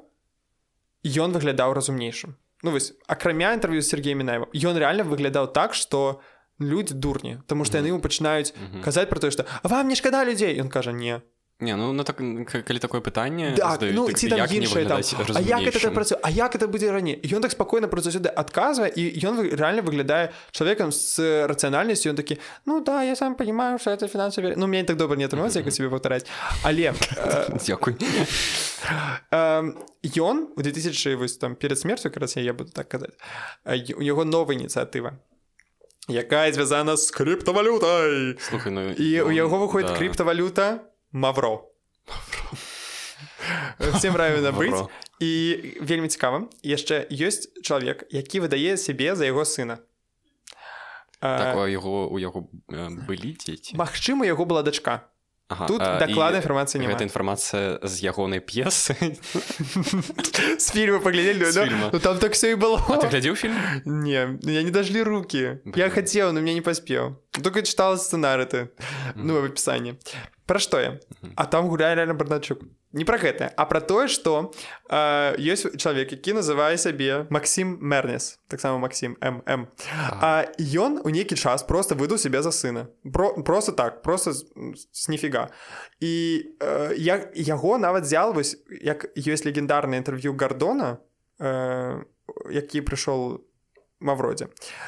ён 1.03 1.35
выглядаў 1.35 1.75
разумнейшым 1.75 2.39
Ну 2.63 2.71
вось 2.71 2.93
акрамя 3.07 3.53
інтэрв'ю 3.57 3.81
з 3.81 3.89
Сергеем 3.89 4.23
Мінаева 4.23 4.47
ён 4.53 4.77
реально 4.77 5.03
выглядаў 5.03 5.51
так 5.51 5.73
что 5.73 6.21
людзі 6.61 6.93
дурні 6.95 7.43
тому 7.47 7.65
что 7.65 7.77
яны 7.77 7.91
ему 7.91 7.99
пачынаюць 7.99 8.53
казаць 8.85 9.09
про 9.09 9.19
тое 9.19 9.31
что 9.31 9.45
вам 9.63 9.87
не 9.87 9.95
шкада 9.95 10.23
людзей 10.23 10.61
ён 10.61 10.69
кажа 10.69 10.95
не 10.95 11.21
Не, 11.61 11.75
ну, 11.75 11.93
ну 11.93 12.03
так 12.03 12.17
калі 12.17 12.79
такое 12.79 13.01
пытанне 13.01 13.53
так, 13.53 13.77
здаюць, 13.77 13.93
ну, 13.93 14.09
ці 14.09 14.29
там 14.29 14.41
іншае 14.49 14.85
там 14.85 15.01
А 15.35 15.41
як 15.41 15.61
это 15.61 15.91
працуе 15.91 16.17
А 16.23 16.29
як 16.29 16.55
это 16.55 16.67
будзе 16.67 16.91
раней 16.91 17.21
ён 17.21 17.41
так 17.41 17.51
спакойна 17.51 17.87
про 17.87 18.01
сюды 18.01 18.33
адказвае 18.33 18.89
і 18.89 19.13
ён 19.21 19.45
реально 19.53 19.85
выглядае 19.85 20.33
чалавекам 20.51 20.91
з 20.91 21.45
рацыянальнасцю 21.45 22.09
ён 22.09 22.17
такі 22.17 22.41
ну 22.65 22.81
да 22.81 23.03
я 23.03 23.15
сам 23.15 23.35
понимаю 23.35 23.77
что 23.77 23.91
это 23.91 24.07
фінансаве 24.07 24.55
Ну 24.57 24.65
мне 24.65 24.83
так 24.83 24.97
добра 24.97 25.17
не 25.17 25.25
атрымаецца 25.29 25.61
як 25.61 25.73
себе 25.73 25.89
паўтараць 25.89 26.25
але 26.63 26.93
дзякуй 27.61 27.93
ён 29.29 30.49
у 30.57 30.61
2000 30.61 31.15
вось 31.15 31.37
там 31.37 31.55
перед 31.55 31.77
смерцю 31.77 32.11
раз 32.15 32.37
я 32.37 32.53
буду 32.53 32.71
так 32.71 32.89
казаць 32.89 33.13
у 33.69 34.01
яго 34.01 34.25
новая 34.25 34.57
ініцыятыва 34.57 35.13
якая 36.09 36.51
звязана 36.53 36.97
з 36.97 37.05
крыптавалютай 37.13 38.37
ну, 38.65 38.89
і 38.97 39.21
у 39.21 39.29
яго 39.29 39.61
выходит 39.61 39.93
да. 39.93 39.95
крыптавалюта 39.95 40.90
Мавро. 41.11 41.67
Всем 43.97 44.13
правильно 44.13 44.51
быць 44.51 44.87
і 45.19 45.29
вельмі 45.81 46.07
цікава. 46.07 46.47
Яшчэ 46.63 47.11
ёсць 47.11 47.51
чалавек 47.61 48.07
які 48.09 48.39
выдае 48.39 48.77
сябе 48.79 49.15
за 49.15 49.27
яго 49.27 49.43
сына. 49.45 49.83
Так, 51.19 51.53
яго 51.69 52.07
у 52.09 52.17
яго 52.17 52.47
былі 53.05 53.35
дзеці? 53.37 53.75
Магчыма 53.77 54.25
яго 54.25 54.47
была 54.47 54.63
дачка 54.63 55.10
ага, 55.50 55.66
тут 55.66 55.78
дакладная 55.78 56.40
інфармацыя 56.42 56.80
не 56.82 56.88
гэта 56.90 57.06
інфармацыя 57.06 57.78
з 57.82 57.94
ягонай 58.02 58.42
п'есы 58.42 58.96
з 60.58 60.66
фільма 60.74 60.98
паглядзелі 60.98 61.46
ну, 61.92 61.98
там 62.00 62.18
так 62.18 62.34
все 62.34 62.52
і 62.52 62.58
было 62.58 62.82
глядзеў 62.82 63.38
фільм 63.38 63.54
не 63.86 64.38
я 64.42 64.62
не 64.62 64.70
дажлі 64.70 65.02
руки 65.06 65.62
я 65.76 65.88
хацеў 65.90 66.32
но 66.32 66.42
мне 66.42 66.54
не 66.54 66.64
паспеў 66.66 67.22
только 67.30 67.62
чытала 67.62 67.94
сцэнары 67.94 68.46
ты 68.50 68.68
ну 69.14 69.38
в 69.38 69.46
опісанні 69.46 69.98
Пра 70.46 70.58
што 70.62 70.78
я 70.78 70.98
а 71.34 71.46
там 71.46 71.68
гуляе 71.68 71.94
реально 71.94 72.14
бардачук 72.14 72.62
Не 72.93 73.05
пра 73.05 73.17
гэта 73.17 73.51
а 73.55 73.65
пра 73.65 73.79
тое 73.79 74.07
што 74.11 74.51
э, 74.89 75.35
ёсць 75.39 75.77
чалавек 75.77 76.11
які 76.11 76.35
называе 76.39 76.77
сябе 76.77 77.27
Масім 77.29 77.77
Мернес 77.81 78.39
таксама 78.47 78.77
Масім 78.79 79.15
м 79.21 79.67
а 80.21 80.45
ён 80.59 80.99
у 81.03 81.09
нейкі 81.09 81.35
час 81.35 81.63
просто 81.63 81.95
выдаў 81.95 82.17
сябе 82.17 82.41
за 82.41 82.51
сына 82.51 82.87
про 83.13 83.33
просто 83.43 83.71
так 83.71 84.01
просто 84.01 84.33
с 84.33 85.09
ніфіга. 85.09 85.49
І 85.99 86.43
э, 86.59 86.93
я 86.97 87.31
яго 87.35 87.77
нават 87.77 88.03
взял 88.03 88.33
вось 88.33 88.57
як 88.81 89.05
ёсць 89.15 89.45
легендарнае 89.45 90.01
інтэрв'ю 90.01 90.35
гардона 90.35 90.97
э, 91.39 92.03
які 92.51 92.81
прыйшоў 92.81 93.41
мавродзе 93.99 94.47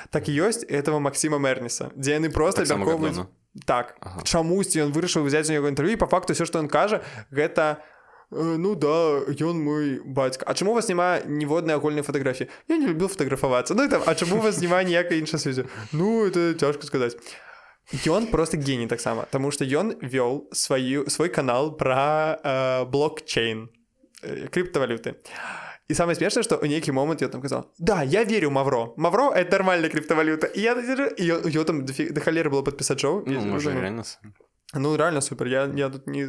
так 0.10 0.28
і 0.28 0.36
ёсць 0.41 0.66
этого 0.68 0.99
Масіма 0.99 1.39
Мернеса 1.39 1.91
дзе 1.95 2.20
яны 2.20 2.30
просто 2.30 2.66
бярковаюць 2.66 3.28
так 3.66 3.95
ага. 4.01 4.26
чамусьці 4.26 4.82
ён 4.82 4.91
вырашыў 4.91 5.24
взять 5.24 5.49
у 5.49 5.54
яго 5.54 5.70
інтэрв'ю 5.70 5.97
по 5.97 6.08
факту 6.10 6.34
все 6.34 6.45
что 6.45 6.60
он 6.60 6.68
кажа 6.68 7.01
гэта 7.30 7.86
ну 8.33 8.74
да 8.74 9.24
ён 9.29 9.62
мой 9.62 10.01
бацька 10.05 10.45
А 10.47 10.55
чаму 10.55 10.74
вас 10.74 10.89
няма 10.89 11.20
ніводнай 11.26 11.76
агульнай 11.76 12.03
фатаграфіі 12.03 12.49
я 12.68 12.76
не 12.76 12.89
любіў 12.89 13.09
фатаграфавацца 13.09 13.74
ну 13.74 13.89
там 13.89 14.03
А 14.07 14.14
чаму 14.14 14.41
вас 14.41 14.61
няма 14.61 14.83
ніякай 14.83 15.18
іншай 15.18 15.41
сувязі 15.41 15.64
ну 15.93 16.26
это 16.26 16.55
цяжка 16.55 16.87
сказаць 16.87 17.16
Ён 18.07 18.26
просто 18.26 18.57
геній 18.57 18.87
таксама 18.87 19.24
Таму 19.31 19.51
што 19.51 19.64
ён 19.64 19.97
вёл 20.03 20.49
сваю 20.53 21.09
свой 21.09 21.29
канал 21.29 21.76
пра 21.76 22.37
э, 22.45 22.85
блокчейн 22.85 23.70
э, 24.22 24.49
крыптавалюты 24.53 25.16
а 25.33 25.68
І 25.89 25.95
самае 25.97 26.14
смешнае, 26.20 26.45
што 26.45 26.61
ў 26.61 26.68
нейкі 26.68 26.93
момант 26.93 27.24
я 27.24 27.33
там 27.33 27.41
казал 27.41 27.72
Да 27.81 28.05
я 28.05 28.24
верю 28.24 28.53
мавро 28.53 28.93
мавро 29.01 29.33
это 29.33 29.57
нармальная 29.57 29.89
крыптавалюта 29.89 30.53
я 30.55 30.76
ё 30.76 31.64
там 31.64 31.87
да 31.89 32.20
халеры 32.20 32.53
было 32.53 32.61
падпісачоў 32.61 33.24
ну, 33.24 33.41
ну 34.74 34.95
реально 34.95 35.21
супер 35.21 35.47
я, 35.47 35.71
я 35.76 35.89
тут 35.89 36.07
не 36.07 36.28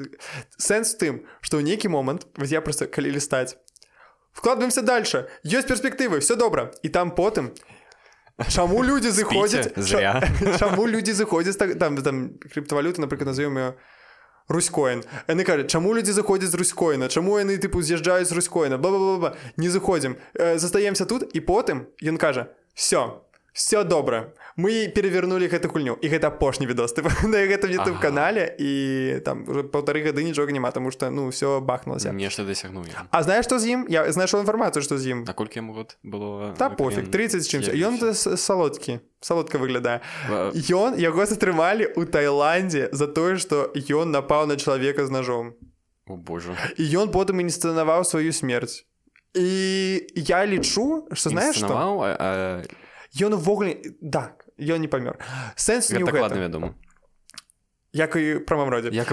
сэнс 0.58 0.94
тым 1.00 1.24
што 1.40 1.58
ў 1.58 1.62
нейкі 1.64 1.88
момант 1.88 2.26
вось 2.36 2.52
я 2.52 2.60
просто 2.60 2.86
калі 2.86 3.10
лістаць 3.10 3.56
вкладваемся 4.34 4.82
дальше. 4.82 5.28
Ёсць 5.44 5.66
перспектывы 5.66 6.20
все 6.20 6.36
добра 6.36 6.72
і 6.82 6.88
там 6.88 7.14
потым 7.14 7.54
Чаму 8.50 8.82
людзі 8.82 9.14
зыходзяць 9.14 9.72
Чаму 10.58 10.86
людзі 10.92 11.12
зыходзяць 11.12 11.56
там 11.56 11.96
там 12.02 12.38
крыптавалюты 12.50 13.00
напрыклад 13.00 13.30
назовём 13.30 13.58
ее 13.58 13.74
руськоін 14.48 15.04
яны 15.28 15.44
кажуць 15.44 15.70
чаму 15.72 15.94
людзі 15.94 16.12
заходзяць 16.12 16.50
з 16.52 16.58
руськоіна 16.60 17.08
чаму 17.08 17.38
яны 17.40 17.56
тыпу 17.56 17.80
з'язджаюць 17.80 18.28
з 18.28 18.36
руськоіна 18.36 18.76
ба 18.76 19.32
не 19.56 19.70
заходзім 19.70 20.16
э, 20.34 20.58
застаемся 20.58 21.04
тут 21.04 21.30
і 21.32 21.40
потым 21.40 21.88
ён 22.02 22.18
кажа 22.18 22.52
все 22.74 23.24
все 23.52 23.84
добра 23.84 24.34
мы 24.56 24.88
перевернули 24.88 25.48
гэту 25.48 25.68
гульню 25.68 25.98
і 25.98 26.06
гэта 26.08 26.30
апошні 26.30 26.66
відос 26.66 26.94
на 26.96 27.38
гэтым 27.50 27.74
youtube 27.74 28.00
канале 28.00 28.54
і 28.58 29.20
там 29.24 29.44
уже 29.48 29.62
полторы 29.66 30.02
гады 30.02 30.22
нічога 30.22 30.52
няма 30.52 30.70
тому 30.70 30.90
что 30.90 31.10
ну 31.10 31.28
все 31.28 31.60
бахнулася 31.60 32.12
нешта 32.12 32.44
дасягну 32.44 32.84
А 33.10 33.22
знаешь 33.22 33.44
что 33.44 33.58
з 33.58 33.66
ім 33.66 33.86
я 33.88 34.10
знайшоў 34.12 34.46
інфармацыю 34.46 34.82
что 34.82 34.98
з 34.98 35.10
ім 35.10 35.24
наколькі 35.24 35.58
яму 35.58 35.74
год 35.74 35.98
было? 36.04 36.54
Та 36.54 36.70
пофиг 36.70 37.10
30 37.10 37.42
чым 37.42 37.62
ён 37.66 38.14
салодкі 38.14 39.00
салодка 39.20 39.58
выглядае 39.58 40.00
ён 40.54 40.94
яго 40.98 41.26
затрымалі 41.26 41.90
у 41.96 42.04
Таиланде 42.06 42.88
за 42.92 43.06
тое 43.06 43.36
что 43.38 43.72
ён 43.74 44.14
напаў 44.14 44.46
на 44.46 44.56
чалавека 44.56 45.06
з 45.06 45.10
ножом. 45.10 45.54
О 46.06 46.16
боже. 46.16 46.54
І 46.78 46.84
ён 46.94 47.10
потым 47.10 47.42
інсцэнаваў 47.42 48.04
сваю 48.04 48.30
смерць 48.32 48.86
і 49.34 50.06
я 50.14 50.46
лічу 50.46 51.08
что 51.12 51.30
знаешь 51.30 51.56
что? 51.58 51.74
Ён 53.14 53.34
увогуле 53.34 53.78
так 54.12 54.43
ён 54.58 54.80
не 54.80 54.88
памёр 54.88 55.18
сэнс 55.56 55.90
дакладна 55.90 56.40
вядома 56.40 56.74
як 57.92 58.16
і 58.16 58.42
пра 58.46 58.56
мамродзе 58.58 58.90
як 58.92 59.12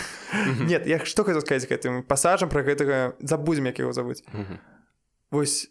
нет 0.70 0.86
я 0.86 0.98
што 1.04 1.24
хацеў 1.24 1.42
сказаць 1.46 1.70
гэтым 1.70 2.02
пасажам 2.02 2.50
пра 2.50 2.62
гэтага 2.66 3.14
забудзем 3.20 3.66
як 3.70 3.78
яго 3.78 3.92
завуць 3.92 4.22
вось 5.30 5.70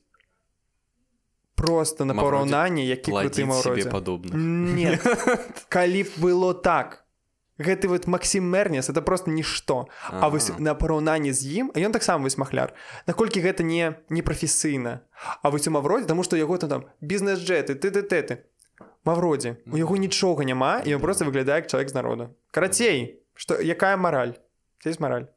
просто 1.55 2.05
на 2.05 2.15
параўнанне 2.15 2.85
які 2.85 3.11
ты 3.31 3.89
падобна 3.89 4.99
калі 5.69 6.03
б 6.03 6.09
было 6.19 6.53
так. 6.53 7.01
Гэты 7.57 7.87
вот 7.87 8.05
Масім 8.05 8.43
Мернес 8.43 8.89
это 8.89 9.01
просто 9.01 9.31
нішто 9.31 9.87
А 10.11 10.27
вось 10.27 10.51
на 10.59 10.75
параўнанні 10.75 11.31
з 11.31 11.47
ім 11.47 11.71
ён 11.71 11.91
таксама 11.91 12.23
вось 12.23 12.37
махляр. 12.37 12.73
Наколькі 13.07 13.39
гэта 13.39 13.63
не 13.63 13.95
непрафесійна 14.09 14.99
А 15.41 15.49
вось 15.49 15.67
у 15.67 15.71
мавродзе 15.71 16.07
таму 16.07 16.23
што 16.23 16.35
яго 16.35 16.57
там 16.57 16.83
бізнес-джеты 16.99 17.79
ты 17.79 17.91
ты 17.91 18.03
ты 18.03 18.21
ты 18.21 18.37
Мавродзе 19.05 19.57
у 19.71 19.77
яго 19.77 19.97
нічога 19.97 20.43
няма 20.43 20.81
і 20.81 20.97
ён 20.97 21.01
просто 21.01 21.25
выглядае 21.25 21.61
як 21.61 21.67
чалавек 21.69 21.89
з 21.89 21.93
народа. 21.93 22.29
Карацей 22.51 23.21
что 23.35 23.61
якая 23.61 23.97
мараль? 23.97 24.33
Здесь 24.81 24.99
мараль? 24.99 25.27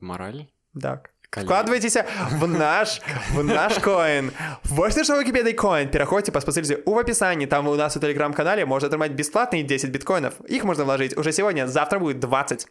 Мараль? 0.00 0.46
Так. 0.80 1.10
Вкладывайтеся 1.30 2.06
в 2.30 2.46
наш 2.46 3.00
в 3.32 3.42
наш 3.42 3.80
коин 3.80 4.30
вось 4.64 4.94
что 5.02 5.16
выкіпедай 5.16 5.52
коин 5.52 5.88
пераходзьте 5.88 6.30
по 6.30 6.40
спасыльзе 6.40 6.82
у 6.84 6.96
описании 6.96 7.46
там 7.46 7.66
у 7.68 7.74
нас 7.74 7.96
у 7.96 8.00
телеграм-канале 8.00 8.64
можно 8.64 8.88
атрымаць 8.88 9.12
бесплатные 9.12 9.64
10 9.64 9.90
биткоинов 9.90 10.40
их 10.42 10.62
можно 10.64 10.84
вложить 10.84 11.16
уже 11.16 11.32
сегодня 11.32 11.66
завтра 11.66 11.98
будет 11.98 12.20
20 12.20 12.68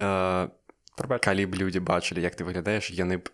uh... 0.00 0.50
калі 1.20 1.46
б 1.46 1.56
людзі 1.56 1.80
бачылі 1.80 2.20
як 2.20 2.36
ты 2.36 2.44
выглядаеш 2.44 2.92
яны 2.92 3.16
б 3.18 3.30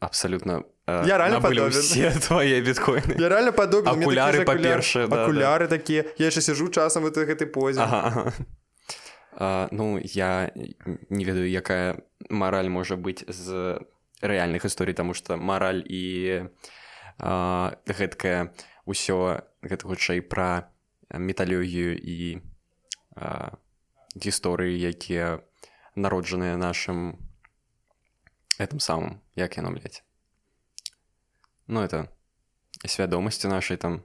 абсалютна 0.00 0.52
э, 0.52 0.62
я 0.86 1.18
реально 1.18 1.70
все 1.70 2.10
твои 2.26 2.60
біткоины 2.60 3.14
я 3.18 3.28
реально 3.28 3.52
падобен 3.52 3.88
акуляры 3.88 4.44
па-першае 4.44 5.06
акуляры 5.06 5.68
да, 5.68 5.78
такія 5.78 6.04
я 6.18 6.26
яшчэ 6.26 6.40
сижу 6.40 6.68
часам 6.68 7.02
вот 7.02 7.16
гэтай 7.16 7.46
позе. 7.46 7.80
Ага, 7.80 8.00
ага. 8.06 8.32
Uh, 9.32 9.68
ну 9.70 9.98
я 10.02 10.52
не 11.08 11.24
ведаю 11.24 11.48
якая 11.48 12.02
мараль 12.28 12.68
можа 12.68 12.96
быць 12.96 13.24
з 13.24 13.78
рэальных 14.20 14.66
гісторый 14.66 14.92
таму 14.94 15.14
што 15.14 15.36
мараль 15.38 15.80
і 15.86 16.50
uh, 17.16 17.72
гэткая 17.86 18.52
ўсё 18.84 19.40
гэта 19.62 19.88
хутчэй 19.88 20.20
пра 20.20 20.68
металёгію 21.08 21.96
і 21.96 22.42
uh, 23.16 23.54
гісторыі 24.18 24.76
якія 24.76 25.40
народжаныя 25.96 26.56
нашим 26.56 27.16
этом 28.58 28.80
самым 28.84 29.22
як 29.36 29.56
яно 29.56 29.70
блядь? 29.70 30.04
Ну 31.72 31.80
это 31.80 32.08
свядомасці 32.84 33.48
нашай 33.48 33.76
там. 33.76 34.02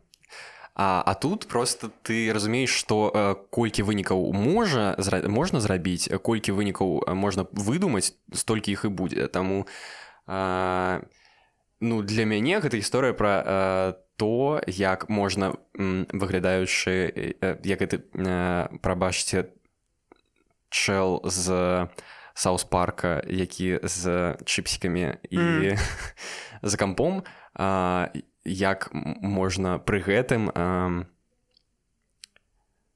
А, 0.80 1.04
а 1.06 1.14
тут 1.16 1.48
просто 1.48 1.90
ты 2.04 2.32
разумееш 2.32 2.70
што 2.70 3.10
э, 3.10 3.36
колькі 3.50 3.82
вынікаў 3.82 4.32
можа 4.32 4.94
зра... 5.02 5.26
можна 5.26 5.60
зрабіць 5.60 6.06
колькі 6.22 6.54
вынікаў 6.54 7.02
можна 7.18 7.50
выдумаць 7.52 8.14
столькі 8.30 8.72
іх 8.78 8.86
і 8.86 8.94
будзе 8.94 9.26
таму 9.28 9.66
а, 10.28 11.02
ну 11.82 12.04
для 12.06 12.30
мяне 12.30 12.62
гэта 12.62 12.78
гісторыя 12.78 13.18
пра 13.18 13.34
а, 13.42 13.98
то 14.22 14.62
як 14.70 15.10
можна 15.10 15.58
выглядаючы 15.74 16.94
як 17.42 17.82
это 17.82 17.98
прабачце 18.78 19.50
чэл 20.70 21.26
з 21.26 21.90
саус-парка 22.38 23.26
які 23.26 23.82
з 23.82 24.38
чыпсікамі 24.46 25.18
і 25.26 25.38
mm. 25.42 25.82
за 26.62 26.78
кампом 26.78 27.26
а, 27.26 27.38
як 27.58 28.90
можна 28.94 29.78
пры 29.80 30.00
гэтым 30.06 30.52
а, 30.54 31.04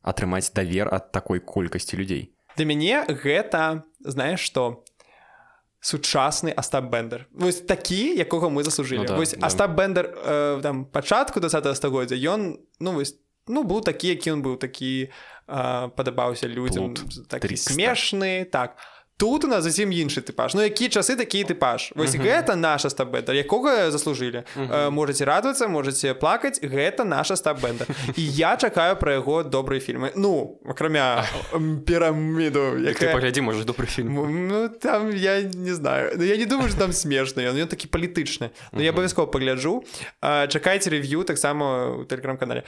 атрымаць 0.01 0.53
давер 0.53 0.87
ад 0.93 1.11
такой 1.11 1.39
колькасці 1.39 1.97
людзей? 1.97 2.31
Для 2.55 2.65
мяне 2.65 3.05
гэта 3.07 3.83
знаешь 3.99 4.39
что 4.39 4.83
сучасны 5.81 6.53
астап 6.53 6.85
бендер. 6.93 7.27
Вось 7.33 7.61
такі 7.61 8.13
якога 8.15 8.49
мы 8.49 8.63
заслужылі. 8.63 9.01
Ну, 9.01 9.05
да, 9.05 9.17
вось 9.17 9.33
да. 9.33 9.47
астап 9.47 9.71
бендер 9.71 10.13
э, 10.13 10.59
там 10.61 10.85
пачатку 10.85 11.39
20 11.39 11.77
стагоддзя 11.77 12.15
ён 12.15 12.61
ну 12.79 12.93
вось 12.93 13.17
ну 13.47 13.63
быў 13.63 13.81
такі 13.81 14.13
які 14.13 14.37
ён 14.37 14.45
быў 14.45 14.61
такі 14.61 15.09
падабаўся 15.47 16.47
людзям 16.47 16.93
такі 17.27 17.57
смешны 17.57 18.45
так 18.45 18.77
тут 19.17 19.43
у 19.43 19.47
нас 19.47 19.63
зусім 19.63 19.91
іншы 19.91 20.21
тыпаж 20.21 20.55
Ну 20.55 20.61
які 20.61 20.89
часы 20.89 21.15
такі 21.15 21.43
тыпаж 21.43 21.91
вось 21.95 22.15
uh 22.15 22.21
-huh. 22.21 22.25
гэта 22.25 22.55
наша 22.55 22.89
стабета 22.89 23.33
якога 23.33 23.91
заслужылі. 23.91 24.43
Uh 24.57 24.69
-huh. 24.69 24.89
можете 24.89 25.25
радавацца 25.25 25.67
можете 25.67 26.13
плакаць. 26.13 26.61
Гэта 26.63 27.03
наша 27.03 27.35
стаббенда 27.35 27.85
і 28.17 28.31
я 28.31 28.57
чакаю 28.57 28.95
пра 28.95 29.13
яго 29.13 29.43
добрыя 29.43 29.79
фільмы. 29.79 30.11
Ну 30.15 30.59
акрамя 30.65 31.25
піраміду 31.85 32.77
якая 32.77 33.13
паглядзі 33.13 33.41
можа 33.41 33.63
добры 33.63 33.85
фільм. 33.85 34.47
Ну 34.47 34.69
там 34.69 35.15
я 35.15 35.41
не 35.41 35.73
знаю. 35.75 36.11
Ну 36.17 36.23
я 36.23 36.37
не 36.37 36.45
думаю 36.45 36.69
что 36.69 36.79
там 36.79 36.91
смешны 36.91 37.41
ён 37.49 37.55
ён 37.55 37.67
такі 37.67 37.87
палітычны. 37.87 38.49
Ну 38.73 38.81
я 38.81 38.89
абавязкова 38.89 39.27
пагляджу. 39.27 39.83
Чакайце 40.47 40.89
рэв'ю 40.89 41.23
таксама 41.23 41.87
у 41.89 42.05
тэлеграм-канале. 42.05 42.63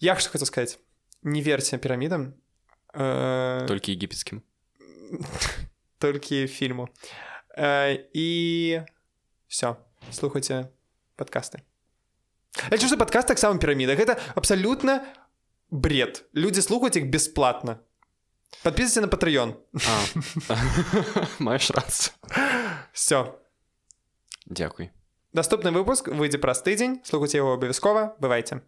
Я 0.00 0.16
што 0.18 0.30
хочу 0.30 0.46
сказаць? 0.46 0.78
Не 1.22 1.42
верце 1.42 1.78
пірамідам. 1.78 2.32
Э... 2.94 3.66
толькі 3.66 3.92
егіпецкім 3.92 4.42
толькі 5.98 6.46
фільму 6.46 6.88
э, 7.56 7.98
і 8.12 8.80
все 9.48 9.76
слухайце 10.10 10.68
падкасты 11.16 11.60
лічу 12.72 12.86
что 12.86 12.96
падкаст 12.96 13.28
таксама 13.28 13.58
піраміда 13.58 13.94
гэта 13.94 14.18
абсалютна 14.34 15.04
бред. 15.70 16.24
Людзі 16.34 16.62
слухаць 16.62 16.96
іх 16.96 17.06
бесплатна 17.10 17.78
подписывайся 18.62 19.00
на 19.00 19.08
патрыён 19.08 19.54
маеш 21.38 21.70
раз 21.70 22.12
все 22.92 23.38
дзякуй 24.46 24.90
наступны 25.32 25.70
выпуск 25.70 26.08
выйдзе 26.08 26.42
праз 26.42 26.62
тыдзень 26.66 27.00
слухаць 27.04 27.34
яго 27.34 27.54
абавязкова 27.54 28.16
бывайце 28.20 28.60